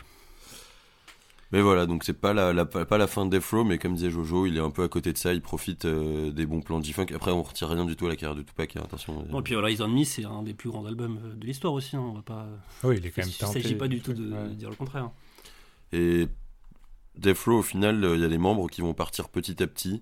Mais 1.51 1.61
voilà, 1.61 1.85
donc 1.85 2.03
c'est 2.05 2.13
pas 2.13 2.31
la, 2.33 2.53
la- 2.53 2.65
pas 2.65 2.97
la 2.97 3.07
fin 3.07 3.25
de 3.25 3.37
Death 3.37 3.45
Row, 3.51 3.63
mais 3.65 3.77
comme 3.77 3.93
disait 3.95 4.09
Jojo, 4.09 4.45
il 4.45 4.55
est 4.55 4.61
un 4.61 4.69
peu 4.69 4.83
à 4.83 4.87
côté 4.87 5.11
de 5.11 5.17
ça, 5.17 5.33
il 5.33 5.41
profite 5.41 5.83
euh, 5.85 6.31
des 6.31 6.45
bons 6.45 6.61
plans 6.61 6.79
de 6.79 6.85
G-Funk. 6.85 7.07
Après, 7.13 7.31
on 7.31 7.43
retire 7.43 7.67
rien 7.69 7.83
du 7.83 7.95
tout 7.97 8.05
à 8.05 8.09
la 8.09 8.15
carrière 8.15 8.37
de 8.37 8.41
Tupac, 8.41 8.77
hein, 8.77 8.81
attention. 8.85 9.25
Bon, 9.29 9.39
et 9.41 9.43
puis 9.43 9.53
voilà, 9.55 9.69
Eyes 9.69 9.81
on 9.81 9.89
Me, 9.89 10.03
c'est 10.05 10.23
un 10.23 10.43
des 10.43 10.53
plus 10.53 10.69
grands 10.69 10.85
albums 10.85 11.19
euh, 11.25 11.35
de 11.35 11.45
l'histoire 11.45 11.73
aussi. 11.73 11.95
hein, 11.97 12.01
on 12.01 12.13
va 12.13 12.21
pas. 12.21 12.47
Oui, 12.85 12.95
il 12.99 13.05
est 13.05 13.11
quand 13.11 13.21
Il 13.23 13.25
même 13.25 13.33
ne 13.33 13.37
teinté. 13.47 13.61
s'agit 13.61 13.75
pas 13.75 13.87
du 13.89 13.99
tout 13.99 14.13
de, 14.13 14.31
Ouais. 14.31 14.47
de 14.47 14.53
dire 14.53 14.69
le 14.69 14.75
contraire. 14.77 15.09
Et 15.91 16.27
Death 17.17 17.39
Row, 17.45 17.57
au 17.59 17.63
final, 17.63 18.01
euh, 18.05 18.15
il 18.15 18.21
y 18.21 18.25
a 18.25 18.29
des 18.29 18.37
membres 18.37 18.69
qui 18.69 18.79
vont 18.79 18.93
partir 18.93 19.27
petit 19.27 19.61
à 19.61 19.67
petit. 19.67 20.01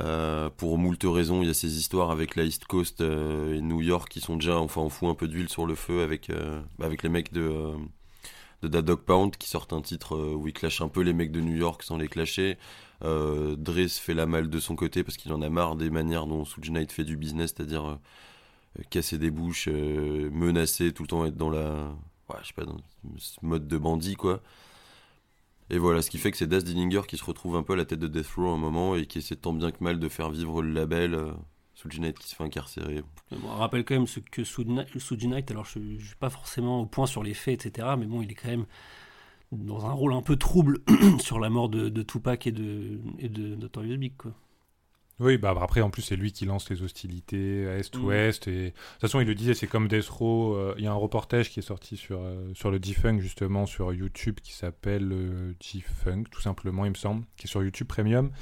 Euh, 0.00 0.50
pour 0.56 0.76
moult 0.76 0.98
raisons, 1.04 1.40
il 1.42 1.46
y 1.46 1.50
a 1.50 1.54
ces 1.54 1.78
histoires 1.78 2.10
avec 2.10 2.34
la 2.34 2.42
East 2.42 2.64
Coast 2.64 3.00
euh, 3.00 3.54
et 3.54 3.60
New 3.60 3.80
York 3.80 4.08
qui 4.08 4.20
sont 4.20 4.34
déjà, 4.34 4.58
enfin, 4.58 4.80
on 4.80 4.88
fout 4.88 5.08
un 5.08 5.14
peu 5.14 5.28
d'huile 5.28 5.48
sur 5.48 5.66
le 5.66 5.76
feu 5.76 6.02
avec, 6.02 6.32
avec 6.82 7.04
les 7.04 7.08
mecs 7.08 7.32
de, 7.32 7.42
euh, 7.42 7.76
de 8.62 8.68
Da 8.68 8.82
Dog 8.82 9.00
Pound 9.00 9.36
qui 9.36 9.48
sortent 9.48 9.72
un 9.72 9.82
titre 9.82 10.16
euh, 10.16 10.34
où 10.34 10.48
ils 10.48 10.52
clashent 10.52 10.80
un 10.80 10.88
peu 10.88 11.02
les 11.02 11.12
mecs 11.12 11.32
de 11.32 11.40
New 11.40 11.56
York 11.56 11.82
sans 11.82 11.96
les 11.96 12.08
clasher. 12.08 12.58
Euh, 13.02 13.56
Dre 13.56 13.86
se 13.88 14.00
fait 14.00 14.14
la 14.14 14.26
malle 14.26 14.48
de 14.48 14.58
son 14.58 14.76
côté 14.76 15.02
parce 15.04 15.16
qu'il 15.16 15.32
en 15.32 15.42
a 15.42 15.48
marre 15.48 15.76
des 15.76 15.90
manières 15.90 16.26
dont 16.26 16.44
Suge 16.44 16.70
Knight 16.70 16.92
fait 16.92 17.04
du 17.04 17.16
business, 17.16 17.52
c'est-à-dire 17.54 17.84
euh, 17.86 18.82
casser 18.90 19.18
des 19.18 19.30
bouches, 19.30 19.68
euh, 19.68 20.30
menacer, 20.30 20.92
tout 20.92 21.02
le 21.02 21.08
temps 21.08 21.24
être 21.26 21.36
dans 21.36 21.50
la, 21.50 21.94
ouais, 22.30 22.36
je 22.42 22.48
sais 22.48 22.54
pas, 22.54 22.64
dans 22.64 22.78
ce 23.18 23.36
mode 23.42 23.68
de 23.68 23.78
bandit 23.78 24.16
quoi. 24.16 24.40
Et 25.70 25.78
voilà, 25.78 26.02
ce 26.02 26.10
qui 26.10 26.18
fait 26.18 26.30
que 26.30 26.36
c'est 26.36 26.46
Das 26.46 26.62
Dillinger 26.62 27.02
qui 27.08 27.16
se 27.16 27.24
retrouve 27.24 27.56
un 27.56 27.62
peu 27.62 27.72
à 27.72 27.76
la 27.76 27.84
tête 27.84 27.98
de 27.98 28.08
Death 28.08 28.28
Row 28.36 28.48
à 28.48 28.54
un 28.54 28.58
moment 28.58 28.96
et 28.96 29.06
qui 29.06 29.18
essaie 29.18 29.36
tant 29.36 29.52
bien 29.52 29.70
que 29.70 29.82
mal 29.82 29.98
de 29.98 30.08
faire 30.08 30.30
vivre 30.30 30.62
le 30.62 30.72
label. 30.72 31.18
Suge 31.74 31.98
Knight 32.00 32.18
qui 32.18 32.28
se 32.28 32.34
fait 32.36 32.44
incarcérer. 32.44 33.02
Bon, 33.30 33.38
on 33.48 33.56
rappelle 33.56 33.84
quand 33.84 33.94
même 33.94 34.06
ce 34.06 34.20
que 34.20 34.44
Suge 34.44 34.66
Knight- 34.66 35.50
alors 35.50 35.64
je 35.64 35.78
ne 35.78 35.98
suis 35.98 36.16
pas 36.16 36.30
forcément 36.30 36.80
au 36.80 36.86
point 36.86 37.06
sur 37.06 37.22
les 37.22 37.34
faits, 37.34 37.66
etc., 37.66 37.88
mais 37.98 38.06
bon, 38.06 38.22
il 38.22 38.30
est 38.30 38.34
quand 38.34 38.48
même 38.48 38.66
dans 39.52 39.86
un 39.86 39.92
rôle 39.92 40.12
un 40.14 40.22
peu 40.22 40.36
trouble 40.36 40.78
sur 41.20 41.38
la 41.38 41.50
mort 41.50 41.68
de, 41.68 41.88
de 41.88 42.02
Tupac 42.02 42.46
et 42.46 42.52
de, 42.52 42.98
et 43.18 43.28
de 43.28 43.54
Notorious 43.56 43.96
Big. 43.98 44.16
Quoi. 44.16 44.32
Oui, 45.20 45.38
bah 45.38 45.54
après, 45.60 45.80
en 45.80 45.90
plus, 45.90 46.02
c'est 46.02 46.16
lui 46.16 46.32
qui 46.32 46.44
lance 46.44 46.68
les 46.70 46.82
hostilités 46.82 47.68
à 47.68 47.76
Mm. 47.76 47.78
Est-Ouest. 47.78 48.48
Et... 48.48 48.64
De 48.64 48.70
toute 48.70 49.00
façon, 49.00 49.20
il 49.20 49.26
le 49.28 49.36
disait, 49.36 49.54
c'est 49.54 49.68
comme 49.68 49.86
Death 49.86 50.08
Row. 50.08 50.54
euh, 50.56 50.74
Il 50.76 50.82
y 50.82 50.88
a 50.88 50.90
un 50.90 50.94
reportage 50.96 51.50
qui 51.50 51.60
est 51.60 51.62
sorti 51.62 51.96
sur, 51.96 52.18
euh, 52.20 52.50
sur 52.54 52.72
le 52.72 52.78
G-Funk, 52.82 53.20
justement, 53.20 53.64
sur 53.64 53.92
YouTube, 53.92 54.40
qui 54.42 54.52
s'appelle 54.52 55.12
euh, 55.12 55.52
G-Funk, 55.60 56.24
tout 56.32 56.40
simplement, 56.40 56.84
il 56.84 56.90
me 56.90 56.96
semble, 56.96 57.24
qui 57.36 57.46
est 57.46 57.50
sur 57.50 57.62
YouTube 57.62 57.86
Premium, 57.86 58.32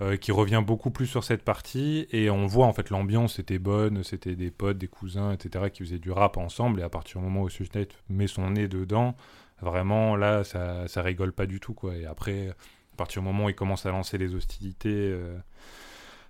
euh, 0.00 0.16
qui 0.16 0.30
revient 0.32 0.62
beaucoup 0.64 0.90
plus 0.90 1.06
sur 1.06 1.24
cette 1.24 1.42
partie. 1.42 2.06
Et 2.12 2.30
on 2.30 2.46
voit, 2.46 2.66
en 2.66 2.72
fait, 2.72 2.90
l'ambiance 2.90 3.38
était 3.38 3.58
bonne, 3.58 4.04
c'était 4.04 4.36
des 4.36 4.50
potes, 4.50 4.78
des 4.78 4.88
cousins, 4.88 5.32
etc., 5.32 5.70
qui 5.72 5.82
faisaient 5.82 5.98
du 5.98 6.10
rap 6.10 6.36
ensemble. 6.36 6.80
Et 6.80 6.82
à 6.82 6.88
partir 6.88 7.20
du 7.20 7.26
moment 7.26 7.42
où 7.42 7.48
Knight 7.48 7.92
met 8.08 8.26
son 8.26 8.50
nez 8.50 8.68
dedans, 8.68 9.16
vraiment, 9.60 10.16
là, 10.16 10.44
ça, 10.44 10.86
ça 10.88 11.02
rigole 11.02 11.32
pas 11.32 11.46
du 11.46 11.60
tout, 11.60 11.74
quoi. 11.74 11.96
Et 11.96 12.06
après, 12.06 12.48
à 12.48 12.96
partir 12.96 13.22
du 13.22 13.26
moment 13.26 13.46
où 13.46 13.48
il 13.48 13.54
commence 13.54 13.86
à 13.86 13.90
lancer 13.90 14.18
les 14.18 14.34
hostilités... 14.34 14.88
euh, 14.90 15.38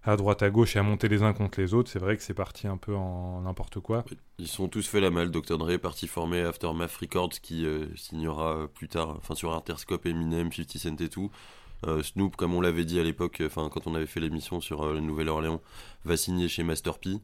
à 0.05 0.17
droite 0.17 0.43
à 0.43 0.49
gauche 0.49 0.77
et 0.77 0.79
à 0.79 0.83
monter 0.83 1.09
les 1.09 1.23
uns 1.23 1.33
contre 1.33 1.61
les 1.61 1.75
autres, 1.75 1.91
c'est 1.91 1.99
vrai 1.99 2.17
que 2.17 2.23
c'est 2.23 2.33
parti 2.33 2.67
un 2.67 2.77
peu 2.77 2.95
en 2.95 3.43
n'importe 3.43 3.81
quoi. 3.81 4.05
Ils 4.39 4.49
sont 4.49 4.69
tous 4.69 4.87
fait 4.87 5.01
la 5.01 5.11
malle. 5.11 5.31
Dr. 5.31 5.59
Dre 5.59 5.77
parti 5.77 6.07
former 6.07 6.43
Aftermath 6.43 6.95
Records 6.97 7.41
qui 7.43 7.67
euh, 7.67 7.87
signera 7.95 8.69
plus 8.73 8.89
tard, 8.89 9.17
enfin 9.19 9.35
sur 9.35 9.53
Interscope, 9.53 10.07
Eminem, 10.07 10.51
50 10.51 10.79
Cent 10.79 11.01
et 11.01 11.09
tout. 11.09 11.31
Euh, 11.87 12.03
Snoop, 12.03 12.37
comme 12.37 12.55
on 12.55 12.61
l'avait 12.61 12.85
dit 12.85 12.99
à 12.99 13.05
l'époque, 13.05 13.43
enfin 13.45 13.69
quand 13.71 13.87
on 13.87 13.95
avait 13.95 14.07
fait 14.07 14.21
l'émission 14.21 14.61
sur 14.61 14.83
euh, 14.83 14.95
la 14.95 15.01
Nouvelle-Orléans, 15.01 15.61
va 16.05 16.17
signer 16.17 16.49
chez 16.49 16.63
Master 16.63 16.99
P. 16.99 17.21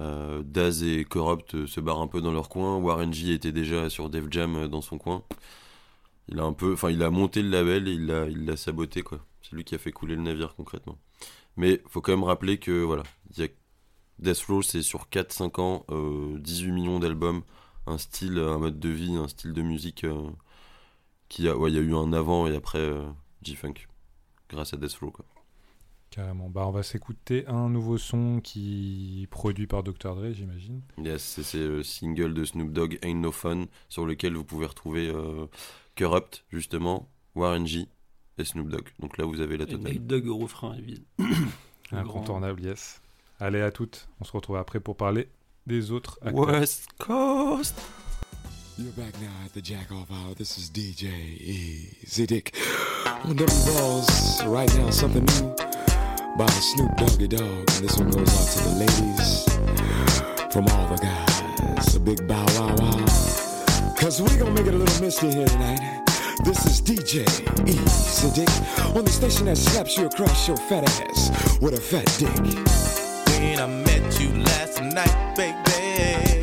Euh, 0.00 0.42
Daz 0.44 0.82
et 0.84 1.04
Corrupt 1.04 1.54
euh, 1.54 1.66
se 1.66 1.80
barrent 1.80 2.02
un 2.02 2.06
peu 2.06 2.20
dans 2.20 2.32
leur 2.32 2.48
coin. 2.48 2.76
Warren 2.78 3.12
G 3.12 3.32
était 3.32 3.52
déjà 3.52 3.90
sur 3.90 4.10
Def 4.10 4.26
Jam 4.30 4.56
euh, 4.56 4.68
dans 4.68 4.82
son 4.82 4.98
coin. 4.98 5.24
il 6.28 6.38
a 6.40 6.44
un 6.44 6.52
peu, 6.52 6.72
enfin, 6.74 6.90
il 6.90 7.02
a 7.02 7.10
monté 7.10 7.42
le 7.42 7.50
label 7.50 7.88
et 7.88 7.92
il 7.92 8.06
l'a, 8.06 8.26
il 8.26 8.44
l'a 8.44 8.56
saboté 8.56 9.02
quoi. 9.02 9.24
C'est 9.42 9.56
lui 9.56 9.64
qui 9.64 9.74
a 9.74 9.78
fait 9.78 9.92
couler 9.92 10.16
le 10.16 10.22
navire 10.22 10.54
concrètement. 10.56 10.98
Mais 11.56 11.82
faut 11.88 12.00
quand 12.00 12.12
même 12.12 12.24
rappeler 12.24 12.58
que 12.58 12.82
voilà, 12.82 13.02
il 13.32 13.42
y 13.42 13.44
a 13.44 13.48
Death 14.18 14.42
Row, 14.48 14.62
c'est 14.62 14.82
sur 14.82 15.08
4-5 15.10 15.60
ans, 15.60 15.84
euh, 15.90 16.38
18 16.38 16.72
millions 16.72 16.98
d'albums, 17.00 17.42
un 17.86 17.98
style, 17.98 18.38
un 18.38 18.58
mode 18.58 18.78
de 18.80 18.88
vie, 18.88 19.16
un 19.16 19.28
style 19.28 19.52
de 19.52 19.62
musique 19.62 20.04
euh, 20.04 20.30
qui 21.28 21.48
a, 21.48 21.54
il 21.68 21.74
y 21.74 21.78
a 21.78 21.80
eu 21.80 21.94
un 21.94 22.12
avant 22.12 22.46
et 22.46 22.56
après 22.56 22.78
euh, 22.78 23.04
G-Funk, 23.42 23.74
grâce 24.48 24.74
à 24.74 24.76
Death 24.76 24.94
Row 25.00 25.10
quoi. 25.10 25.24
Carrément. 26.10 26.48
Bah, 26.48 26.66
on 26.66 26.70
va 26.70 26.82
s'écouter 26.82 27.46
un 27.48 27.68
nouveau 27.68 27.98
son 27.98 28.40
qui 28.40 29.22
est 29.24 29.26
produit 29.26 29.66
par 29.66 29.82
Dr. 29.82 30.14
Dre, 30.14 30.32
j'imagine. 30.32 30.80
Yes, 30.96 31.40
c'est 31.42 31.58
le 31.58 31.82
single 31.82 32.32
de 32.32 32.44
Snoop 32.46 32.72
Dogg, 32.72 32.98
Ain't 33.02 33.20
No 33.20 33.30
Fun, 33.30 33.66
sur 33.90 34.06
lequel 34.06 34.34
vous 34.34 34.44
pouvez 34.44 34.64
retrouver 34.64 35.08
euh, 35.10 35.46
Corrupt, 35.98 36.44
justement, 36.50 37.10
Warren 37.34 37.66
G 37.66 37.86
et 38.38 38.44
Snoop 38.44 38.70
Dogg. 38.70 38.88
Donc 39.00 39.18
là, 39.18 39.26
vous 39.26 39.40
avez 39.42 39.58
la 39.58 39.66
totale. 39.66 39.92
Nate 39.92 40.06
Dogg 40.06 40.26
au 40.28 40.38
refrain, 40.38 40.74
évidemment. 40.76 41.04
Grand- 41.90 41.98
Incontournable, 42.00 42.62
yes. 42.62 43.02
Allez 43.38 43.60
à 43.60 43.70
toutes. 43.70 44.08
On 44.20 44.24
se 44.24 44.32
retrouve 44.32 44.56
après 44.56 44.80
pour 44.80 44.96
parler 44.96 45.28
des 45.66 45.90
autres 45.92 46.18
acteurs. 46.22 46.48
West 46.48 46.88
Coast 46.98 47.78
You're 48.80 48.92
back 48.92 49.20
now 49.20 49.32
at 49.44 49.52
the 49.54 49.60
Jack 49.60 49.90
Off 49.90 50.08
Hour. 50.08 50.34
This 50.34 50.56
is 50.56 50.70
DJ 50.70 51.10
Easy 51.40 52.26
Dick. 52.26 52.54
On 53.24 53.34
them 53.34 53.48
balls 53.66 54.44
right 54.44 54.72
now, 54.76 54.90
something 54.90 55.24
new 55.24 55.56
by 56.36 56.46
Snoop 56.46 56.96
Doggy 56.96 57.26
Dogg. 57.26 57.42
And 57.42 57.68
this 57.68 57.98
one 57.98 58.08
goes 58.10 58.30
out 58.30 58.46
to 58.54 58.68
the 58.68 58.74
ladies 58.78 59.44
from 60.52 60.68
all 60.68 60.86
the 60.94 60.96
guys. 61.02 61.96
A 61.96 61.98
big 61.98 62.24
bow 62.28 62.46
wow 62.54 62.72
wow. 62.78 63.94
Cause 63.98 64.22
we 64.22 64.28
gonna 64.36 64.52
make 64.52 64.68
it 64.68 64.74
a 64.74 64.78
little 64.78 65.04
misty 65.04 65.32
here 65.32 65.48
tonight. 65.48 66.04
This 66.44 66.64
is 66.64 66.80
DJ 66.80 67.26
Easy 67.68 68.30
Dick 68.30 68.94
on 68.94 69.04
the 69.04 69.10
station 69.10 69.46
that 69.46 69.58
slaps 69.58 69.98
you 69.98 70.06
across 70.06 70.46
your 70.46 70.56
fat 70.56 70.84
ass 70.84 71.58
with 71.60 71.74
a 71.74 71.80
fat 71.80 72.06
dick. 72.16 72.32
when 73.40 73.58
I 73.58 73.66
met 73.66 74.20
you 74.20 74.28
last 74.44 74.80
night, 74.80 75.34
baby. 75.36 76.37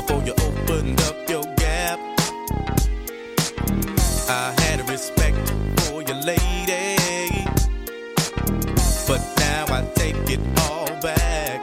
Before 0.00 0.22
you 0.24 0.32
opened 0.32 0.98
up 1.02 1.28
your 1.28 1.44
gap, 1.56 1.98
I 4.30 4.54
had 4.62 4.80
a 4.80 4.84
respect 4.84 5.36
for 5.80 6.00
your 6.00 6.16
lady. 6.22 6.96
But 9.06 9.20
now 9.36 9.66
I 9.68 9.84
take 9.96 10.16
it 10.30 10.40
all 10.62 10.88
back. 11.02 11.60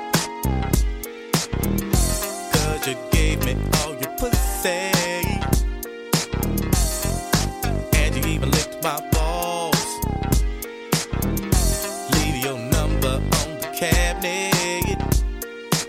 Cause 2.54 2.88
you 2.88 2.96
gave 3.12 3.44
me 3.44 3.58
all 3.80 3.96
your 3.96 4.12
pussy. 4.18 4.92
And 7.96 8.16
you 8.16 8.24
even 8.34 8.52
licked 8.52 8.84
my 8.84 9.02
balls. 9.14 9.88
Leave 12.14 12.38
your 12.46 12.60
number 12.60 13.16
on 13.40 13.50
the 13.62 13.72
cabinet. 13.74 15.02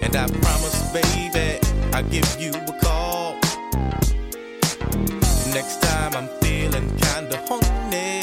And 0.00 0.16
I 0.16 0.26
promise, 0.40 0.92
baby, 0.92 1.67
I'll 1.98 2.04
give 2.10 2.40
you 2.40 2.52
a 2.52 2.72
call. 2.80 3.34
Next 5.52 5.82
time 5.82 6.14
I'm 6.14 6.28
feeling 6.40 6.88
kinda 6.96 7.36
horny, 7.48 8.20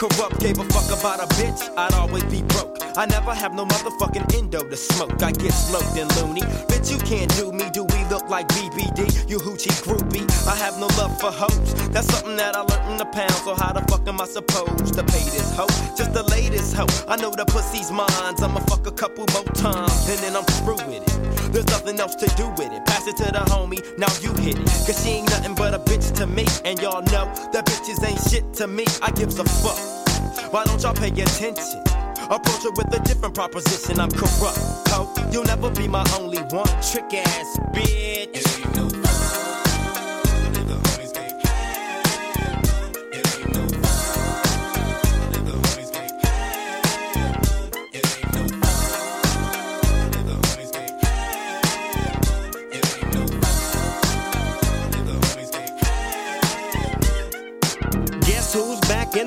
corrupt 0.00 0.40
gave 0.40 0.58
a 0.58 0.64
fuck 0.64 0.88
about 0.98 1.20
a 1.20 1.26
bitch, 1.34 1.60
I'd 1.76 1.92
always 1.92 2.24
be 2.24 2.42
broke. 2.42 2.78
I 2.96 3.04
never 3.04 3.34
have 3.34 3.54
no 3.54 3.66
motherfucking 3.66 4.34
endo 4.34 4.64
to 4.64 4.76
smoke. 4.76 5.22
I 5.22 5.30
get 5.30 5.52
smoked 5.52 5.96
and 5.98 6.08
loony. 6.16 6.40
Bitch, 6.68 6.90
you 6.90 6.98
can't 6.98 7.30
do 7.36 7.52
me. 7.52 7.68
Do 7.70 7.84
we 7.84 8.04
look 8.06 8.26
like 8.30 8.48
BBD? 8.48 9.28
You 9.28 9.38
hoochie 9.38 9.76
groupie. 9.84 10.24
I 10.48 10.56
have 10.56 10.78
no 10.78 10.86
love 10.96 11.20
for 11.20 11.30
hoes. 11.30 11.74
That's 11.90 12.08
something 12.14 12.36
that 12.36 12.56
I 12.56 12.62
learned 12.62 12.92
in 12.92 12.96
the 12.96 13.04
pound. 13.04 13.32
So 13.44 13.54
how 13.54 13.72
the 13.74 13.82
fuck 13.92 14.08
am 14.08 14.20
I 14.20 14.24
supposed 14.24 14.94
to 14.94 15.04
pay 15.04 15.24
this 15.36 15.54
hoe? 15.54 15.68
Just 15.96 16.14
the 16.14 16.24
latest 16.24 16.74
hoe. 16.74 16.88
I 17.06 17.16
know 17.16 17.30
the 17.30 17.44
pussy's 17.44 17.90
mine. 17.92 18.08
I'ma 18.10 18.60
fuck 18.60 18.86
a 18.86 18.92
couple 18.92 19.26
more 19.34 19.44
times 19.52 20.08
and 20.08 20.18
then 20.20 20.34
I'm 20.34 20.44
through 20.64 20.80
with 20.88 21.04
it. 21.04 21.39
There's 21.52 21.66
nothing 21.66 21.98
else 21.98 22.14
to 22.16 22.26
do 22.36 22.48
with 22.50 22.72
it. 22.72 22.84
Pass 22.86 23.06
it 23.06 23.16
to 23.18 23.24
the 23.24 23.44
homie, 23.50 23.80
now 23.98 24.12
you 24.20 24.32
hit 24.42 24.58
it. 24.58 24.66
Cause 24.86 25.02
she 25.02 25.10
ain't 25.10 25.30
nothing 25.30 25.54
but 25.54 25.74
a 25.74 25.78
bitch 25.78 26.14
to 26.16 26.26
me. 26.26 26.46
And 26.64 26.78
y'all 26.80 27.02
know 27.02 27.26
that 27.52 27.66
bitches 27.66 28.04
ain't 28.06 28.20
shit 28.30 28.52
to 28.54 28.66
me. 28.66 28.84
I 29.02 29.10
gives 29.10 29.38
a 29.38 29.44
fuck. 29.44 30.52
Why 30.52 30.64
don't 30.64 30.82
y'all 30.82 30.94
pay 30.94 31.08
attention? 31.10 31.82
Approach 32.30 32.62
her 32.62 32.70
with 32.70 32.94
a 32.94 33.00
different 33.04 33.34
proposition. 33.34 33.98
I'm 33.98 34.10
corrupt, 34.10 34.58
ho. 34.88 35.12
You'll 35.32 35.44
never 35.44 35.70
be 35.70 35.88
my 35.88 36.04
only 36.18 36.38
one. 36.54 36.68
Trick 36.80 37.12
ass 37.14 37.58
bitch. 37.74 39.19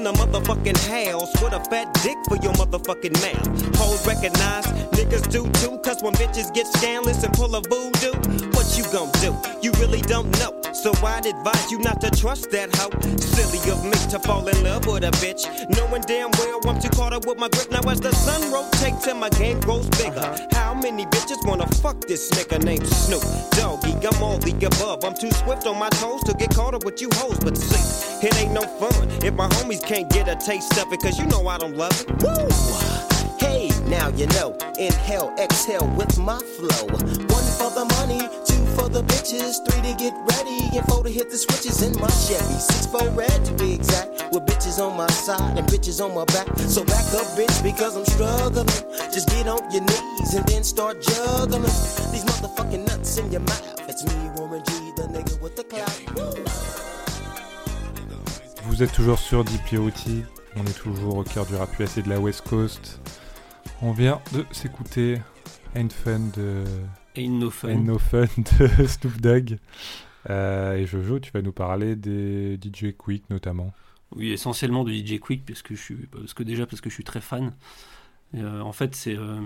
In 0.06 0.14
the 0.14 0.20
motherfucking 0.20 0.78
house 0.90 1.32
with 1.42 1.54
a 1.54 1.64
fat 1.70 1.94
dick 2.04 2.18
for 2.28 2.36
your 2.38 2.54
motherfucking 2.54 3.14
mouth? 3.22 3.76
Hoes 3.78 4.06
recognize, 4.06 4.66
niggas 4.92 5.30
do 5.32 5.50
too, 5.62 5.78
cause 5.80 6.02
when 6.04 6.14
bitches 6.16 6.54
get 6.54 6.68
scandalous 6.68 7.24
and 7.24 7.34
pull 7.34 7.56
a 7.56 7.62
voodoo, 7.62 8.53
what 8.64 8.78
you 8.78 8.84
gon' 8.92 9.12
do? 9.22 9.36
You 9.62 9.72
really 9.80 10.02
don't 10.02 10.30
know. 10.40 10.52
So 10.74 10.92
I'd 11.06 11.26
advise 11.26 11.72
you 11.72 11.80
not 11.80 12.02
to 12.02 12.10
trust 12.10 12.52
that 12.52 12.74
hoe. 12.76 12.92
Silly 13.18 13.60
of 13.72 13.84
me 13.84 13.92
to 14.10 14.20
fall 14.20 14.48
in 14.48 14.64
love 14.64 14.86
with 14.88 15.04
a 15.04 15.12
bitch. 15.24 15.44
Knowing 15.76 16.02
damn 16.04 16.32
well 16.40 16.60
I'm 16.68 16.80
too 16.80 16.90
caught 16.90 17.14
up 17.14 17.26
with 17.26 17.38
my 17.38 17.50
grip. 17.50 17.72
Now 17.72 17.90
as 17.90 18.00
the 18.00 18.12
sun 18.12 18.52
rotates 18.52 19.08
and 19.08 19.20
my 19.20 19.30
game 19.30 19.60
grows 19.60 19.88
bigger. 19.90 20.20
Uh-huh. 20.20 20.48
How 20.52 20.74
many 20.74 21.06
bitches 21.06 21.46
wanna 21.46 21.68
fuck 21.82 22.00
this 22.02 22.30
nigga 22.32 22.64
named 22.64 22.88
Snoop 22.88 23.24
Doggy? 23.52 23.94
I'm 24.08 24.24
all 24.24 24.38
the 24.38 24.54
above. 24.66 25.04
I'm 25.04 25.16
too 25.16 25.32
swift 25.32 25.68
on 25.68 25.78
my 25.78 25.90
toes 26.02 26.24
to 26.24 26.34
get 26.34 26.54
caught 26.56 26.74
up 26.74 26.86
with 26.86 27.02
you 27.02 27.10
hoes. 27.14 27.40
But 27.40 27.58
see, 27.58 28.28
it 28.28 28.36
ain't 28.38 28.54
no 28.54 28.62
fun 28.62 29.10
if 29.24 29.34
my 29.34 29.48
homies 29.50 29.86
can't 29.86 30.10
get 30.10 30.28
a 30.28 30.36
taste 30.36 30.78
of 30.78 30.92
it. 30.92 31.02
Cause 31.02 31.20
you 31.20 31.26
know 31.28 31.48
I 31.48 31.58
don't 31.58 31.76
love 31.76 31.94
it. 32.02 32.24
Woo! 32.24 33.14
Hey, 33.40 33.70
now 33.88 34.08
you 34.10 34.26
know. 34.28 34.56
Inhale, 34.80 35.34
exhale 35.38 35.88
with 35.98 36.18
my 36.18 36.40
flow. 36.40 36.88
One 36.88 37.48
for 37.60 37.70
the 37.76 37.86
money, 38.00 38.28
for 38.76 38.90
the 38.90 39.02
bitches, 39.04 39.62
three 39.66 39.82
to 39.82 39.94
get 39.98 40.14
ready, 40.34 40.78
and 40.78 40.86
four 40.88 41.04
to 41.04 41.10
hit 41.10 41.30
the 41.30 41.38
switches 41.38 41.82
in 41.82 41.94
my 42.00 42.10
Chevy. 42.10 42.60
Six 42.60 42.86
for 42.88 43.08
red 43.12 43.46
to 43.46 43.54
be 43.54 43.74
exact, 43.74 44.10
with 44.32 44.46
bitches 44.46 44.80
on 44.80 44.98
my 44.98 45.08
side 45.08 45.58
and 45.58 45.68
bitches 45.68 46.04
on 46.04 46.14
my 46.14 46.26
back. 46.26 46.48
So 46.68 46.84
back 46.84 47.06
up, 47.14 47.28
bitch, 47.38 47.64
because 47.64 47.96
I'm 47.96 48.06
struggling. 48.06 48.68
Just 49.14 49.30
get 49.30 49.48
on 49.48 49.62
your 49.72 49.84
knees 49.84 50.34
and 50.34 50.46
then 50.48 50.64
start 50.64 51.02
juggling 51.02 51.64
these 52.12 52.26
motherfucking 52.26 52.88
nuts 52.88 53.18
in 53.18 53.32
your 53.32 53.42
mouth. 53.42 53.90
It's 53.90 54.04
me, 54.04 54.16
Warren 54.36 54.64
G, 54.66 54.74
the 54.96 55.04
nigga 55.04 55.40
with 55.42 55.56
the 55.56 55.64
clout. 55.64 55.94
Vous 58.66 58.82
êtes 58.82 58.94
toujours 58.94 59.20
sur 59.20 59.44
DPOT. 59.44 60.26
On 60.56 60.66
est 60.66 60.78
toujours 60.78 61.18
au 61.18 61.24
cœur 61.24 61.46
du 61.46 61.56
rap 61.56 61.70
de 61.80 62.10
la 62.10 62.20
West 62.20 62.42
Coast. 62.48 63.00
On 63.82 63.92
vient 63.92 64.22
de 64.32 64.46
s'écouter 64.52 65.22
Ain't 65.76 65.92
Fun 65.92 66.30
de 66.36 66.64
Ain't 67.16 67.40
No 67.40 67.50
Fun. 67.50 67.70
Ain't 67.70 67.84
No 67.86 68.00
Fun 68.00 68.26
de 68.60 68.86
Snoop 68.88 69.20
Dogg. 69.22 69.58
Euh, 70.30 70.76
et 70.78 70.86
Jojo, 70.86 71.20
tu 71.20 71.32
vas 71.32 71.42
nous 71.42 71.52
parler 71.52 71.96
des 71.96 72.56
DJ 72.62 72.96
Quick 72.98 73.30
notamment. 73.30 73.74
Oui, 74.16 74.32
essentiellement 74.32 74.84
de 74.84 74.92
DJ 74.94 75.20
Quick, 75.20 75.46
parce 75.46 75.62
que, 75.62 75.76
je 75.76 75.82
suis, 75.82 75.96
parce 76.08 76.34
que 76.34 76.44
déjà 76.44 76.66
parce 76.66 76.82
que 76.82 76.90
je 76.90 76.94
suis 76.96 77.04
très 77.04 77.22
fan. 77.22 77.54
Euh, 78.36 78.62
en 78.62 78.72
fait, 78.72 78.96
c'est 78.96 79.18
euh, 79.18 79.40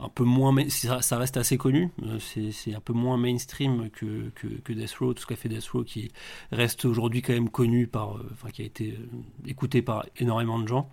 un 0.00 0.08
peu 0.08 0.24
moins. 0.24 0.52
main- 0.52 0.68
Ça, 0.70 1.02
ça 1.02 1.18
reste 1.18 1.36
assez 1.36 1.56
connu. 1.58 1.90
c'est 2.20 2.74
un 2.74 2.80
peu 2.80 2.92
moins 2.92 3.16
mainstream 3.16 3.90
que, 3.90 4.30
que, 4.34 4.46
que 4.46 4.72
Death 4.72 4.94
Row, 4.94 5.14
tout 5.14 5.22
ce 5.22 5.26
qu'a 5.26 5.36
fait 5.36 5.48
Death 5.48 5.68
Row, 5.68 5.84
qui 5.84 6.10
reste 6.52 6.84
aujourd'hui 6.84 7.22
quand 7.22 7.32
même 7.32 7.50
connu 7.50 7.86
par. 7.86 8.16
Enfin, 8.32 8.50
qui 8.50 8.62
a 8.62 8.64
été 8.64 8.98
écouté 9.46 9.82
par 9.82 10.06
énormément 10.16 10.58
de 10.58 10.68
gens. 10.68 10.88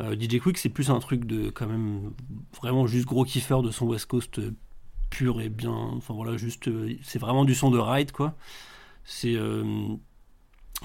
DJ 0.00 0.38
Quick, 0.38 0.56
c'est 0.56 0.70
plus 0.70 0.90
un 0.90 0.98
truc 0.98 1.26
de 1.26 1.50
quand 1.50 1.66
même 1.66 2.12
vraiment 2.56 2.86
juste 2.86 3.04
gros 3.06 3.24
kiffeur 3.24 3.62
de 3.62 3.70
son 3.70 3.86
West 3.86 4.06
Coast 4.06 4.40
pur 5.10 5.40
et 5.40 5.48
bien. 5.48 5.72
Enfin 5.72 6.14
voilà, 6.14 6.36
juste. 6.36 6.68
euh, 6.68 6.94
c'est 7.02 7.18
vraiment 7.18 7.44
du 7.44 7.54
son 7.54 7.70
de 7.70 7.78
ride, 7.78 8.12
quoi. 8.12 8.34
C'est. 9.04 9.34
euh, 9.36 9.64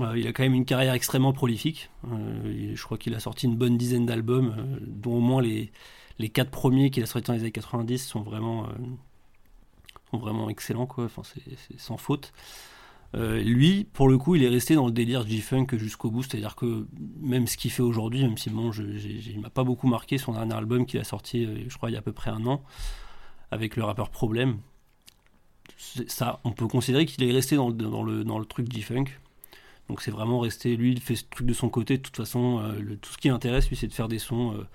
euh, 0.02 0.18
il 0.18 0.28
a 0.28 0.34
quand 0.34 0.44
même 0.44 0.54
une 0.56 0.66
carrière 0.66 0.94
extrêmement 0.94 1.34
prolifique. 1.34 1.90
Je 2.04 2.84
crois 2.84 2.98
qu'il 2.98 3.16
a 3.16 3.20
sorti 3.20 3.46
une 3.46 3.56
bonne 3.56 3.78
dizaine 3.78 4.06
d'albums, 4.06 4.80
dont 4.82 5.16
au 5.16 5.22
moins 5.22 5.42
les, 5.42 5.72
les 6.20 6.30
quatre 6.30 6.52
premiers 6.52 6.92
qu'il 6.92 7.04
a 7.04 7.06
sortis 7.06 7.28
dans 7.28 7.34
les 7.34 7.40
années 7.42 7.52
90 7.52 8.00
sont 8.06 8.22
vraiment, 8.22 8.68
sont 10.12 10.18
vraiment 10.18 10.50
excellents, 10.50 10.86
quoi. 10.86 11.06
Enfin, 11.06 11.22
c'est 11.24 11.80
sans 11.80 11.98
faute. 11.98 12.34
Lui, 13.14 13.86
pour 13.94 14.10
le 14.10 14.18
coup, 14.18 14.36
il 14.36 14.44
est 14.44 14.50
resté 14.50 14.76
dans 14.76 14.88
le 14.88 14.92
délire 14.92 15.26
G-Funk 15.26 15.68
jusqu'au 15.78 16.12
bout, 16.12 16.24
c'est-à-dire 16.24 16.58
que 16.58 16.86
même 17.22 17.48
ce 17.48 17.56
qu'il 17.56 17.72
fait 17.72 17.84
aujourd'hui, 17.84 18.22
même 18.24 18.38
si 18.38 18.50
bon, 18.50 18.74
je, 18.74 18.84
il 18.84 19.40
m'a 19.40 19.50
pas 19.50 19.64
beaucoup 19.64 19.88
marqué 19.88 20.18
son 20.18 20.34
dernier 20.34 20.56
album 20.56 20.86
qu'il 20.86 21.00
a 21.00 21.06
sorti, 21.06 21.48
je 21.70 21.78
crois, 21.78 21.90
il 21.90 21.94
y 21.94 21.96
a 21.96 22.00
à 22.00 22.02
peu 22.02 22.12
près 22.12 22.32
un 22.32 22.46
an, 22.46 22.62
avec 23.52 23.76
le 23.76 23.84
rappeur 23.84 24.10
Problème. 24.10 24.60
C'est- 25.78 26.10
Ça, 26.10 26.40
on 26.44 26.52
peut 26.52 26.68
considérer 26.68 27.06
qu'il 27.06 27.24
est 27.24 27.32
resté 27.32 27.56
dans 27.56 27.72
dans 27.72 28.04
le, 28.04 28.24
dans 28.24 28.40
le 28.40 28.46
truc 28.46 28.72
G-Funk. 28.72 29.06
Donc 29.90 30.02
c'est 30.02 30.12
vraiment 30.12 30.40
resté, 30.40 30.76
lui, 30.78 30.92
il 30.94 31.02
fait 31.02 31.16
ce 31.18 31.26
truc 31.26 31.48
de 31.48 31.54
son 31.54 31.70
côté. 31.70 31.98
De 31.98 32.04
toute 32.04 32.18
façon, 32.18 32.60
euh, 32.62 32.98
tout 33.02 33.12
ce 33.14 33.18
qui 33.20 33.30
l'intéresse, 33.30 33.70
lui, 33.70 33.76
c'est 33.78 33.88
de 33.88 33.94
faire 33.94 34.08
des 34.10 34.20
sons. 34.20 34.56
euh, 34.56 34.66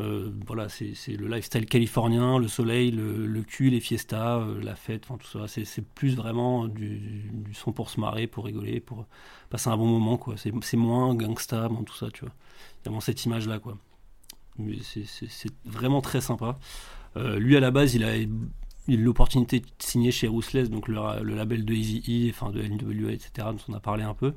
euh, 0.00 0.32
voilà, 0.46 0.68
c'est 0.70 0.94
c'est 0.94 1.16
le 1.16 1.28
lifestyle 1.28 1.66
californien, 1.66 2.38
le 2.38 2.48
soleil, 2.48 2.90
le, 2.92 3.26
le 3.26 3.42
cul, 3.44 3.70
les 3.70 3.80
fiestas, 3.80 4.44
la 4.62 4.76
fête, 4.76 5.04
enfin 5.06 5.18
tout 5.18 5.28
ça. 5.28 5.48
C'est 5.48 5.64
c'est 5.66 5.82
plus 5.86 6.16
vraiment 6.16 6.68
du, 6.68 6.98
du 7.32 7.54
son 7.54 7.72
pour 7.72 7.90
se 7.90 8.00
marrer, 8.00 8.26
pour 8.28 8.44
rigoler, 8.46 8.80
pour 8.80 9.06
passer 9.50 9.70
un 9.70 9.76
bon 9.78 9.86
moment, 9.88 10.18
quoi. 10.18 10.36
C'est 10.38 10.52
c'est 10.62 10.76
moins 10.78 11.14
gangsta, 11.14 11.68
moins 11.70 11.84
tout 11.84 11.94
ça, 11.96 12.10
tu 12.12 12.22
vois. 12.22 12.30
A 12.32 12.88
vraiment 12.90 13.00
cette 13.00 13.24
image-là, 13.26 13.58
quoi. 13.60 13.78
C'est- 14.94 15.52
vraiment 15.64 16.00
très 16.00 16.20
sympa. 16.20 16.58
Euh, 17.16 17.38
lui, 17.38 17.56
à 17.56 17.60
la 17.60 17.70
base, 17.70 17.94
il 17.94 18.04
a 18.04 18.14
l'opportunité 18.88 19.60
de 19.60 19.66
signer 19.78 20.10
chez 20.10 20.28
Ruthless, 20.28 20.70
donc 20.70 20.88
le, 20.88 21.34
label 21.34 21.64
de 21.64 21.74
Easy 21.74 22.30
enfin 22.30 22.50
de 22.50 22.62
NWA, 22.62 23.12
etc., 23.12 23.48
dont 23.52 23.58
on 23.68 23.74
a 23.74 23.80
parlé 23.80 24.04
un 24.04 24.14
peu. 24.14 24.34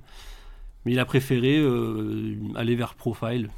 Mais 0.86 0.93
il 0.93 0.99
a 0.99 1.05
préféré 1.05 1.57
euh, 1.57 2.38
aller 2.55 2.76
vers 2.76 2.95
Profile, 2.95 3.49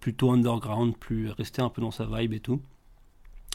plutôt 0.00 0.30
underground, 0.32 0.96
plus 0.96 1.30
rester 1.30 1.62
un 1.62 1.68
peu 1.70 1.80
dans 1.82 1.90
sa 1.90 2.06
vibe 2.06 2.32
et 2.32 2.40
tout. 2.40 2.60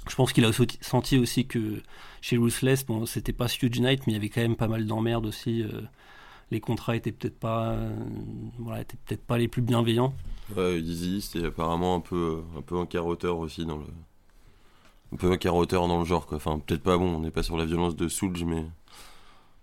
Je 0.08 0.16
pense 0.16 0.34
qu'il 0.34 0.46
a 0.46 0.52
senti 0.82 1.18
aussi 1.18 1.48
que 1.48 1.82
chez 2.22 2.38
Ruthless, 2.38 2.86
bon, 2.86 3.06
c'était 3.06 3.34
pas 3.34 3.48
Huge 3.48 3.80
Night, 3.80 4.06
mais 4.06 4.14
il 4.14 4.16
y 4.16 4.18
avait 4.18 4.30
quand 4.30 4.42
même 4.42 4.56
pas 4.56 4.68
mal 4.68 4.86
d'emmerdes 4.86 5.26
aussi. 5.26 5.64
euh, 5.64 5.82
les 6.52 6.60
contrats 6.60 6.96
étaient 6.96 7.12
peut-être 7.12 7.40
pas, 7.40 7.72
euh, 7.72 7.96
voilà, 8.60 8.82
étaient 8.82 8.98
peut-être 9.06 9.26
pas 9.26 9.38
les 9.38 9.48
plus 9.48 9.62
bienveillants. 9.62 10.14
Ouais, 10.56 10.80
Easy, 10.80 11.22
c'était 11.22 11.48
apparemment 11.48 11.96
un 11.96 12.00
peu, 12.00 12.44
un 12.58 12.62
peu 12.62 12.78
un 12.78 12.86
carotteur 12.86 13.38
aussi 13.38 13.66
dans 13.66 13.78
le. 13.78 13.86
Un 15.14 15.18
peu 15.18 15.32
un 15.32 15.38
carotteur 15.38 15.88
dans 15.88 16.00
le 16.00 16.06
genre, 16.06 16.26
quoi. 16.26 16.38
Enfin, 16.38 16.60
peut-être 16.60 16.84
pas 16.84 16.98
bon, 16.98 17.16
on 17.16 17.20
n'est 17.20 17.32
pas 17.32 17.44
sur 17.44 17.58
la 17.58 17.66
violence 17.66 17.96
de 17.96 18.08
Soulj, 18.08 18.44
mais. 18.44 18.66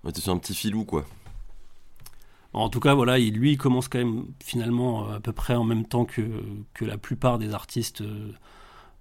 On 0.05 0.09
était 0.09 0.21
sur 0.21 0.33
un 0.33 0.39
petit 0.39 0.55
filou, 0.55 0.85
quoi. 0.85 1.05
En 2.53 2.69
tout 2.69 2.81
cas, 2.81 2.95
voilà, 2.95 3.19
il, 3.19 3.35
lui, 3.35 3.53
il 3.53 3.57
commence 3.57 3.89
quand 3.89 3.99
même 3.99 4.27
finalement 4.43 5.09
euh, 5.09 5.17
à 5.17 5.21
peu 5.21 5.33
près 5.33 5.55
en 5.55 5.65
même 5.65 5.87
temps 5.87 6.05
que, 6.05 6.23
que 6.75 6.85
la 6.85 6.99
plupart 6.99 7.39
des 7.39 7.55
artistes, 7.55 8.03
euh, 8.03 8.31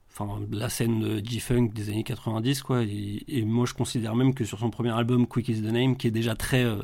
enfin, 0.09 0.39
de 0.47 0.57
la 0.57 0.69
scène 0.69 1.25
G-Funk 1.25 1.69
des 1.73 1.89
années 1.89 2.03
90, 2.03 2.61
quoi. 2.61 2.83
Et, 2.83 3.23
et 3.27 3.43
moi, 3.43 3.65
je 3.65 3.73
considère 3.73 4.15
même 4.15 4.33
que 4.33 4.45
sur 4.45 4.59
son 4.59 4.69
premier 4.69 4.91
album, 4.91 5.27
Quick 5.27 5.49
is 5.49 5.61
the 5.61 5.71
Name, 5.71 5.97
qui 5.97 6.07
est 6.07 6.11
déjà 6.11 6.35
très, 6.35 6.63
euh, 6.63 6.81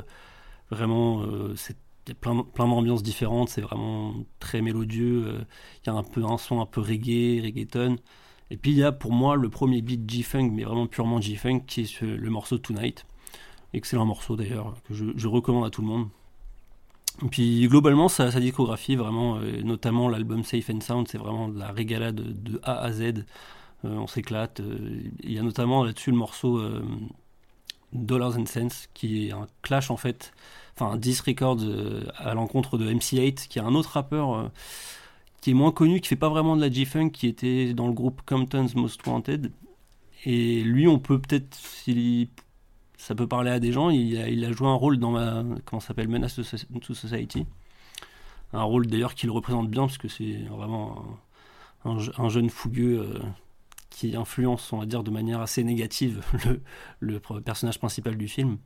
vraiment, 0.69 1.21
euh, 1.21 1.53
c'est 1.55 1.77
plein, 2.19 2.43
plein 2.43 2.67
d'ambiances 2.67 3.03
différentes, 3.03 3.49
c'est 3.49 3.61
vraiment 3.61 4.13
très 4.39 4.61
mélodieux. 4.61 5.25
euh, 5.27 5.41
Il 5.83 5.87
y 5.87 5.89
a 5.89 5.93
un 5.93 6.03
peu 6.03 6.23
un 6.25 6.37
son 6.37 6.61
un 6.61 6.65
peu 6.65 6.81
reggae, 6.81 7.41
reggaeton. 7.43 7.97
Et 8.49 8.57
puis 8.57 8.71
il 8.71 8.77
y 8.77 8.83
a 8.83 8.91
pour 8.91 9.11
moi 9.11 9.35
le 9.35 9.49
premier 9.49 9.81
beat 9.81 10.09
G-Funk, 10.09 10.51
mais 10.53 10.63
vraiment 10.63 10.87
purement 10.87 11.19
G-Funk, 11.19 11.61
qui 11.67 11.81
est 11.81 12.01
le 12.01 12.29
morceau 12.29 12.57
Tonight. 12.57 13.05
Excellent 13.73 14.05
morceau 14.05 14.35
d'ailleurs, 14.35 14.75
que 14.87 14.93
je, 14.93 15.27
recommande 15.27 15.65
à 15.65 15.69
tout 15.69 15.81
le 15.81 15.87
monde. 15.87 16.07
Et 17.25 17.29
puis 17.29 17.67
globalement, 17.67 18.07
sa, 18.07 18.29
discographie, 18.39 18.95
vraiment, 18.95 19.37
euh, 19.37 19.61
notamment 19.63 20.07
l'album 20.07 20.43
Safe 20.43 20.69
and 20.69 20.81
Sound, 20.81 21.07
c'est 21.09 21.17
vraiment 21.17 21.49
de 21.49 21.59
la 21.59 21.71
régalade 21.71 22.15
de, 22.15 22.59
A 22.63 22.79
à 22.79 22.91
Z. 22.91 23.01
Euh, 23.85 23.89
on 23.89 24.07
s'éclate. 24.07 24.59
euh, 24.59 25.01
Il 25.23 25.33
y 25.33 25.39
a 25.39 25.43
notamment 25.43 25.83
là-dessus 25.83 26.11
le 26.11 26.17
morceau 26.17 26.57
euh, 26.59 26.83
Dollars 27.93 28.37
and 28.37 28.45
Cents, 28.45 28.87
qui 28.93 29.27
est 29.27 29.31
un 29.31 29.47
clash 29.61 29.91
en 29.91 29.97
fait, 29.97 30.33
enfin 30.75 30.91
un 30.91 30.97
10 30.97 31.21
records 31.21 31.57
euh, 31.61 32.05
à 32.17 32.33
l'encontre 32.33 32.77
de 32.77 32.91
MC8, 32.91 33.47
qui 33.47 33.59
est 33.59 33.61
un 33.61 33.75
autre 33.75 33.91
rappeur 33.91 34.33
euh, 34.33 34.47
qui 35.41 35.51
est 35.51 35.53
moins 35.53 35.71
connu, 35.71 36.01
qui 36.01 36.09
fait 36.09 36.15
pas 36.15 36.29
vraiment 36.29 36.55
de 36.55 36.61
la 36.61 36.71
G-Funk, 36.71 37.09
qui 37.09 37.27
était 37.27 37.73
dans 37.73 37.87
le 37.87 37.93
groupe 37.93 38.21
Compton's 38.25 38.75
Most 38.75 39.05
Wanted. 39.05 39.51
Et 40.25 40.61
lui, 40.63 40.87
on 40.87 40.99
peut 40.99 41.19
peut-être, 41.19 41.57
ça 42.97 43.15
peut 43.15 43.27
parler 43.27 43.51
à 43.51 43.59
des 43.59 43.71
gens. 43.71 43.89
Il 43.89 44.43
a, 44.43 44.51
joué 44.51 44.67
un 44.67 44.73
rôle 44.73 44.97
dans 44.97 45.11
ma 45.11 45.43
comment 45.65 45.79
s'appelle 45.79 46.07
Menace 46.07 46.35
to 46.35 46.41
Soci- 46.41 46.67
to 46.81 46.93
Society. 46.93 47.45
Un 48.53 48.63
rôle 48.63 48.87
d'ailleurs 48.87 49.13
qui 49.13 49.25
le 49.25 49.31
représente 49.31 49.69
bien 49.69 49.83
parce 49.83 49.97
que 49.97 50.07
c'est 50.07 50.37
vraiment 50.49 51.05
un 51.85 52.29
jeune 52.29 52.49
fougueux 52.49 52.99
euh, 52.99 53.19
qui 53.97 54.15
influence, 54.15 54.71
on 54.73 54.77
va 54.77 54.85
dire, 54.85 55.03
de 55.03 55.09
manière 55.09 55.41
assez 55.41 55.63
négative 55.63 56.23
le, 56.99 57.19
personnage 57.19 57.79
principal 57.79 58.15
du 58.15 58.27
film. 58.27 58.57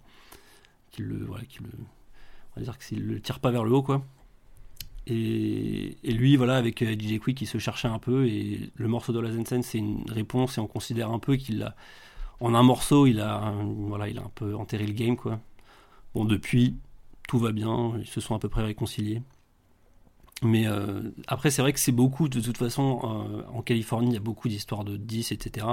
Qui 0.91 1.03
le, 1.03 1.25
qui 1.47 1.59
le, 1.59 1.69
on 2.55 2.59
va 2.59 2.63
dire 2.63 2.77
que 2.77 2.95
le 2.95 3.21
tire 3.21 3.39
pas 3.39 3.49
vers 3.49 3.63
le 3.63 3.71
haut, 3.71 3.81
quoi. 3.81 4.03
Et, 5.07 5.97
lui, 6.03 6.35
voilà, 6.35 6.57
avec 6.57 6.81
euh, 6.81 6.93
DJ 6.99 7.17
Quick, 7.19 7.41
il 7.41 7.47
se 7.47 7.59
cherchait 7.59 7.87
un 7.87 7.97
peu. 7.97 8.27
Et 8.27 8.71
le 8.75 8.87
morceau 8.89 9.13
de 9.13 9.21
la 9.21 9.31
Zensen, 9.31 9.63
c'est 9.63 9.77
une 9.77 10.03
réponse. 10.09 10.57
Et 10.57 10.61
on 10.61 10.67
considère 10.67 11.09
un 11.11 11.19
peu 11.19 11.37
qu'il 11.37 11.63
a, 11.63 11.75
en 12.41 12.53
un 12.53 12.63
morceau, 12.63 13.07
il 13.07 13.21
a, 13.21 13.37
un- 13.37 13.63
voilà, 13.63 14.09
il 14.09 14.19
a 14.19 14.23
un 14.23 14.31
peu 14.35 14.53
enterré 14.55 14.85
le 14.85 14.93
game, 14.93 15.15
quoi. 15.15 15.39
Bon, 16.13 16.25
depuis, 16.25 16.75
tout 17.29 17.39
va 17.39 17.53
bien. 17.53 17.93
Ils 17.99 18.07
se 18.07 18.19
sont 18.19 18.35
à 18.35 18.39
peu 18.39 18.49
près 18.49 18.63
réconciliés. 18.63 19.21
Mais 20.43 20.65
euh, 20.67 21.01
après, 21.27 21.51
c'est 21.51 21.61
vrai 21.61 21.71
que 21.73 21.79
c'est 21.79 21.91
beaucoup, 21.91 22.27
de 22.27 22.41
toute 22.41 22.57
façon, 22.57 22.99
euh, 23.03 23.43
en 23.53 23.61
Californie, 23.61 24.09
il 24.09 24.13
y 24.13 24.17
a 24.17 24.21
beaucoup 24.21 24.47
d'histoires 24.49 24.83
de 24.83 24.97
10, 24.97 25.31
etc. 25.31 25.67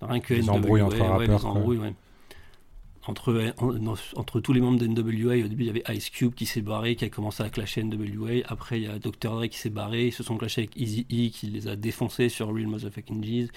Rien 0.00 0.20
que 0.20 0.34
Des 0.34 0.42
NWA, 0.42 0.52
embrouilles 0.54 0.82
entre 0.82 1.00
ouais, 1.00 1.06
rappeurs, 1.06 1.46
embrouilles, 1.46 1.78
ouais. 1.78 1.94
Entre, 3.06 3.52
en- 3.58 3.94
entre 4.18 4.40
tous 4.40 4.54
les 4.54 4.62
membres 4.62 4.78
de 4.78 4.86
NWA, 4.86 5.44
au 5.44 5.48
début 5.48 5.64
il 5.64 5.66
y 5.66 5.70
avait 5.70 5.82
Ice 5.94 6.08
Cube 6.08 6.32
qui 6.34 6.46
s'est 6.46 6.62
barré, 6.62 6.96
qui 6.96 7.04
a 7.04 7.10
commencé 7.10 7.42
à 7.42 7.50
clasher 7.50 7.82
NWA. 7.84 8.40
Après 8.46 8.80
il 8.80 8.84
y 8.84 8.86
a 8.86 8.98
Dr. 8.98 9.10
Dre 9.30 9.46
qui 9.46 9.58
s'est 9.58 9.68
barré, 9.68 10.06
ils 10.06 10.12
se 10.12 10.22
sont 10.22 10.38
clashés 10.38 10.62
avec 10.62 10.74
Easy 10.78 11.02
E 11.12 11.28
qui 11.30 11.48
les 11.48 11.68
a 11.68 11.76
défoncés 11.76 12.30
sur 12.30 12.48
Real 12.48 12.66
Motherfucking 12.66 13.20
G's. 13.22 13.50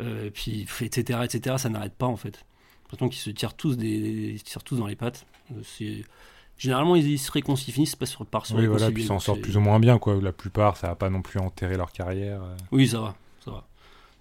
Euh, 0.00 0.30
puis 0.32 0.66
etc. 0.80 1.18
etc. 1.24 1.56
Ça 1.58 1.68
n'arrête 1.68 1.94
pas 1.94 2.06
en 2.06 2.16
fait. 2.16 2.36
J'ai 2.36 2.82
l'impression 2.84 3.08
qu'ils 3.08 3.20
se 3.20 3.30
tirent 3.30 3.54
tous, 3.54 3.76
des, 3.76 3.88
ils 3.88 4.38
se 4.38 4.44
tirent 4.44 4.62
tous 4.62 4.76
dans 4.76 4.86
les 4.86 4.96
pattes. 4.96 5.26
Euh, 5.50 5.60
c'est- 5.64 6.04
Généralement 6.56 6.94
ils, 6.96 7.06
ils 7.12 7.18
se 7.18 7.32
réconcilient, 7.32 7.72
finissent 7.72 7.96
pas 7.96 8.06
sur, 8.06 8.24
par 8.26 8.46
se 8.46 8.54
Oui, 8.54 8.66
voilà, 8.66 8.90
puis 8.90 9.02
ils 9.02 9.06
s'en 9.06 9.18
sortent 9.18 9.40
plus 9.40 9.56
ou 9.56 9.60
moins 9.60 9.80
bien, 9.80 9.98
quoi. 9.98 10.14
La 10.20 10.32
plupart, 10.32 10.76
ça 10.76 10.88
va 10.88 10.94
pas 10.94 11.10
non 11.10 11.20
plus 11.22 11.40
enterrer 11.40 11.76
leur 11.76 11.90
carrière. 11.92 12.42
euh. 12.42 12.56
Oui, 12.72 12.86
ça 12.88 13.00
va, 13.00 13.14
ça 13.44 13.50
va. 13.50 13.66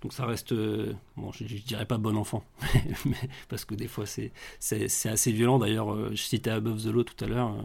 Donc 0.01 0.11
ça 0.13 0.25
reste, 0.25 0.51
euh, 0.51 0.93
bon, 1.15 1.31
je, 1.31 1.45
je 1.47 1.55
dirais 1.61 1.85
pas 1.85 1.97
bon 1.97 2.17
enfant, 2.17 2.43
mais, 3.05 3.15
parce 3.49 3.63
que 3.65 3.73
des 3.75 3.87
fois 3.87 4.05
c'est 4.05 4.31
c'est 4.59 5.09
assez 5.09 5.31
violent. 5.31 5.59
D'ailleurs, 5.59 5.93
euh, 5.93 6.09
je 6.11 6.21
citais 6.21 6.49
Above 6.49 6.81
the 6.83 6.87
Law 6.87 7.03
tout 7.03 7.23
à 7.23 7.27
l'heure. 7.27 7.49
euh, 7.53 7.61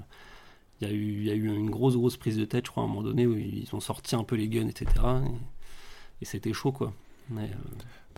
Il 0.80 0.86
y, 0.88 0.90
a 0.90 0.94
eu, 0.94 1.12
il 1.18 1.24
y 1.24 1.30
a 1.30 1.34
eu 1.34 1.46
une 1.48 1.70
grosse 1.70 1.96
grosse 1.96 2.16
prise 2.16 2.36
de 2.36 2.44
tête, 2.44 2.66
je 2.66 2.70
crois, 2.70 2.84
à 2.84 2.86
un 2.86 2.88
moment 2.88 3.02
donné 3.02 3.26
où 3.26 3.36
ils 3.36 3.68
ont 3.72 3.80
sorti 3.80 4.14
un 4.14 4.22
peu 4.22 4.36
les 4.36 4.48
guns, 4.48 4.68
etc. 4.68 4.86
Et, 5.26 6.22
et 6.22 6.24
c'était 6.26 6.52
chaud, 6.52 6.70
quoi. 6.70 6.92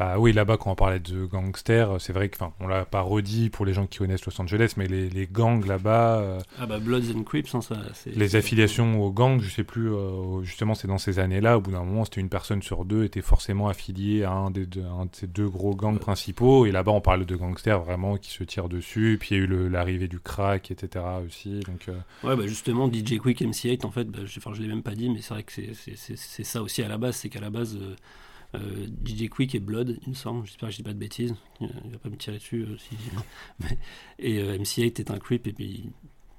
Bah 0.01 0.19
oui, 0.19 0.33
là-bas, 0.33 0.57
quand 0.57 0.71
on 0.71 0.75
parlait 0.75 0.99
de 0.99 1.27
gangsters, 1.27 2.01
c'est 2.01 2.15
vrai 2.15 2.31
que, 2.31 2.39
on 2.61 2.67
l'a 2.67 2.87
pas 2.87 3.03
redit 3.03 3.51
pour 3.51 3.67
les 3.67 3.75
gens 3.75 3.87
qui 3.87 3.99
connaissent 3.99 4.25
Los 4.25 4.41
Angeles, 4.41 4.73
mais 4.79 4.87
les, 4.87 5.11
les 5.11 5.27
gangs 5.27 5.63
là-bas, 5.67 6.21
euh, 6.21 6.41
ah 6.59 6.65
bah 6.65 6.79
Bloods 6.79 7.15
and 7.15 7.23
Crips, 7.25 7.55
hein, 7.55 7.61
ça. 7.61 7.77
les 8.07 8.35
affiliations 8.35 8.99
aux 9.03 9.13
gangs, 9.13 9.43
je 9.43 9.51
sais 9.51 9.63
plus, 9.63 9.93
euh, 9.93 10.41
justement, 10.43 10.75
c'est 10.75 10.89
dans 10.89 10.97
ces 10.97 11.19
années-là, 11.19 11.59
au 11.59 11.61
bout 11.61 11.73
d'un 11.73 11.85
moment, 11.85 12.07
c'était 12.07 12.23
une 12.23 12.31
personne 12.31 12.63
sur 12.63 12.87
deux 12.87 13.05
était 13.05 13.21
forcément 13.21 13.69
affiliée 13.69 14.25
à 14.25 14.33
un, 14.33 14.51
des 14.51 14.65
deux, 14.65 14.87
un 14.87 15.05
de 15.05 15.11
ces 15.13 15.27
deux 15.27 15.51
gros 15.51 15.75
gangs 15.75 15.99
principaux, 15.99 16.65
et 16.65 16.73
là-bas, 16.73 16.93
on 16.93 17.03
parle 17.03 17.27
de 17.27 17.37
gangsters 17.37 17.81
vraiment 17.81 18.17
qui 18.17 18.31
se 18.31 18.43
tirent 18.43 18.71
dessus, 18.71 19.13
et 19.13 19.17
puis 19.19 19.35
il 19.35 19.39
y 19.39 19.41
a 19.43 19.45
eu 19.45 19.69
l'arrivée 19.69 20.09
du 20.09 20.19
crack, 20.19 20.71
etc. 20.71 21.05
aussi, 21.27 21.61
donc... 21.61 21.91
euh, 21.91 22.27
Ouais, 22.27 22.37
bah 22.37 22.47
justement, 22.47 22.91
DJ 22.91 23.19
Quick 23.19 23.43
MC8, 23.43 23.85
en 23.85 23.91
fait, 23.91 24.05
bah, 24.05 24.21
je, 24.25 24.41
je 24.41 24.63
l'ai 24.63 24.69
même 24.69 24.83
pas 24.83 24.95
dit, 24.95 25.11
mais 25.11 25.21
c'est 25.21 25.35
vrai 25.35 25.43
que 25.43 25.53
c'est 25.53 26.45
ça 26.45 26.63
aussi 26.63 26.83
à 26.83 26.89
la 26.89 26.97
base, 26.97 27.17
c'est 27.17 27.29
qu'à 27.29 27.41
la 27.41 27.51
base, 27.51 27.77
euh, 28.55 28.87
DJ 29.05 29.29
Quick 29.29 29.55
et 29.55 29.61
Blood, 29.61 29.99
il 30.03 30.11
me 30.11 30.15
semble, 30.15 30.47
j'espère 30.47 30.69
que 30.69 30.73
je 30.73 30.79
dis 30.79 30.83
pas 30.83 30.93
de 30.93 30.99
bêtises, 30.99 31.35
il, 31.61 31.69
va 31.93 31.99
pas 31.99 32.09
me 32.09 32.17
tirer 32.17 32.39
dessus 32.39 32.63
euh, 32.63 32.77
si 32.79 32.97
mais- 33.61 33.79
et 34.19 34.41
euh, 34.41 34.59
MC8 34.59 34.99
est 35.01 35.11
un 35.11 35.19
creep, 35.19 35.47
et 35.47 35.53
puis 35.53 35.91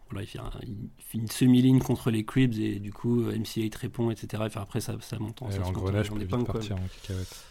voilà, 0.09 0.23
il 0.23 0.27
fait, 0.27 0.39
un- 0.39 0.51
il 0.63 0.75
fait 0.99 1.17
une 1.17 1.27
semi-ligne 1.29 1.79
contre 1.79 2.11
les 2.11 2.25
creeps, 2.25 2.57
et 2.59 2.79
du 2.79 2.91
coup, 2.91 3.21
euh, 3.23 3.33
MC8 3.37 3.75
répond, 3.77 4.11
etc. 4.11 4.43
Après, 4.55 4.81
ça, 4.81 4.97
ça 4.99 5.19
monte 5.19 5.41
en, 5.41 5.47
et 5.47 5.51
ça 5.51 5.57
se 5.57 5.61
monte 5.63 5.75
l'engrenage 5.75 6.11
en 6.11 6.15
peut 6.15 6.19
vite 6.21 6.45
partir 6.45 6.75
en 6.75 6.79
cacahuète. 7.01 7.45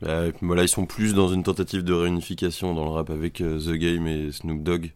Bah, 0.00 0.24
voilà, 0.40 0.62
ils 0.62 0.68
sont 0.68 0.86
plus 0.86 1.14
dans 1.14 1.28
une 1.28 1.42
tentative 1.42 1.82
de 1.82 1.92
réunification 1.92 2.74
dans 2.74 2.84
le 2.84 2.90
rap 2.90 3.10
avec 3.10 3.40
euh, 3.40 3.58
The 3.60 3.72
Game 3.76 4.06
et 4.06 4.30
Snoop 4.32 4.62
Dogg. 4.62 4.92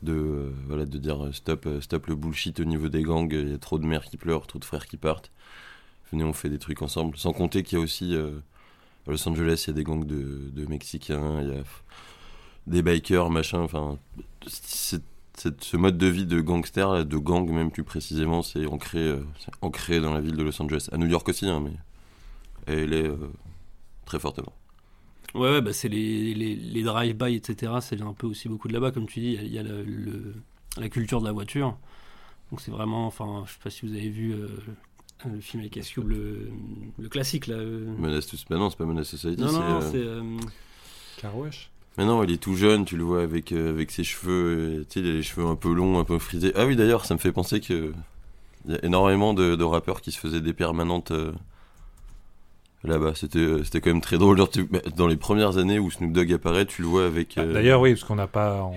De, 0.00 0.12
euh, 0.12 0.52
voilà, 0.68 0.86
de 0.86 0.96
dire 0.96 1.28
stop, 1.32 1.66
stop 1.80 2.06
le 2.06 2.14
bullshit 2.14 2.60
au 2.60 2.64
niveau 2.64 2.88
des 2.88 3.02
gangs, 3.02 3.32
il 3.32 3.50
y 3.50 3.52
a 3.52 3.58
trop 3.58 3.80
de 3.80 3.84
mères 3.84 4.04
qui 4.04 4.16
pleurent, 4.16 4.46
trop 4.46 4.60
de 4.60 4.64
frères 4.64 4.86
qui 4.86 4.96
partent. 4.96 5.32
Venez, 6.12 6.24
on 6.24 6.32
fait 6.32 6.48
des 6.48 6.58
trucs 6.58 6.82
ensemble. 6.82 7.16
Sans 7.16 7.32
compter 7.32 7.62
qu'il 7.62 7.78
y 7.78 7.80
a 7.80 7.84
aussi 7.84 8.14
euh, 8.14 8.40
à 9.06 9.10
Los 9.10 9.28
Angeles, 9.28 9.64
il 9.66 9.68
y 9.68 9.70
a 9.70 9.74
des 9.74 9.84
gangs 9.84 10.04
de, 10.06 10.66
Mexicains, 10.68 11.40
il 11.42 11.48
y 11.48 11.52
a 11.58 11.62
des 12.66 12.82
bikers, 12.82 13.30
machin. 13.30 13.60
Enfin, 13.60 13.98
c'est- 14.46 15.02
c'est- 15.36 15.62
ce 15.64 15.76
mode 15.76 15.98
de 15.98 16.06
vie 16.06 16.26
de 16.26 16.40
gangster, 16.40 17.04
de 17.04 17.16
gang 17.18 17.48
même 17.50 17.70
plus 17.70 17.84
précisément, 17.84 18.42
c'est 18.42 18.66
ancré, 18.66 18.98
euh, 19.00 19.24
c'est 19.38 19.52
ancré 19.62 20.00
dans 20.00 20.12
la 20.12 20.20
ville 20.20 20.36
de 20.36 20.42
Los 20.42 20.60
Angeles. 20.62 20.88
À 20.92 20.98
New 20.98 21.06
York 21.06 21.28
aussi, 21.28 21.46
hein, 21.46 21.60
mais 21.60 21.72
elle 22.66 22.92
est 22.92 23.08
euh, 23.08 23.16
très 24.06 24.18
fortement. 24.18 24.52
Ouais, 25.34 25.50
ouais, 25.50 25.60
bah 25.60 25.72
c'est 25.74 25.88
les, 25.88 26.34
les, 26.34 26.56
les 26.56 26.82
drive-by, 26.82 27.34
etc. 27.34 27.72
Vient 27.92 28.08
un 28.08 28.14
peu 28.14 28.26
aussi 28.26 28.48
beaucoup 28.48 28.68
de 28.68 28.72
là-bas, 28.72 28.92
comme 28.92 29.06
tu 29.06 29.20
dis. 29.20 29.38
Il 29.42 29.52
y 29.52 29.58
a, 29.58 29.62
la 30.78 30.88
culture 30.88 31.20
de 31.20 31.26
la 31.26 31.32
voiture. 31.32 31.76
Donc 32.50 32.60
c'est 32.62 32.70
vraiment, 32.70 33.06
enfin, 33.06 33.44
je 33.46 33.52
sais 33.52 33.58
pas 33.62 33.70
si 33.70 33.86
vous 33.86 33.92
avez 33.92 34.08
vu 34.08 34.34
le 35.24 35.40
film 35.40 35.60
avec 35.62 35.74
Ice 35.76 35.90
Cube, 35.90 36.08
le, 36.08 36.48
le 36.98 37.08
classique 37.08 37.46
là. 37.48 37.56
euh. 37.56 37.86
Menace 37.98 38.26
to... 38.28 38.36
bah 38.48 38.56
non, 38.56 38.70
c'est 38.70 38.76
pas 38.78 38.84
Menace 38.84 39.08
Society, 39.08 39.42
Non, 39.42 39.48
c'est. 39.48 39.58
non, 39.58 39.64
euh, 39.64 39.80
c'est. 39.90 39.96
euh, 39.98 40.22
Carouache. 41.20 41.70
Mais 41.96 42.04
non, 42.04 42.22
il 42.22 42.30
est 42.30 42.36
tout 42.40 42.54
jeune, 42.54 42.84
tu 42.84 42.96
le 42.96 43.02
vois 43.02 43.22
avec, 43.22 43.50
euh, 43.50 43.70
avec 43.70 43.90
ses 43.90 44.04
cheveux, 44.04 44.86
tu 44.88 45.00
sais, 45.00 45.04
il 45.06 45.10
a 45.10 45.14
les 45.14 45.22
cheveux 45.24 45.44
un 45.46 45.56
peu 45.56 45.72
longs, 45.72 45.98
un 45.98 46.04
peu 46.04 46.18
frisés. 46.20 46.52
Ah 46.54 46.64
oui, 46.66 46.76
d'ailleurs, 46.76 47.04
ça 47.04 47.14
me 47.14 47.18
fait 47.18 47.32
penser 47.32 47.60
que 47.60 47.92
il 48.66 48.72
y 48.72 48.74
a 48.76 48.84
énormément 48.84 49.34
de, 49.34 49.56
de 49.56 49.64
rappeurs 49.64 50.00
qui 50.00 50.12
se 50.12 50.18
faisaient 50.18 50.40
des 50.40 50.52
permanentes 50.52 51.10
euh, 51.10 51.32
là-bas. 52.84 53.12
C'était 53.14 53.38
euh, 53.38 53.64
c'était 53.64 53.80
quand 53.80 53.90
même 53.90 54.00
très 54.00 54.18
drôle. 54.18 54.36
Genre, 54.38 54.48
bah, 54.70 54.78
dans 54.96 55.06
les 55.06 55.16
premières 55.16 55.58
années 55.58 55.78
où 55.78 55.90
Snoop 55.90 56.12
Dogg 56.12 56.32
apparaît, 56.32 56.66
tu 56.66 56.82
le 56.82 56.88
vois 56.88 57.06
avec. 57.06 57.36
euh, 57.38 57.52
D'ailleurs, 57.52 57.80
oui, 57.80 57.92
parce 57.94 58.04
qu'on 58.04 58.14
n'a 58.16 58.26
pas. 58.26 58.70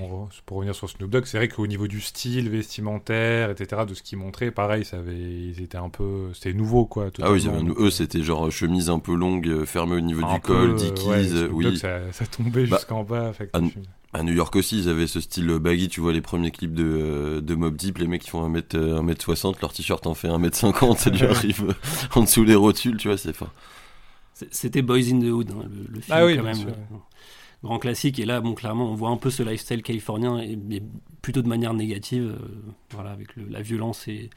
Pour 0.45 0.57
revenir 0.57 0.75
sur 0.75 0.89
Snoop 0.89 1.09
Dogg, 1.09 1.25
c'est 1.25 1.37
vrai 1.37 1.47
qu'au 1.47 1.67
niveau 1.67 1.87
du 1.87 2.01
style 2.01 2.49
vestimentaire, 2.49 3.49
etc., 3.51 3.83
de 3.87 3.93
ce 3.93 4.01
qu'ils 4.01 4.17
montraient, 4.17 4.51
pareil, 4.51 4.85
ça 4.85 4.97
avait, 4.97 5.15
ils 5.15 5.61
étaient 5.61 5.77
un 5.77 5.89
peu. 5.89 6.29
C'était 6.33 6.53
nouveau, 6.53 6.85
quoi. 6.85 7.09
Ah 7.21 7.31
oui, 7.31 7.47
avaient- 7.47 7.61
eux, 7.77 7.89
c'était 7.91 8.23
genre 8.23 8.51
chemise 8.51 8.89
un 8.89 8.99
peu 8.99 9.13
longue, 9.15 9.47
euh, 9.47 9.65
fermée 9.65 9.95
au 9.95 10.01
niveau 10.01 10.21
du 10.21 10.39
peu, 10.41 10.47
col, 10.53 10.69
euh, 10.71 10.73
Dickies, 10.75 11.07
ouais, 11.07 11.31
euh, 11.31 11.45
Snoop 11.47 11.51
oui. 11.53 11.63
Dogg, 11.65 11.75
ça, 11.75 11.99
ça 12.11 12.25
tombait 12.25 12.65
Bah, 12.65 12.77
jusqu'en 12.77 13.03
bas. 13.03 13.33
fait 13.33 13.51
à, 14.13 14.23
New 14.23 14.33
York 14.33 14.53
aussi, 14.57 14.77
ils 14.79 14.89
avaient 14.89 15.07
ce 15.07 15.21
style 15.21 15.47
baggy. 15.59 15.87
Tu 15.87 16.01
vois 16.01 16.11
les 16.11 16.19
premiers 16.21 16.51
clips 16.51 16.73
de, 16.73 16.83
euh, 16.83 17.41
de 17.41 17.55
Mob 17.55 17.75
Deep, 17.77 17.97
les 17.97 18.07
mecs 18.07 18.23
qui 18.23 18.29
font 18.29 18.43
1m, 18.45 18.61
euh, 18.75 18.99
1m60, 19.01 19.61
leur 19.61 19.71
t-shirt 19.71 20.05
en 20.05 20.13
fait 20.15 20.27
1m50, 20.27 20.97
ça 20.97 21.09
lui 21.11 21.23
arrive 21.25 21.63
euh, 21.69 21.73
en 22.15 22.23
dessous 22.23 22.43
des 22.43 22.55
rotules, 22.55 22.97
tu 22.97 23.07
vois, 23.07 23.17
c'est 23.17 23.31
fin. 23.33 23.47
C'était 24.51 24.81
Boys 24.81 25.11
in 25.11 25.19
the 25.19 25.25
Hood, 25.31 25.51
hein, 25.51 25.63
le, 25.69 25.93
le 25.93 25.99
film 26.01 26.17
Ah 26.17 26.25
oui, 26.25 26.35
quand 26.37 26.43
même. 26.43 26.55
sûr. 26.55 26.69
euh, 26.69 26.97
Grand 27.63 27.77
classique. 27.77 28.17
Et 28.19 28.25
là, 28.25 28.41
bon, 28.41 28.55
clairement, 28.55 28.89
on 28.91 28.95
voit 28.95 29.09
un 29.09 29.17
peu 29.17 29.29
ce 29.29 29.43
lifestyle 29.43 29.83
californien, 29.83 30.39
et, 30.39 30.55
mais 30.55 30.81
plutôt 31.21 31.41
de 31.43 31.47
manière 31.47 31.73
négative. 31.75 32.23
euh, 32.23 32.45
voilà, 32.89 33.11
avec 33.11 33.35
le- 33.35 33.47
la 33.47 33.61
violence 33.61 34.07
et 34.07 34.29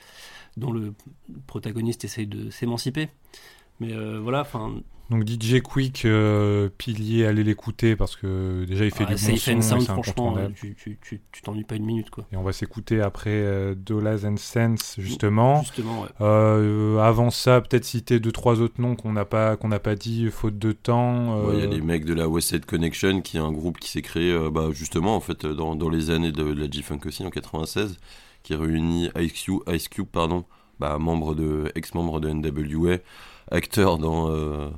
dont 0.58 0.72
le 0.72 0.92
protagoniste 1.46 2.04
essaye 2.04 2.26
de 2.26 2.50
s'émanciper. 2.50 3.08
Mais 3.80 3.92
euh, 3.92 4.20
voilà, 4.22 4.40
enfin, 4.42 4.72
Donc 5.10 5.28
DJ 5.28 5.60
Quick, 5.60 6.04
euh, 6.04 6.68
pilier, 6.78 7.26
allez 7.26 7.44
l'écouter 7.44 7.96
parce 7.96 8.16
que 8.16 8.64
déjà 8.64 8.84
il 8.84 8.90
fait 8.90 9.04
ah, 9.06 9.12
du 9.12 9.12
bon 9.14 9.18
Safe 9.18 9.38
son, 9.38 9.60
Sound, 9.60 9.82
franchement, 9.82 10.36
euh, 10.38 10.48
tu 10.76 11.20
t'ennuies 11.42 11.64
pas 11.64 11.74
une 11.74 11.84
minute, 11.84 12.08
quoi. 12.08 12.24
Et 12.32 12.36
on 12.36 12.42
va 12.42 12.52
s'écouter 12.52 13.00
après 13.00 13.30
euh, 13.30 13.74
Dollars 13.74 14.24
and 14.24 14.36
Cents 14.38 14.94
justement. 14.96 15.60
Justement, 15.60 16.02
ouais. 16.02 16.08
Euh, 16.20 16.98
avant 17.00 17.30
ça, 17.30 17.60
peut-être 17.60 17.84
citer 17.84 18.18
deux 18.20 18.32
trois 18.32 18.60
autres 18.60 18.80
noms 18.80 18.96
qu'on 18.96 19.12
n'a 19.12 19.24
pas 19.24 19.56
qu'on 19.56 19.68
n'a 19.68 19.80
pas 19.80 19.94
dit 19.94 20.30
faute 20.30 20.58
de 20.58 20.72
temps. 20.72 21.44
Ouais, 21.48 21.56
Il 21.56 21.60
y 21.60 21.62
a 21.64 21.66
les 21.66 21.82
mecs 21.82 22.04
de 22.04 22.14
la 22.14 22.28
West 22.28 22.48
Side 22.48 22.64
Connection, 22.64 23.20
qui 23.20 23.36
est 23.36 23.40
un 23.40 23.52
groupe 23.52 23.78
qui 23.78 23.90
s'est 23.90 24.02
créé 24.02 24.32
euh, 24.32 24.50
bah, 24.50 24.68
justement 24.72 25.16
en 25.16 25.20
fait 25.20 25.44
dans, 25.44 25.74
dans 25.74 25.90
les 25.90 26.10
années 26.10 26.32
de, 26.32 26.44
de 26.44 26.60
la 26.60 26.70
G-Funk 26.70 27.00
aussi 27.06 27.24
en 27.26 27.30
96, 27.30 27.98
qui 28.42 28.54
réunit 28.54 29.10
Ice 29.18 29.32
Cube, 29.32 29.60
Ice 29.70 29.88
Cube 29.88 30.06
pardon, 30.10 30.44
bah, 30.80 30.96
membre 30.98 31.34
de 31.34 31.70
ex-membre 31.74 32.20
de 32.20 32.30
NWA, 32.30 32.98
acteur 33.50 33.98
dans 33.98 34.30
euh, 34.30 34.68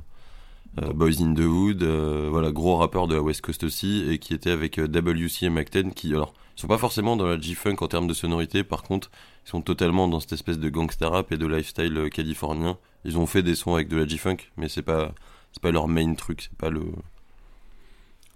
euh, 0.81 0.93
Boys 0.93 1.21
in 1.21 1.33
the 1.33 1.39
Hood, 1.39 1.83
euh, 1.83 2.27
voilà 2.29 2.51
gros 2.51 2.77
rappeur 2.77 3.07
de 3.07 3.15
la 3.15 3.21
West 3.21 3.41
Coast 3.41 3.63
aussi, 3.63 4.05
et 4.09 4.19
qui 4.19 4.33
était 4.33 4.51
avec 4.51 4.77
WC 4.77 5.45
et 5.45 5.49
Mac-10, 5.49 5.93
qui 5.93 6.13
alors 6.13 6.33
ils 6.55 6.61
sont 6.61 6.67
pas 6.67 6.77
forcément 6.77 7.15
dans 7.15 7.27
la 7.27 7.39
G-Funk 7.39 7.77
en 7.81 7.87
termes 7.87 8.07
de 8.07 8.13
sonorité, 8.13 8.63
par 8.63 8.83
contre 8.83 9.11
ils 9.45 9.49
sont 9.49 9.61
totalement 9.61 10.07
dans 10.07 10.19
cette 10.19 10.33
espèce 10.33 10.59
de 10.59 10.69
gangsta 10.69 11.09
rap 11.09 11.31
et 11.31 11.37
de 11.37 11.45
lifestyle 11.45 12.09
californien. 12.11 12.77
Ils 13.05 13.17
ont 13.17 13.25
fait 13.25 13.43
des 13.43 13.55
sons 13.55 13.75
avec 13.75 13.87
de 13.87 13.97
la 13.97 14.07
G-Funk, 14.07 14.37
mais 14.57 14.67
c'est 14.67 14.81
pas 14.81 15.13
c'est 15.51 15.61
pas 15.61 15.71
leur 15.71 15.87
main 15.87 16.13
truc, 16.13 16.41
c'est 16.41 16.57
pas 16.57 16.69
le. 16.69 16.83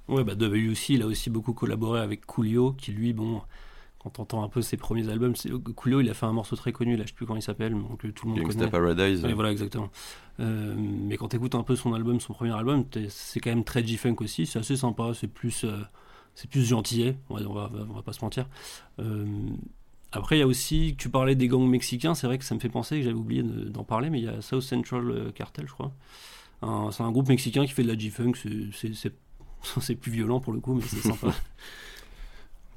Ouais, 0.07 0.23
bah 0.23 0.33
WC, 0.35 0.95
il 0.95 1.03
a 1.03 1.07
aussi 1.07 1.29
beaucoup 1.29 1.53
collaboré 1.53 2.01
avec 2.01 2.25
Coolio, 2.25 2.73
qui 2.73 2.91
lui, 2.91 3.13
bon, 3.13 3.41
quand 4.03 4.17
on 4.19 4.23
entend 4.23 4.43
un 4.43 4.49
peu 4.49 4.61
ses 4.63 4.77
premiers 4.77 5.07
albums, 5.09 5.35
c'est- 5.35 5.51
Coolio, 5.75 6.01
il 6.01 6.09
a 6.09 6.13
fait 6.15 6.25
un 6.25 6.31
morceau 6.33 6.55
très 6.55 6.71
connu, 6.71 6.95
là, 6.97 7.03
je 7.03 7.09
sais 7.09 7.13
plus 7.13 7.25
comment 7.27 7.37
il 7.37 7.43
s'appelle, 7.43 7.75
mais 7.75 7.83
que 7.99 8.07
tout 8.07 8.25
le 8.25 8.31
monde 8.33 8.41
Gangsta 8.41 8.59
connaît. 8.69 8.71
Paradise. 8.95 9.23
Ouais, 9.23 9.33
voilà, 9.33 9.51
exactement. 9.51 9.89
Euh, 10.39 10.73
mais 10.77 11.17
quand 11.17 11.27
tu 11.27 11.35
écoutes 11.35 11.53
un 11.55 11.61
peu 11.63 11.75
son 11.75 11.93
album, 11.93 12.19
son 12.19 12.33
premier 12.33 12.51
album, 12.53 12.83
c'est 13.09 13.39
quand 13.39 13.51
même 13.51 13.63
très 13.63 13.85
G-Funk 13.85 14.15
aussi, 14.19 14.45
c'est 14.47 14.57
assez 14.59 14.75
sympa, 14.75 15.11
c'est 15.13 15.27
plus, 15.27 15.65
euh, 15.65 15.77
c'est 16.33 16.49
plus 16.49 16.63
gentillet, 16.65 17.15
on 17.29 17.35
va, 17.35 17.41
on 17.47 17.53
va, 17.53 17.69
on 17.89 17.93
va 17.93 18.01
pas 18.01 18.13
se 18.13 18.23
mentir. 18.25 18.47
Euh, 18.99 19.25
après, 20.11 20.37
il 20.37 20.39
y 20.39 20.43
a 20.43 20.47
aussi, 20.47 20.95
tu 20.97 21.09
parlais 21.09 21.35
des 21.35 21.47
gangs 21.47 21.69
mexicains, 21.69 22.15
c'est 22.15 22.25
vrai 22.27 22.37
que 22.39 22.43
ça 22.43 22.55
me 22.55 22.59
fait 22.59 22.69
penser, 22.69 22.97
que 22.97 23.03
j'avais 23.03 23.15
oublié 23.15 23.43
de- 23.43 23.69
d'en 23.69 23.83
parler, 23.83 24.09
mais 24.09 24.19
il 24.19 24.25
y 24.25 24.29
a 24.29 24.41
South 24.41 24.61
Central 24.63 25.31
Cartel, 25.35 25.67
je 25.67 25.73
crois. 25.73 25.91
C'est 26.91 27.03
un 27.03 27.11
groupe 27.11 27.29
mexicain 27.29 27.65
qui 27.65 27.71
fait 27.71 27.83
de 27.83 27.87
la 27.87 27.97
G-Funk, 27.97 28.33
c'est 28.73 29.95
plus 30.01 30.11
violent 30.11 30.39
pour 30.39 30.53
le 30.53 30.59
coup, 30.59 30.73
mais 30.73 30.81
c'est 30.81 31.01
sympa. 31.01 31.27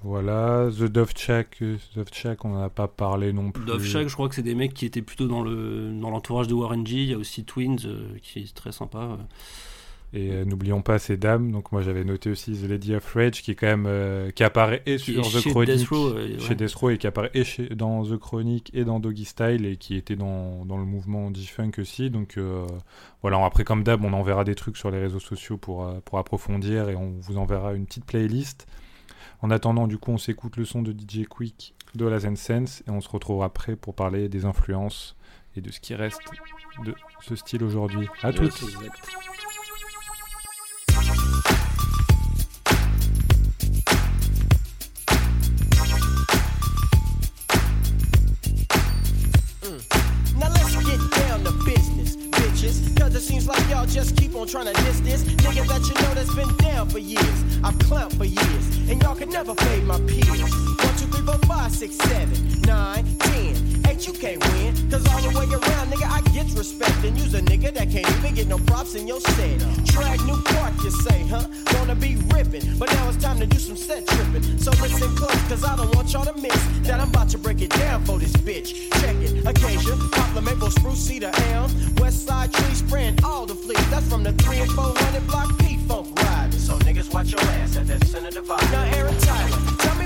Voilà, 0.04 0.68
The 0.70 0.82
Dove 0.84 1.12
Shack, 1.16 1.56
euh, 1.62 1.78
Dove 1.96 2.08
Shack, 2.12 2.44
on 2.44 2.50
n'en 2.50 2.62
a 2.62 2.68
pas 2.68 2.88
parlé 2.88 3.32
non 3.32 3.50
plus. 3.52 3.64
Dove 3.64 3.82
Shack, 3.82 4.06
je 4.08 4.12
crois 4.12 4.28
que 4.28 4.34
c'est 4.34 4.42
des 4.42 4.54
mecs 4.54 4.74
qui 4.74 4.84
étaient 4.84 5.00
plutôt 5.00 5.26
dans 5.26 5.42
le 5.42 5.90
dans 5.98 6.10
l'entourage 6.10 6.46
de 6.46 6.52
Warren 6.52 6.86
G. 6.86 6.96
Il 6.96 7.08
y 7.10 7.14
a 7.14 7.18
aussi 7.18 7.44
Twins 7.44 7.78
euh, 7.86 8.08
qui 8.22 8.40
est 8.40 8.54
très 8.54 8.70
sympa. 8.70 8.98
euh. 8.98 9.16
Et 10.16 10.30
euh, 10.30 10.44
n'oublions 10.44 10.82
pas 10.82 10.98
ces 11.00 11.16
dames. 11.16 11.50
Donc 11.50 11.72
moi 11.72 11.80
j'avais 11.82 12.04
noté 12.04 12.30
aussi 12.30 12.52
The 12.52 12.68
Lady 12.68 12.94
of 12.94 13.12
Rage 13.14 13.42
qui 13.42 13.50
est 13.52 13.54
quand 13.54 13.66
même 13.66 13.86
euh, 13.88 14.30
qui 14.30 14.44
apparaît 14.44 14.82
et 14.86 14.98
sur 14.98 15.22
The 15.22 15.40
chez 15.40 15.50
Chronic, 15.50 15.74
Death 15.74 15.88
Row, 15.88 16.12
chez. 16.38 16.54
Death 16.54 16.74
Row 16.74 16.90
et 16.90 16.98
qui 16.98 17.06
apparaît 17.06 17.30
et 17.34 17.42
chez- 17.42 17.70
dans 17.70 18.04
The 18.04 18.16
Chronic 18.18 18.70
et 18.74 18.84
dans 18.84 19.00
Doggy 19.00 19.24
Style 19.24 19.64
et 19.66 19.76
qui 19.76 19.96
était 19.96 20.14
dans, 20.16 20.64
dans 20.66 20.76
le 20.76 20.84
mouvement 20.84 21.32
G-Funk 21.34 21.72
aussi. 21.78 22.10
Donc 22.10 22.38
voilà, 23.22 23.42
après 23.44 23.64
comme 23.64 23.82
d'hab, 23.82 24.04
on 24.04 24.12
enverra 24.12 24.44
des 24.44 24.54
trucs 24.54 24.76
sur 24.76 24.90
les 24.92 24.98
réseaux 25.00 25.18
sociaux 25.18 25.56
pour, 25.56 25.90
pour 26.04 26.18
approfondir 26.20 26.90
et 26.90 26.94
on 26.94 27.14
vous 27.20 27.36
enverra 27.38 27.72
une 27.72 27.86
petite 27.86 28.04
playlist. 28.04 28.66
En 29.42 29.50
attendant, 29.50 29.86
du 29.86 29.98
coup, 29.98 30.12
on 30.12 30.18
s'écoute 30.18 30.56
le 30.56 30.64
son 30.64 30.82
de 30.82 30.92
DJ 30.92 31.26
Quick 31.28 31.74
de 31.94 32.06
la 32.06 32.18
Zen 32.20 32.36
Sense 32.36 32.82
et 32.86 32.90
on 32.90 33.00
se 33.00 33.08
retrouvera 33.08 33.46
après 33.46 33.76
pour 33.76 33.94
parler 33.94 34.28
des 34.28 34.44
influences 34.44 35.16
et 35.56 35.60
de 35.60 35.70
ce 35.70 35.80
qui 35.80 35.94
reste 35.94 36.20
de 36.84 36.94
ce 37.20 37.36
style 37.36 37.62
aujourd'hui. 37.62 38.08
À 38.22 38.30
Yes, 38.30 38.36
toutes. 38.54 38.74
Just 53.94 54.16
keep 54.16 54.34
on 54.34 54.44
trying 54.44 54.66
to 54.66 54.72
diss 54.82 54.98
this 55.00 55.22
nigga 55.22 55.64
that 55.68 55.86
you 55.86 55.94
know 56.02 56.14
that's 56.14 56.34
been 56.34 56.52
down 56.56 56.88
for 56.88 56.98
years. 56.98 57.38
I've 57.62 57.78
clowned 57.78 58.16
for 58.18 58.24
years, 58.24 58.90
and 58.90 59.00
y'all 59.00 59.14
can 59.14 59.28
never 59.30 59.54
fade 59.54 59.84
my 59.84 60.00
peers. 60.00 60.26
One, 60.26 60.96
two, 60.96 61.06
three, 61.06 61.24
four, 61.24 61.38
five, 61.46 61.70
six, 61.70 61.94
seven, 61.98 62.60
nine, 62.62 63.04
ten. 63.20 63.53
You 64.02 64.12
can't 64.12 64.42
win. 64.52 64.74
Cause 64.90 65.06
all 65.14 65.22
the 65.22 65.38
way 65.38 65.46
around, 65.46 65.92
nigga, 65.92 66.10
I 66.10 66.20
get 66.32 66.52
respect. 66.58 67.04
And 67.04 67.16
use 67.16 67.32
a 67.32 67.40
nigga 67.40 67.72
that 67.74 67.90
can't 67.90 68.10
even 68.18 68.34
get 68.34 68.48
no 68.48 68.58
props 68.58 68.96
in 68.96 69.06
your 69.06 69.20
set. 69.20 69.60
Track 69.86 70.20
new 70.24 70.36
park, 70.42 70.74
you 70.82 70.90
say, 70.90 71.24
huh? 71.28 71.46
Wanna 71.78 71.94
be 71.94 72.16
ripping, 72.34 72.76
but 72.76 72.90
now 72.92 73.08
it's 73.08 73.22
time 73.22 73.38
to 73.38 73.46
do 73.46 73.56
some 73.56 73.76
set 73.76 74.04
tripping. 74.06 74.42
So 74.58 74.72
listen 74.82 75.14
close, 75.16 75.40
cause 75.48 75.64
I 75.64 75.76
don't 75.76 75.94
want 75.94 76.12
y'all 76.12 76.24
to 76.24 76.34
miss 76.34 76.60
that 76.82 77.00
I'm 77.00 77.08
about 77.08 77.28
to 77.30 77.38
break 77.38 77.62
it 77.62 77.70
down 77.70 78.04
for 78.04 78.18
this 78.18 78.32
bitch. 78.32 78.90
Check 79.00 79.16
it, 79.16 79.46
occasion, 79.46 79.96
poplar 80.10 80.42
maple, 80.42 80.70
spruce, 80.70 80.98
cedar, 80.98 81.30
elm, 81.52 81.70
west 81.96 82.26
side 82.26 82.52
tree 82.52 82.74
spraying 82.74 83.16
all 83.24 83.46
the 83.46 83.54
fleas. 83.54 83.88
That's 83.90 84.08
from 84.08 84.24
the 84.24 84.32
3 84.32 84.58
and 84.58 84.72
400 84.72 85.26
block 85.28 85.56
P 85.60 85.78
funk 85.86 86.18
riding. 86.20 86.58
So 86.58 86.76
niggas 86.78 87.14
watch 87.14 87.30
your 87.30 87.40
ass 87.40 87.76
at 87.76 87.86
that 87.86 88.04
center 88.06 88.30
divide. 88.32 88.70
Now 88.72 88.84
Aaron 88.96 89.16
Tyler, 89.18 89.58
tell 89.78 89.94
me 89.96 90.03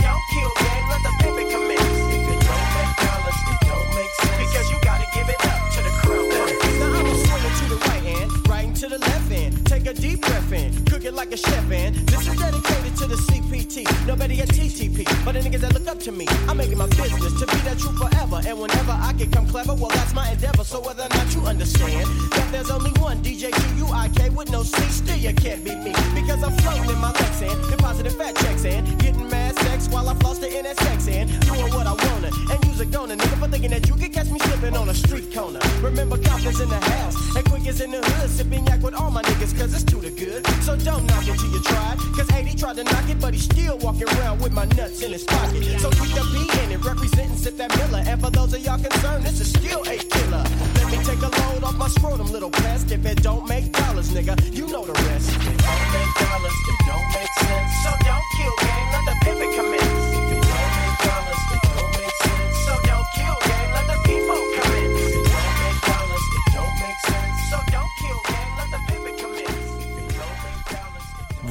I'm 4.59 4.65
swingin' 4.69 4.91
to 4.99 5.07
give 5.13 5.29
it 5.29 5.45
up 5.45 5.71
to 5.71 5.81
the 5.81 5.89
crown. 6.03 6.29
Swing 7.15 7.45
it 7.45 7.55
to 7.59 7.65
the 7.69 7.77
right 7.87 8.03
hand, 8.03 8.29
right 8.49 8.67
and 8.67 8.75
to 8.75 8.89
the 8.89 8.97
left 8.97 9.31
hand. 9.31 9.65
Take 9.65 9.87
a 9.87 9.93
deep 9.93 10.19
breath 10.21 10.51
in, 10.51 10.83
cook 10.85 11.05
it 11.05 11.13
like 11.13 11.31
a 11.31 11.37
chef 11.37 11.71
in. 11.71 11.93
Let's 12.07 12.25
you're 12.25 12.35
dedicated 12.35 12.97
to 12.97 13.07
the 13.07 13.15
CPT. 13.15 13.85
Nobody 14.05 14.35
has 14.35 14.49
TCP, 14.49 15.05
but 15.23 15.31
the 15.33 15.39
niggas 15.39 15.61
that 15.61 15.73
look 15.73 15.87
up 15.87 15.99
to 15.99 16.11
me, 16.11 16.27
I'm 16.47 16.57
making 16.57 16.77
my 16.77 16.87
to 17.41 17.47
be 17.47 17.61
that 17.61 17.79
true 17.79 17.91
forever. 17.97 18.39
And 18.45 18.59
whenever 18.59 18.91
I 18.91 19.13
can 19.13 19.31
come 19.31 19.47
clever, 19.47 19.73
well 19.73 19.89
that's 19.89 20.13
my 20.13 20.29
endeavor. 20.29 20.63
So 20.63 20.79
whether 20.79 21.03
or 21.03 21.09
not 21.09 21.33
you 21.33 21.41
understand 21.41 22.05
that 22.37 22.51
there's 22.51 22.69
only 22.69 22.91
one 23.01 23.17
DJ 23.23 23.49
Q-U-I-K 23.51 24.29
with 24.29 24.51
no 24.51 24.61
C, 24.61 24.77
still 24.93 25.17
you 25.17 25.33
can't 25.33 25.63
beat 25.63 25.79
me. 25.79 25.93
Because 26.13 26.43
I'm 26.43 26.53
floating 26.61 26.89
in 26.89 26.99
my 27.01 27.11
Lexan, 27.11 27.57
depositing 27.71 28.13
fat 28.13 28.35
checks 28.37 28.65
and 28.65 28.85
getting 28.99 29.27
mad 29.29 29.57
sex 29.57 29.89
while 29.89 30.07
I 30.07 30.13
floss 30.15 30.37
the 30.37 30.47
NSX 30.47 31.11
and 31.11 31.27
doing 31.41 31.73
what 31.73 31.87
I 31.87 31.93
wanna. 31.93 32.29
And 32.51 32.63
use 32.65 32.79
a 32.79 32.85
gonna, 32.85 33.15
nigga, 33.15 33.39
for 33.39 33.47
thinking 33.47 33.71
that 33.71 33.87
you 33.87 33.95
can 33.95 34.11
catch 34.11 34.29
me 34.29 34.37
on 34.69 34.89
a 34.89 34.93
street 34.93 35.33
corner. 35.33 35.59
Remember, 35.81 36.17
confidence 36.17 36.59
in 36.59 36.69
the 36.69 36.79
house, 36.79 37.35
and 37.35 37.43
quick 37.49 37.65
is 37.65 37.81
in 37.81 37.89
the 37.89 37.97
hood, 37.97 38.29
sipping 38.29 38.65
yak 38.67 38.81
with 38.81 38.93
all 38.93 39.09
my 39.09 39.23
niggas, 39.23 39.57
cause 39.57 39.73
it's 39.73 39.83
too 39.83 39.99
the 39.99 40.11
good. 40.11 40.45
So 40.61 40.77
don't 40.77 41.05
knock 41.07 41.27
it 41.27 41.37
till 41.39 41.49
you 41.49 41.61
try. 41.63 41.95
Cause 42.15 42.31
80 42.31 42.55
tried 42.55 42.75
to 42.75 42.83
knock 42.83 43.09
it, 43.09 43.19
but 43.19 43.33
he's 43.33 43.45
still 43.45 43.77
walking 43.79 44.07
around 44.19 44.39
with 44.39 44.53
my 44.53 44.65
nuts 44.77 45.01
in 45.01 45.11
his 45.11 45.23
pocket. 45.23 45.63
So 45.79 45.89
keep 45.89 46.13
the 46.13 46.23
beat 46.31 46.53
in 46.63 46.71
it, 46.73 46.85
representing 46.85 47.37
Sip 47.37 47.57
that 47.57 47.75
Miller. 47.75 48.03
And 48.05 48.21
for 48.21 48.29
those 48.29 48.53
of 48.53 48.61
y'all 48.61 48.77
concerned, 48.77 49.25
this 49.25 49.41
is 49.41 49.49
still 49.49 49.81
a 49.81 49.97
killer. 49.97 50.45
Let 50.75 50.91
me 50.91 50.97
take 51.03 51.21
a 51.21 51.31
load 51.41 51.63
off 51.63 51.75
my 51.77 51.87
scrotum, 51.87 52.31
little 52.31 52.51
pest. 52.51 52.91
If 52.91 53.03
it 53.05 53.23
don't 53.23 53.49
make 53.49 53.71
dollars, 53.71 54.09
nigga, 54.09 54.37
you 54.53 54.67
know 54.67 54.85
the 54.85 54.93
rest. 55.09 55.29
If 55.29 55.47
it 55.47 55.57
don't 55.57 55.87
make 55.89 56.13
dollars, 56.21 56.57
it 56.69 56.79
don't 56.85 57.09
make 57.17 57.33
sense. 57.41 57.71
So 57.83 57.89
don't 58.05 58.27
kill 58.37 58.55
gang, 58.61 58.85
let 58.93 59.05
the 59.09 59.20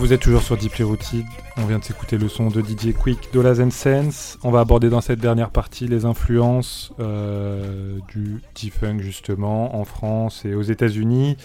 Vous 0.01 0.15
êtes 0.15 0.23
toujours 0.23 0.41
sur 0.41 0.57
Deeply 0.57 0.83
Rooted. 0.83 1.27
On 1.59 1.67
vient 1.67 1.79
de 1.79 1.85
s'écouter 1.85 2.17
le 2.17 2.31
son 2.31 2.49
de 2.49 2.63
DJ 2.63 2.95
Quick, 2.95 3.19
Dollars 3.35 3.61
and 3.61 3.71
Sense. 3.71 4.39
On 4.43 4.51
va 4.51 4.61
aborder 4.61 4.89
dans 4.89 5.03
cette 5.03 5.21
dernière 5.21 5.51
partie 5.51 5.87
les 5.87 6.07
influences 6.07 6.95
euh, 7.01 7.99
du 8.09 8.41
G-Funk 8.55 9.01
justement 9.01 9.77
en 9.77 9.85
France 9.85 10.47
et 10.47 10.55
aux 10.55 10.63
États-Unis. 10.63 11.37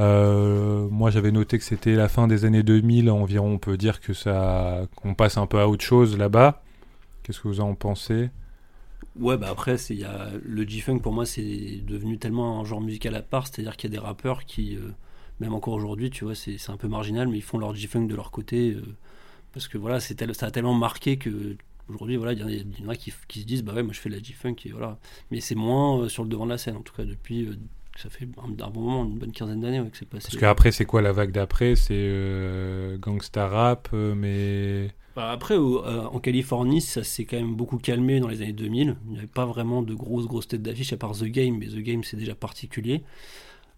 Euh, 0.00 0.88
moi 0.90 1.10
j'avais 1.10 1.30
noté 1.30 1.58
que 1.58 1.64
c'était 1.64 1.96
la 1.96 2.08
fin 2.08 2.26
des 2.28 2.46
années 2.46 2.62
2000 2.62 3.10
environ. 3.10 3.52
On 3.52 3.58
peut 3.58 3.76
dire 3.76 4.00
que 4.00 4.14
ça, 4.14 4.86
qu'on 4.96 5.12
passe 5.12 5.36
un 5.36 5.46
peu 5.46 5.60
à 5.60 5.68
autre 5.68 5.84
chose 5.84 6.16
là-bas. 6.16 6.62
Qu'est-ce 7.22 7.40
que 7.40 7.48
vous 7.48 7.60
en 7.60 7.74
pensez? 7.74 8.30
Ouais, 9.20 9.36
bah 9.36 9.48
après, 9.50 9.76
y 9.90 10.04
a, 10.04 10.30
le 10.42 10.66
G-Funk 10.66 11.00
pour 11.00 11.12
moi, 11.12 11.26
c'est 11.26 11.82
devenu 11.86 12.16
tellement 12.16 12.58
un 12.58 12.64
genre 12.64 12.80
musical 12.80 13.14
à 13.16 13.22
part, 13.22 13.48
c'est-à-dire 13.48 13.76
qu'il 13.76 13.92
y 13.92 13.96
a 13.96 14.00
des 14.00 14.04
rappeurs 14.04 14.46
qui, 14.46 14.76
euh, 14.76 14.92
même 15.40 15.54
encore 15.54 15.74
aujourd'hui, 15.74 16.10
tu 16.10 16.24
vois, 16.24 16.34
c'est, 16.34 16.56
un 16.70 16.76
peu 16.76 16.88
marginal, 16.88 17.28
mais 17.28 17.38
ils 17.38 17.42
font 17.42 17.58
leur 17.58 17.74
G-Funk 17.74 18.06
de 18.06 18.14
leur 18.16 18.30
côté, 18.30 18.72
euh, 18.72 18.82
parce 19.52 19.68
que 19.68 19.78
voilà, 19.78 20.00
tel- 20.00 20.34
ça 20.34 20.46
a 20.46 20.50
tellement 20.50 20.74
marqué 20.74 21.18
que 21.18 21.56
aujourd'hui, 21.88 22.16
voilà, 22.16 22.32
il 22.34 22.40
y 22.40 22.44
en 22.44 22.48
a, 22.48 22.50
il 22.52 22.80
y 22.80 22.86
en 22.86 22.88
a 22.90 22.96
qui, 22.96 23.12
qui 23.28 23.40
se 23.42 23.46
disent, 23.46 23.62
bah 23.64 23.74
ouais, 23.74 23.82
moi 23.82 23.92
je 23.92 24.00
fais 24.00 24.08
la 24.10 24.18
G-Funk, 24.22 24.56
et 24.66 24.70
voilà. 24.72 24.98
Mais 25.30 25.40
c'est 25.40 25.54
moins 25.54 26.00
euh, 26.02 26.08
sur 26.08 26.22
le 26.24 26.28
devant 26.30 26.44
de 26.46 26.50
la 26.50 26.58
scène, 26.58 26.76
en 26.76 26.82
tout 26.82 26.94
cas, 26.94 27.04
depuis, 27.04 27.46
euh, 27.46 27.56
ça 27.96 28.10
fait 28.10 28.28
un, 28.38 28.50
un 28.64 28.70
bon 28.70 28.80
moment, 28.82 29.04
une 29.04 29.18
bonne 29.18 29.32
quinzaine 29.32 29.60
d'années 29.60 29.80
ouais, 29.80 29.90
que 29.90 29.96
c'est 29.96 30.08
passé. 30.08 30.28
Parce 30.28 30.36
qu'après 30.36 30.72
c'est 30.72 30.84
quoi 30.84 31.02
la 31.02 31.12
vague 31.12 31.32
d'après? 31.32 31.74
C'est 31.76 32.96
gangsta 33.00 33.48
rap, 33.48 33.88
mais 33.92 34.90
Bah, 35.16 35.30
après, 35.32 35.54
euh, 35.56 36.04
en 36.06 36.20
Californie, 36.20 36.80
ça 36.80 37.02
s'est 37.02 37.24
quand 37.24 37.36
même 37.36 37.56
beaucoup 37.56 37.78
calmé 37.78 38.20
dans 38.20 38.28
les 38.28 38.40
années 38.42 38.52
2000. 38.52 38.96
Il 39.06 39.12
n'y 39.12 39.18
avait 39.18 39.26
pas 39.26 39.46
vraiment 39.46 39.82
de 39.82 39.94
grosses, 39.94 40.26
grosses 40.26 40.46
têtes 40.48 40.62
d'affiche 40.62 40.92
à 40.92 40.96
part 40.96 41.12
The 41.12 41.24
Game, 41.24 41.56
mais 41.58 41.66
The 41.66 41.78
Game, 41.78 42.04
c'est 42.04 42.16
déjà 42.16 42.34
particulier. 42.36 43.02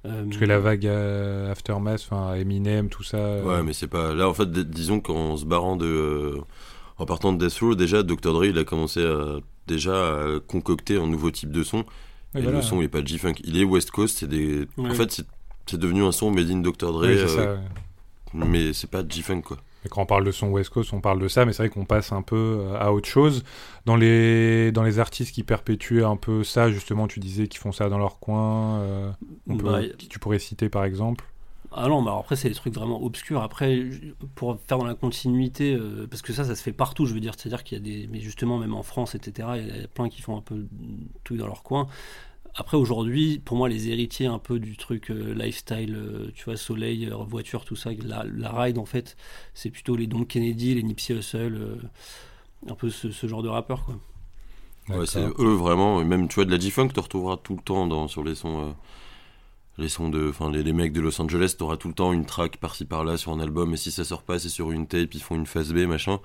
Euh, 0.07 0.25
parce 0.25 0.37
que 0.39 0.45
la 0.47 0.59
vague 0.59 0.87
euh, 0.87 1.51
Aftermath, 1.53 2.07
enfin 2.11 2.35
Eminem, 2.35 2.89
tout 2.89 3.03
ça. 3.03 3.19
euh, 3.19 3.45
Ouais, 3.45 3.63
mais 3.63 3.73
c'est 3.75 3.87
pas. 3.87 4.15
Là, 4.15 4.29
en 4.29 4.35
fait, 4.35 4.51
disons 4.51 5.01
qu'en 5.01 5.37
se 5.37 5.45
barrant 5.45 5.77
de. 5.77 5.85
euh, 5.87 6.41
En 6.99 7.05
partant 7.07 7.33
de 7.35 7.47
Death 7.47 7.59
Row, 7.61 7.75
déjà, 7.75 8.03
Dr. 8.03 8.33
Dre, 8.33 8.45
il 8.47 8.59
a 8.59 8.65
commencé 8.65 9.05
à, 9.05 9.37
déjà 9.67 9.93
à 10.15 10.41
concocter 10.47 10.97
un 10.97 11.07
nouveau 11.07 11.31
type 11.31 11.51
de 11.53 11.63
son. 11.63 11.79
Ouais, 11.79 12.41
et 12.41 12.43
voilà. 12.43 12.59
le 12.59 12.63
son, 12.63 12.81
il 12.81 12.85
est 12.85 12.89
pas 12.89 13.05
G-Funk. 13.05 13.35
Il 13.45 13.57
est 13.61 13.65
West 13.65 13.91
Coast, 13.91 14.19
c'est 14.21 14.29
des. 14.29 14.67
En 14.79 14.95
fait, 14.95 15.23
c'est 15.67 15.79
devenu 15.79 16.03
un 16.05 16.13
son 16.13 16.31
made 16.31 16.51
in 16.51 16.61
Dr. 16.61 16.93
Dre, 16.93 17.01
Oui, 17.03 17.09
euh, 17.19 17.29
ça, 17.29 17.53
ouais. 17.55 17.59
mais 18.47 18.73
c'est 18.73 18.91
pas 18.91 19.03
G-Funk, 19.07 19.43
quoi. 19.43 19.59
Quand 19.89 20.03
on 20.03 20.07
parle 20.07 20.25
de 20.25 20.31
son 20.31 20.49
West 20.49 20.71
Coast, 20.71 20.93
on 20.93 21.01
parle 21.01 21.19
de 21.21 21.29
ça, 21.29 21.45
mais 21.47 21.53
c'est 21.53 21.63
vrai 21.65 21.71
qu'on 21.71 21.85
passe 21.87 22.13
un 22.13 22.23
peu 22.23 22.37
euh, 22.61 22.79
à 22.79 22.93
autre 22.93 23.09
chose. 23.09 23.45
Dans 23.87 23.97
les, 23.97 24.73
dans 24.73 24.83
les 24.83 24.99
artistes 24.99 25.33
qui 25.35 25.43
perpétuent 25.43 26.05
un 26.05 26.17
peu 26.17 26.45
ça, 26.45 26.71
justement, 26.71 27.07
tu 27.09 27.19
disais 27.21 27.49
qu'ils 27.49 27.61
font 27.61 27.73
ça 27.73 27.89
dans 27.89 27.99
leur 27.99 28.19
coin. 28.21 28.81
euh, 28.81 29.11
on 29.49 29.57
peut- 29.57 29.67
Bah, 29.67 29.83
qui 29.99 30.09
tu 30.09 30.19
pourrais 30.19 30.39
citer 30.39 30.69
par 30.69 30.85
exemple? 30.85 31.25
Ah 31.73 31.87
non, 31.87 32.03
bah 32.03 32.17
après, 32.19 32.35
c'est 32.35 32.49
des 32.49 32.55
trucs 32.57 32.75
vraiment 32.75 33.01
obscurs. 33.01 33.43
Après, 33.43 33.85
pour 34.35 34.59
faire 34.67 34.79
dans 34.79 34.85
la 34.85 34.95
continuité, 34.97 35.73
euh, 35.75 36.07
parce 36.11 36.21
que 36.21 36.33
ça, 36.33 36.43
ça 36.45 36.57
se 36.57 36.63
fait 36.65 36.73
partout, 36.73 37.07
je 37.07 37.15
veux 37.15 37.21
dire. 37.21 37.35
C'est-à-dire 37.37 37.63
qu'il 37.63 37.79
y 37.79 37.81
a 37.81 37.85
des. 37.85 38.09
Mais 38.09 38.19
justement, 38.21 38.59
même 38.59 38.75
en 38.75 38.83
France, 38.83 39.15
etc., 39.15 39.57
il 39.57 39.69
y 39.69 39.85
a 39.85 39.87
plein 39.89 40.09
qui 40.09 40.21
font 40.21 40.37
un 40.37 40.41
peu 40.41 40.67
tout 41.23 41.37
dans 41.37 41.47
leur 41.47 41.63
coin. 41.63 41.87
Après, 42.55 42.77
aujourd'hui, 42.77 43.39
pour 43.39 43.57
moi, 43.57 43.69
les 43.69 43.89
héritiers 43.89 44.27
un 44.27 44.39
peu 44.39 44.59
du 44.59 44.77
truc 44.77 45.11
euh, 45.11 45.35
lifestyle, 45.35 45.95
euh, 45.95 46.31
tu 46.35 46.45
vois, 46.45 46.57
soleil, 46.57 47.07
euh, 47.07 47.17
voiture, 47.17 47.65
tout 47.65 47.77
ça, 47.77 47.91
la, 48.05 48.25
la 48.25 48.53
ride, 48.53 48.79
en 48.79 48.85
fait, 48.87 49.17
c'est 49.55 49.71
plutôt 49.71 49.97
les 49.97 50.07
Don 50.07 50.25
Kennedy, 50.25 50.75
les 50.75 50.83
Nipsey 50.83 51.15
Hussle, 51.17 51.55
euh, 51.55 51.77
un 52.69 52.75
peu 52.77 52.91
ce, 52.91 53.11
ce 53.13 53.27
genre 53.29 53.43
de 53.43 53.49
rappeurs, 53.51 53.85
quoi. 53.85 54.01
Ouais, 54.89 55.07
c'est 55.07 55.21
eux 55.39 55.55
vraiment. 55.55 56.01
et 56.03 56.05
Même, 56.05 56.29
tu 56.29 56.35
vois, 56.35 56.45
de 56.45 56.51
la 56.51 56.59
G-Funk, 56.59 56.89
tu 56.89 57.01
retrouveras 57.01 57.37
tout 57.39 57.57
le 57.57 57.63
temps 57.63 57.87
dans, 57.87 58.09
sur 58.09 58.23
les 58.25 58.35
sons. 58.35 58.69
euh, 58.69 58.73
les 59.79 59.89
sons 59.89 60.09
de. 60.11 60.29
Enfin, 60.29 60.51
les, 60.51 60.63
les 60.63 60.73
mecs 60.73 60.93
de 60.93 61.01
Los 61.01 61.21
Angeles, 61.21 61.55
tu 61.57 61.65
auras 61.65 61.77
tout 61.77 61.89
le 61.89 61.95
temps 61.95 62.13
une 62.13 62.27
track 62.27 62.59
par-ci 62.59 62.85
par-là 62.85 63.17
sur 63.17 63.33
un 63.33 63.41
album. 63.41 63.73
Et 63.75 63.77
si 63.77 63.91
ça 63.91 64.05
sort 64.05 64.23
pas, 64.23 64.39
c'est 64.39 64.49
sur 64.49 64.71
une 64.73 64.87
tape, 64.87 65.15
ils 65.15 65.23
font 65.23 65.37
une 65.37 65.47
phase 65.47 65.73
B, 65.73 65.79
machin. 65.87 66.21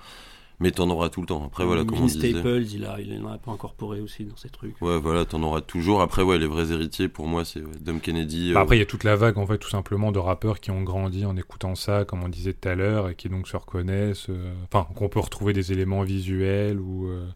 Mais 0.58 0.70
t'en 0.70 0.88
auras 0.88 1.10
tout 1.10 1.20
le 1.20 1.26
temps. 1.26 1.44
Après, 1.44 1.66
voilà, 1.66 1.84
comme 1.84 2.00
on 2.00 2.06
disait. 2.06 2.30
Staples, 2.30 2.64
il, 2.72 2.86
a, 2.86 2.98
il 2.98 3.22
en 3.22 3.28
a 3.30 3.36
pas 3.36 3.52
incorporé 3.52 4.00
aussi 4.00 4.24
dans 4.24 4.36
ces 4.36 4.48
trucs. 4.48 4.80
Ouais, 4.80 4.98
voilà, 4.98 5.26
t'en 5.26 5.42
auras 5.42 5.60
toujours. 5.60 6.00
Après, 6.00 6.22
ouais, 6.22 6.38
les 6.38 6.46
vrais 6.46 6.72
héritiers, 6.72 7.08
pour 7.08 7.26
moi, 7.26 7.44
c'est 7.44 7.60
ouais, 7.60 7.72
Dom 7.80 8.00
Kennedy. 8.00 8.52
Bah, 8.54 8.60
euh, 8.60 8.62
Après, 8.62 8.76
il 8.76 8.78
y 8.78 8.82
a 8.82 8.86
toute 8.86 9.04
la 9.04 9.16
vague, 9.16 9.36
en 9.36 9.46
fait, 9.46 9.58
tout 9.58 9.68
simplement, 9.68 10.12
de 10.12 10.18
rappeurs 10.18 10.60
qui 10.60 10.70
ont 10.70 10.82
grandi 10.82 11.26
en 11.26 11.36
écoutant 11.36 11.74
ça, 11.74 12.06
comme 12.06 12.22
on 12.24 12.30
disait 12.30 12.54
tout 12.54 12.68
à 12.70 12.74
l'heure, 12.74 13.10
et 13.10 13.14
qui 13.14 13.28
donc 13.28 13.46
se 13.48 13.56
reconnaissent. 13.56 14.30
euh, 14.30 14.54
Enfin, 14.72 14.86
qu'on 14.94 15.10
peut 15.10 15.20
retrouver 15.20 15.52
des 15.52 15.72
éléments 15.72 16.02
visuels 16.04 16.80
ou 16.80 17.06
euh, 17.08 17.26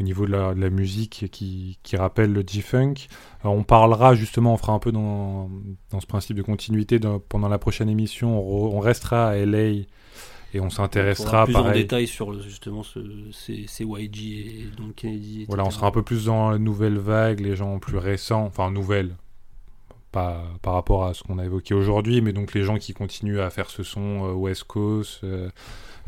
au 0.00 0.02
niveau 0.02 0.24
de 0.24 0.30
la, 0.32 0.54
de 0.54 0.60
la 0.62 0.70
musique 0.70 1.26
qui, 1.30 1.78
qui 1.82 1.96
rappellent 1.96 2.32
le 2.32 2.42
G-Funk. 2.46 2.94
Alors, 3.42 3.54
on 3.54 3.64
parlera 3.64 4.14
justement, 4.14 4.54
on 4.54 4.56
fera 4.56 4.72
un 4.72 4.78
peu 4.78 4.92
dans, 4.92 5.50
dans 5.90 6.00
ce 6.00 6.06
principe 6.06 6.38
de 6.38 6.42
continuité 6.42 6.98
dans- 6.98 7.18
pendant 7.18 7.48
la 7.48 7.58
prochaine 7.58 7.90
émission. 7.90 8.40
On, 8.40 8.70
re- 8.70 8.74
on 8.76 8.80
restera 8.80 9.28
à 9.28 9.36
LA 9.36 9.82
et 10.52 10.60
on 10.60 10.70
s'intéressera 10.70 11.44
plus 11.44 11.56
en 11.56 11.62
pareil. 11.62 11.82
détail 11.82 12.06
sur 12.06 12.40
justement 12.40 12.82
ce, 12.82 13.00
ces, 13.32 13.64
ces 13.66 13.84
YG 13.84 14.18
et 14.18 14.66
Don 14.76 14.92
Kennedy. 14.94 15.46
Voilà, 15.48 15.64
on 15.64 15.70
sera 15.70 15.86
un 15.86 15.90
peu 15.90 16.02
plus 16.02 16.26
dans 16.26 16.50
la 16.50 16.58
nouvelle 16.58 16.98
vague, 16.98 17.40
les 17.40 17.56
gens 17.56 17.78
plus 17.78 17.98
récents, 17.98 18.44
enfin 18.44 18.70
nouvelles, 18.70 19.16
pas 20.10 20.44
par 20.60 20.74
rapport 20.74 21.04
à 21.06 21.14
ce 21.14 21.22
qu'on 21.22 21.38
a 21.38 21.44
évoqué 21.44 21.74
aujourd'hui, 21.74 22.20
mais 22.20 22.32
donc 22.32 22.54
les 22.54 22.62
gens 22.62 22.78
qui 22.78 22.92
continuent 22.92 23.40
à 23.40 23.50
faire 23.50 23.70
ce 23.70 23.82
son 23.82 24.28
euh, 24.28 24.32
West 24.32 24.64
Coast, 24.64 25.24
euh, 25.24 25.48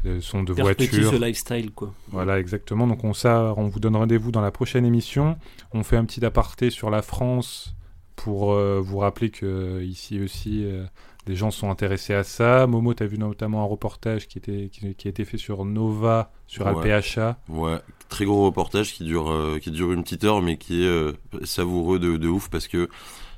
le 0.04 0.20
son 0.20 0.42
de 0.42 0.52
voiture. 0.52 1.10
ce 1.10 1.16
lifestyle, 1.16 1.70
quoi. 1.70 1.92
Voilà, 2.08 2.38
exactement. 2.38 2.86
Donc 2.86 3.04
on, 3.04 3.14
ça, 3.14 3.54
on 3.56 3.68
vous 3.68 3.80
donne 3.80 3.96
rendez-vous 3.96 4.30
dans 4.30 4.42
la 4.42 4.50
prochaine 4.50 4.84
émission. 4.84 5.36
On 5.72 5.82
fait 5.82 5.96
un 5.96 6.04
petit 6.04 6.24
aparté 6.24 6.70
sur 6.70 6.90
la 6.90 7.02
France 7.02 7.74
pour 8.16 8.52
euh, 8.52 8.80
vous 8.80 8.98
rappeler 8.98 9.30
que 9.30 9.82
ici 9.82 10.20
aussi, 10.20 10.64
euh, 10.64 10.84
les 11.26 11.36
gens 11.36 11.50
sont 11.50 11.70
intéressés 11.70 12.14
à 12.14 12.24
ça. 12.24 12.66
Momo, 12.66 12.94
tu 12.94 13.02
as 13.02 13.06
vu 13.06 13.18
notamment 13.18 13.62
un 13.62 13.66
reportage 13.66 14.28
qui, 14.28 14.38
était, 14.38 14.68
qui, 14.70 14.94
qui 14.94 15.08
a 15.08 15.10
été 15.10 15.24
fait 15.24 15.38
sur 15.38 15.64
Nova, 15.64 16.32
sur 16.46 16.66
Ouais. 16.66 16.90
Alpha. 16.90 17.38
Ouais, 17.48 17.78
très 18.08 18.24
gros 18.24 18.44
reportage 18.44 18.92
qui 18.92 19.04
dure, 19.04 19.30
euh, 19.30 19.58
qui 19.58 19.70
dure 19.70 19.92
une 19.92 20.02
petite 20.02 20.24
heure, 20.24 20.42
mais 20.42 20.56
qui 20.56 20.82
est 20.82 20.86
euh, 20.86 21.12
savoureux 21.44 21.98
de, 21.98 22.16
de 22.16 22.28
ouf 22.28 22.48
parce 22.48 22.68
que 22.68 22.88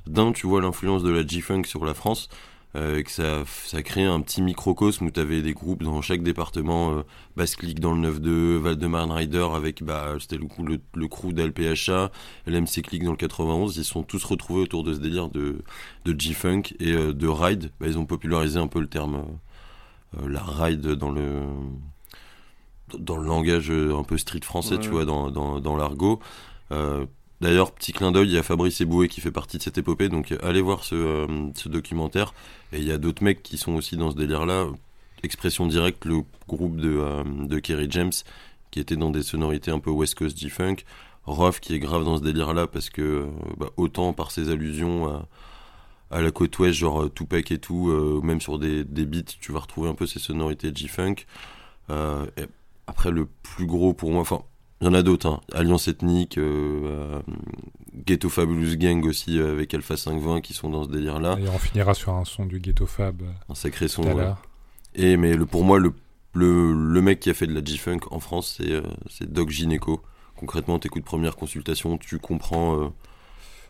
d'un, 0.06 0.32
tu 0.32 0.46
vois 0.46 0.60
l'influence 0.60 1.02
de 1.02 1.10
la 1.10 1.26
G-Funk 1.26 1.64
sur 1.64 1.84
la 1.84 1.94
France. 1.94 2.28
Euh, 2.76 3.02
que 3.02 3.10
ça, 3.10 3.42
ça 3.64 3.82
crée 3.82 4.04
un 4.04 4.20
petit 4.20 4.42
microcosme 4.42 5.06
où 5.06 5.10
tu 5.10 5.18
avais 5.18 5.40
des 5.42 5.54
groupes 5.54 5.82
dans 5.82 6.02
chaque 6.02 6.22
département, 6.22 6.90
euh, 6.98 7.02
Basse 7.36 7.56
Click 7.56 7.80
dans 7.80 7.92
le 7.94 8.10
9-2, 8.12 8.58
Val-de-Marne 8.58 9.10
Rider 9.12 9.46
avec, 9.54 9.82
bah, 9.82 10.14
c'était 10.20 10.36
le, 10.36 10.46
le, 10.62 10.80
le 10.94 11.08
crew 11.08 11.32
d'LPHA, 11.32 12.10
l'MC 12.46 12.82
Click 12.82 13.02
dans 13.02 13.12
le 13.12 13.16
91, 13.16 13.76
ils 13.78 13.84
sont 13.84 14.02
tous 14.02 14.22
retrouvés 14.24 14.60
autour 14.62 14.84
de 14.84 14.92
ce 14.94 14.98
délire 15.00 15.28
de, 15.30 15.62
de 16.04 16.20
G-Funk 16.20 16.62
et 16.78 16.92
euh, 16.92 17.12
de 17.12 17.26
Ride. 17.26 17.70
Bah, 17.80 17.86
ils 17.88 17.98
ont 17.98 18.06
popularisé 18.06 18.58
un 18.58 18.68
peu 18.68 18.80
le 18.80 18.88
terme, 18.88 19.24
euh, 20.18 20.28
la 20.28 20.42
Ride 20.42 20.86
dans 20.86 21.10
le, 21.10 21.42
dans 22.98 23.16
le 23.16 23.26
langage 23.26 23.70
un 23.70 24.04
peu 24.04 24.18
street 24.18 24.40
français, 24.44 24.74
Ouais. 24.74 24.80
tu 24.80 24.90
vois, 24.90 25.04
dans, 25.04 25.30
dans, 25.30 25.60
dans 25.60 25.76
l'argot. 25.76 26.20
D'ailleurs, 27.40 27.72
petit 27.72 27.92
clin 27.92 28.12
d'œil, 28.12 28.28
il 28.28 28.34
y 28.34 28.38
a 28.38 28.42
Fabrice 28.42 28.80
Eboué 28.80 29.08
qui 29.08 29.20
fait 29.20 29.30
partie 29.30 29.58
de 29.58 29.62
cette 29.62 29.76
épopée, 29.76 30.08
donc 30.08 30.34
allez 30.42 30.62
voir 30.62 30.84
ce, 30.84 30.94
euh, 30.94 31.26
documentaire. 31.66 32.32
Et 32.72 32.78
il 32.78 32.84
y 32.84 32.92
a 32.92 32.98
d'autres 32.98 33.22
mecs 33.22 33.42
qui 33.42 33.58
sont 33.58 33.74
aussi 33.74 33.96
dans 33.96 34.10
ce 34.10 34.16
délire-là. 34.16 34.68
Expression 35.22 35.66
directe, 35.66 36.04
le 36.06 36.22
groupe 36.48 36.76
de, 36.76 36.96
euh, 36.98 37.60
Kerry 37.60 37.88
James, 37.90 38.12
qui 38.70 38.80
était 38.80 38.96
dans 38.96 39.10
des 39.10 39.22
sonorités 39.22 39.70
un 39.70 39.80
peu 39.80 39.90
West 39.90 40.14
Coast 40.14 40.38
G-Funk. 40.38 40.76
Roth 41.24 41.60
qui 41.60 41.74
est 41.74 41.78
grave 41.78 42.04
dans 42.04 42.16
ce 42.16 42.22
délire-là, 42.22 42.68
parce 42.68 42.88
que 42.88 43.02
euh, 43.02 43.26
bah, 43.58 43.70
autant 43.76 44.12
par 44.12 44.30
ses 44.30 44.48
allusions 44.50 45.26
à, 46.10 46.22
la 46.22 46.30
côte 46.30 46.58
ouest, 46.58 46.78
genre 46.78 47.12
Tupac 47.12 47.50
et 47.50 47.58
tout, 47.58 47.88
même 48.22 48.40
sur 48.40 48.58
des, 48.58 48.84
des 48.84 49.04
beats, 49.04 49.34
tu 49.40 49.52
vas 49.52 49.58
retrouver 49.58 49.90
un 49.90 49.94
peu 49.94 50.06
ces 50.06 50.20
sonorités 50.20 50.70
G-Funk. 50.74 51.26
Après, 52.86 53.10
le 53.10 53.26
plus 53.42 53.66
gros 53.66 53.92
pour 53.92 54.12
moi, 54.12 54.20
enfin, 54.20 54.42
il 54.80 54.86
y 54.86 54.90
en 54.90 54.94
a 54.94 55.02
d'autres, 55.02 55.26
hein. 55.28 55.40
Alliance 55.54 55.88
Ethnique, 55.88 56.36
euh, 56.38 56.80
euh, 56.84 57.20
Ghetto 58.06 58.28
Fabulous 58.28 58.76
Gang 58.76 59.04
aussi, 59.06 59.38
euh, 59.38 59.52
avec 59.52 59.72
Alpha 59.72 59.96
520 59.96 60.40
qui 60.42 60.52
sont 60.52 60.68
dans 60.68 60.84
ce 60.84 60.90
délire-là. 60.90 61.36
Et 61.40 61.48
on 61.48 61.58
finira 61.58 61.94
sur 61.94 62.12
un 62.14 62.24
son 62.24 62.44
du 62.44 62.60
Ghetto 62.60 62.84
Fab. 62.86 63.22
Un 63.48 63.54
sacré 63.54 63.88
son. 63.88 64.02
ouais. 64.02 64.32
Et 64.94 65.16
mais 65.16 65.34
le, 65.34 65.46
pour 65.46 65.64
moi, 65.64 65.78
le, 65.78 65.92
le, 66.34 66.72
le 66.72 67.00
mec 67.02 67.20
qui 67.20 67.30
a 67.30 67.34
fait 67.34 67.46
de 67.46 67.54
la 67.54 67.64
G-Funk 67.64 68.00
en 68.10 68.20
France, 68.20 68.60
c'est 69.08 69.32
Doc 69.32 69.50
Gineco. 69.50 70.02
Concrètement, 70.36 70.78
t'écoutes 70.78 71.04
première 71.04 71.36
consultation, 71.36 71.96
tu 71.96 72.18
comprends, 72.18 72.92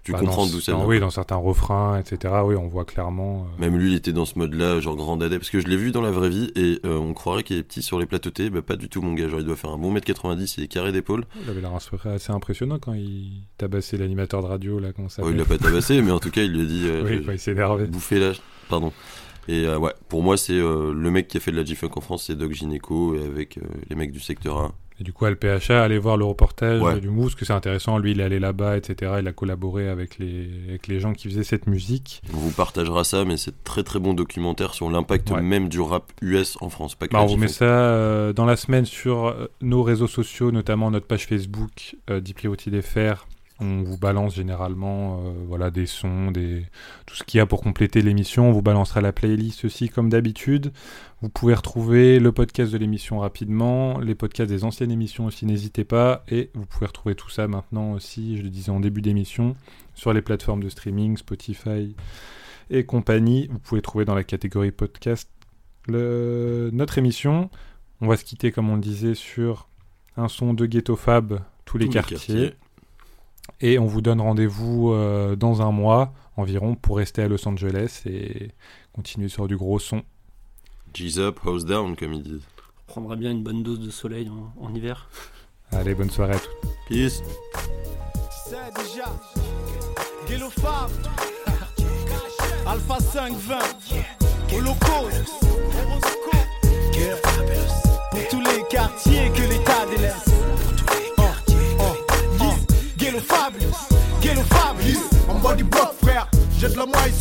tu 0.06 0.12
Bah, 0.12 0.18
comprends 0.20 0.46
d'où 0.46 0.60
ça 0.60 0.74
vient. 0.74 0.84
Oui, 0.86 1.00
dans 1.00 1.10
certains 1.10 1.36
refrains, 1.36 1.98
etc. 1.98 2.34
Oui, 2.44 2.54
on 2.56 2.68
voit 2.68 2.84
clairement. 2.84 3.46
euh, 3.56 3.60
Même 3.60 3.76
lui, 3.76 3.90
il 3.92 3.96
était 3.96 4.12
dans 4.12 4.24
ce 4.24 4.38
mode-là, 4.38 4.78
genre 4.80 4.94
grand 4.96 5.16
dadais, 5.16 5.38
parce 5.38 5.50
que 5.50 5.60
je 5.60 5.66
l'ai 5.66 5.76
vu 5.76 5.90
dans 5.90 6.00
la 6.00 6.10
vraie 6.12 6.28
vie 6.30 6.50
et 6.54 6.78
euh, 6.86 6.96
on 6.98 7.12
croirait 7.12 7.42
qu'il 7.42 7.56
est 7.56 7.62
petit 7.64 7.82
sur 7.82 7.98
les 7.98 8.06
plateaux 8.06 8.30
T, 8.30 8.48
bah 8.50 8.62
pas 8.62 8.76
du 8.76 8.88
tout 8.88 9.02
mon 9.02 9.12
gars, 9.14 9.28
genre 9.28 9.40
il 9.40 9.46
doit 9.46 9.56
faire 9.56 9.70
un 9.70 9.78
bon 9.78 9.90
mètre 9.90 10.06
90 10.06 10.58
et 10.58 10.68
carré 10.68 10.92
d'épaule. 10.92 11.24
Il 11.42 11.50
avait 11.50 11.60
l'air 11.60 11.72
assez 11.74 12.32
impressionnant 12.32 12.78
quand 12.78 12.94
il 12.94 13.42
tabassait 13.58 13.96
l'animateur 13.96 14.42
de 14.42 14.46
radio, 14.46 14.78
là, 14.78 14.92
comment 14.94 15.08
ça 15.08 15.22
Oh, 15.24 15.30
il 15.30 15.36
l'a 15.36 15.44
pas 15.44 15.58
tabassé, 15.58 16.00
mais 16.02 16.12
en 16.12 16.20
tout 16.20 16.30
cas 16.30 16.42
il 16.42 16.52
lui 16.52 16.62
a 16.62 16.64
dit 16.64 16.82
euh, 16.86 17.02
Oui, 17.08 17.18
bah, 17.26 17.32
il 17.34 17.38
s'est 17.38 17.52
énervé. 17.52 17.86
bouffer 17.86 18.20
là, 18.20 18.32
pardon. 18.68 18.92
Et 19.48 19.64
euh, 19.66 19.78
ouais, 19.78 19.92
pour 20.08 20.22
moi 20.22 20.36
c'est 20.36 20.58
le 20.58 21.10
mec 21.10 21.28
qui 21.28 21.36
a 21.36 21.40
fait 21.40 21.52
de 21.52 21.56
la 21.56 21.64
G-Funk 21.64 21.90
en 21.96 22.00
France, 22.00 22.24
c'est 22.26 22.36
Doc 22.36 22.52
Gineco 22.52 23.14
et 23.16 23.24
avec 23.24 23.58
les 23.90 23.96
mecs 23.96 24.12
du 24.12 24.20
secteur 24.20 24.58
A. 24.58 24.72
Et 25.00 25.04
du 25.04 25.12
coup, 25.12 25.26
LPHA, 25.26 25.82
allez 25.82 25.98
voir 25.98 26.16
le 26.16 26.24
reportage 26.24 26.80
Ouais. 26.80 26.98
du 27.00 27.10
Mousse, 27.10 27.34
que 27.34 27.44
c'est 27.44 27.52
intéressant. 27.52 27.98
Lui, 27.98 28.12
il 28.12 28.20
est 28.20 28.24
allé 28.24 28.38
là-bas, 28.38 28.76
etc. 28.78 29.16
Il 29.20 29.28
a 29.28 29.32
collaboré 29.32 29.88
avec 29.88 30.18
les, 30.18 30.48
avec 30.68 30.86
les 30.86 31.00
gens 31.00 31.12
qui 31.12 31.28
faisaient 31.28 31.44
cette 31.44 31.66
musique. 31.66 32.22
On 32.32 32.38
vous 32.38 32.50
partagera 32.50 33.04
ça, 33.04 33.24
mais 33.24 33.36
c'est 33.36 33.62
très 33.62 33.82
très 33.82 33.98
bon 33.98 34.14
documentaire 34.14 34.72
sur 34.74 34.88
l'impact 34.90 35.30
Ouais. 35.30 35.42
même 35.42 35.68
du 35.68 35.80
rap 35.80 36.12
US 36.22 36.56
en 36.60 36.70
France, 36.70 36.94
pas 36.94 37.08
que 37.08 37.12
Bah, 37.12 37.20
on 37.22 37.26
vous 37.26 37.36
met 37.36 37.48
ça 37.48 37.64
euh, 37.64 38.32
dans 38.32 38.46
la 38.46 38.56
semaine 38.56 38.86
sur 38.86 39.26
euh, 39.26 39.46
nos 39.60 39.82
réseaux 39.82 40.06
sociaux, 40.06 40.50
notamment 40.50 40.90
notre 40.90 41.06
page 41.06 41.26
Facebook, 41.26 41.96
euh. 42.10 42.20
On 43.58 43.82
vous 43.82 43.96
balance 43.96 44.34
généralement 44.34 45.22
euh, 45.24 45.32
voilà, 45.48 45.70
des 45.70 45.86
sons, 45.86 46.30
des... 46.30 46.66
tout 47.06 47.14
ce 47.14 47.24
qu'il 47.24 47.38
y 47.38 47.40
a 47.40 47.46
pour 47.46 47.62
compléter 47.62 48.02
l'émission. 48.02 48.50
On 48.50 48.52
vous 48.52 48.60
balancera 48.60 49.00
la 49.00 49.12
playlist 49.12 49.64
aussi 49.64 49.88
comme 49.88 50.10
d'habitude. 50.10 50.72
Vous 51.22 51.30
pouvez 51.30 51.54
retrouver 51.54 52.20
le 52.20 52.32
podcast 52.32 52.70
de 52.70 52.76
l'émission 52.76 53.18
rapidement, 53.20 53.98
les 53.98 54.14
podcasts 54.14 54.50
des 54.50 54.64
anciennes 54.64 54.90
émissions 54.90 55.24
aussi, 55.24 55.46
n'hésitez 55.46 55.84
pas. 55.84 56.22
Et 56.28 56.50
vous 56.52 56.66
pouvez 56.66 56.84
retrouver 56.86 57.14
tout 57.14 57.30
ça 57.30 57.48
maintenant 57.48 57.92
aussi, 57.92 58.36
je 58.36 58.42
le 58.42 58.50
disais 58.50 58.70
en 58.70 58.80
début 58.80 59.00
d'émission, 59.00 59.56
sur 59.94 60.12
les 60.12 60.20
plateformes 60.20 60.62
de 60.62 60.68
streaming, 60.68 61.16
Spotify 61.16 61.96
et 62.68 62.84
compagnie. 62.84 63.48
Vous 63.50 63.58
pouvez 63.58 63.80
trouver 63.80 64.04
dans 64.04 64.14
la 64.14 64.24
catégorie 64.24 64.70
podcast 64.70 65.30
le... 65.88 66.68
notre 66.74 66.98
émission. 66.98 67.48
On 68.02 68.08
va 68.08 68.18
se 68.18 68.24
quitter, 68.24 68.52
comme 68.52 68.68
on 68.68 68.74
le 68.74 68.82
disait, 68.82 69.14
sur 69.14 69.68
un 70.18 70.28
son 70.28 70.52
de 70.52 70.66
Ghetto 70.66 70.96
Fab, 70.96 71.40
tous 71.64 71.78
les 71.78 71.86
Tous 71.86 71.92
les 71.92 71.94
quartiers. 71.94 72.16
quartiers. 72.16 72.54
Et 73.60 73.78
on 73.78 73.86
vous 73.86 74.02
donne 74.02 74.20
rendez-vous 74.20 74.92
euh, 74.92 75.36
dans 75.36 75.62
un 75.62 75.72
mois 75.72 76.12
environ 76.36 76.74
pour 76.74 76.98
rester 76.98 77.22
à 77.22 77.28
Los 77.28 77.46
Angeles 77.48 78.02
et 78.06 78.50
continuer 78.92 79.28
sur 79.28 79.48
du 79.48 79.56
gros 79.56 79.78
son. 79.78 80.02
G's 80.92 81.18
up, 81.18 81.38
house 81.44 81.64
down, 81.64 81.96
comme 81.96 82.12
ils 82.12 82.22
disent. 82.22 82.46
On 82.88 82.92
prendra 82.92 83.16
bien 83.16 83.30
une 83.30 83.42
bonne 83.42 83.62
dose 83.62 83.80
de 83.80 83.90
soleil 83.90 84.28
en, 84.28 84.52
en 84.62 84.74
hiver. 84.74 85.08
Allez, 85.72 85.94
bonne 85.94 86.10
soirée 86.10 86.34
à 86.34 86.38
tous. 86.38 86.50
Peace. 86.88 87.22
C'est 88.48 88.82
déjà 88.82 89.06
Alpha 92.66 92.98
520 93.00 93.58
Holocauste 94.56 95.45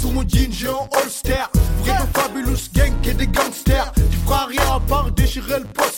sous 0.06 0.12
mon 0.12 0.22
jean, 0.22 0.52
j'ai 0.52 0.68
un 0.68 1.00
holster. 1.00 1.46
Vrai 1.80 1.94
de 1.94 2.20
fabulous 2.20 2.70
gang 2.74 2.94
et 3.06 3.14
des 3.14 3.28
gangsters. 3.28 3.92
Tu 4.12 4.18
feras 4.18 4.46
rien 4.46 4.76
à 4.76 4.80
part 4.80 5.12
déchirer 5.12 5.60
le 5.60 5.66
poster. 5.66 5.95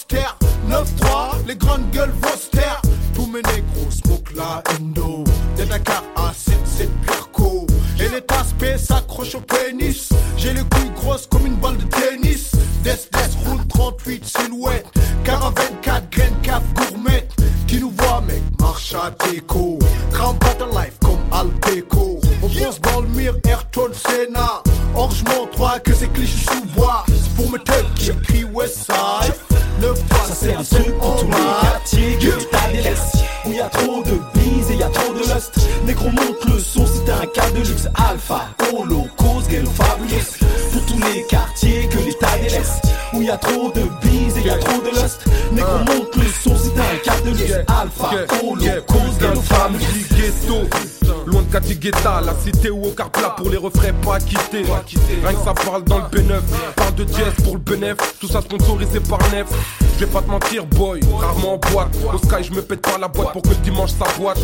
Cité 52.48 52.70
ou 52.70 52.86
au 52.86 52.92
car 52.92 53.10
plat 53.10 53.36
pour 53.36 53.50
les 53.50 53.58
refrains 53.58 53.94
pas 54.04 54.20
quittés. 54.20 54.64
Rien 54.64 55.34
que 55.34 55.44
ça 55.44 55.54
parle 55.54 55.84
dans 55.84 55.98
le 55.98 56.04
B9. 56.04 56.40
Parle 56.76 56.96
de 56.96 57.04
dièse 57.04 57.34
pour 57.44 57.56
le 57.56 57.60
bénéf. 57.60 57.98
Tout 58.20 58.28
ça 58.28 58.42
sponsorisé 58.42 59.00
par 59.02 59.20
Nef. 59.32 59.48
Je 59.96 60.06
vais 60.06 60.12
pas 60.12 60.22
te 60.22 60.30
mentir, 60.30 60.66
boy. 60.66 61.02
Rarement 61.20 61.56
en 61.56 61.72
boîte. 61.72 61.96
Au 62.14 62.18
sky, 62.18 62.44
je 62.44 62.54
me 62.54 62.62
pète 62.62 62.82
pas 62.82 62.98
la 62.98 63.08
boîte 63.08 63.34
pour 63.34 63.42
que 63.42 63.50
le 63.50 63.56
dimanche 63.56 63.92
ça 63.92 64.06
boîte. 64.18 64.40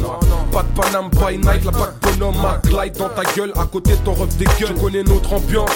Pas 0.51 0.63
de 0.63 0.81
Paname 0.81 1.09
by 1.11 1.37
night, 1.37 1.63
la 1.63 1.71
back 1.71 1.91
bonhomme 2.01 2.35
glide 2.63 2.97
dans 2.97 3.09
ta 3.09 3.23
gueule. 3.35 3.53
À 3.55 3.65
côté 3.65 3.93
ton 4.03 4.13
ref 4.13 4.35
des 4.37 4.45
gueules. 4.45 4.73
Tu 4.75 4.81
connais 4.81 5.03
notre 5.03 5.33
ambiance. 5.33 5.69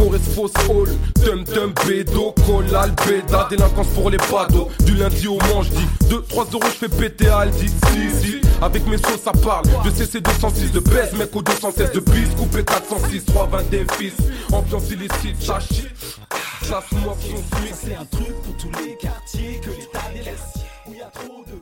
Forest 0.00 0.32
Foss 0.34 0.52
Hall, 0.66 0.88
Tum 1.22 1.44
Tum 1.44 1.74
Bédo, 1.86 2.32
Cola, 2.46 2.82
Albeda, 2.82 3.46
délinquance 3.50 3.88
pour 3.88 4.08
les 4.08 4.16
pados. 4.16 4.68
Du 4.86 4.94
lundi 4.94 5.28
au 5.28 5.36
manche, 5.52 5.68
dis 5.68 6.06
2-3 6.08 6.54
euros, 6.54 6.64
je 6.64 6.86
fais 6.86 6.88
péter 6.88 7.28
Aldi. 7.28 7.68
Si, 7.68 8.40
avec 8.62 8.86
mes 8.86 8.96
sauces, 8.96 9.20
ça 9.22 9.32
parle. 9.32 9.66
De 9.84 9.90
CC 9.90 10.22
206 10.22 10.72
de 10.72 10.80
baise, 10.80 11.12
mec 11.18 11.36
au 11.36 11.42
216 11.42 11.92
de 11.92 12.00
bis, 12.00 12.28
coupé 12.34 12.64
406, 12.64 13.26
320 13.26 13.70
des 13.70 13.84
fils. 13.98 14.14
Ambiance 14.50 14.90
illicite, 14.90 15.42
ça 15.42 15.60
shit. 15.60 15.90
Chasse-moi 16.66 17.16
son 17.20 17.42
c'est 17.74 17.94
un 17.94 18.04
truc 18.06 18.34
pour 18.42 18.56
tous 18.56 18.70
les 18.82 18.96
quartiers 18.96 19.60
que 19.62 19.70
l'État 19.70 20.00
délaisse 20.14 20.54
Où 20.86 20.94
y 20.94 21.00
a 21.02 21.06
trop 21.06 21.44
de 21.46 21.58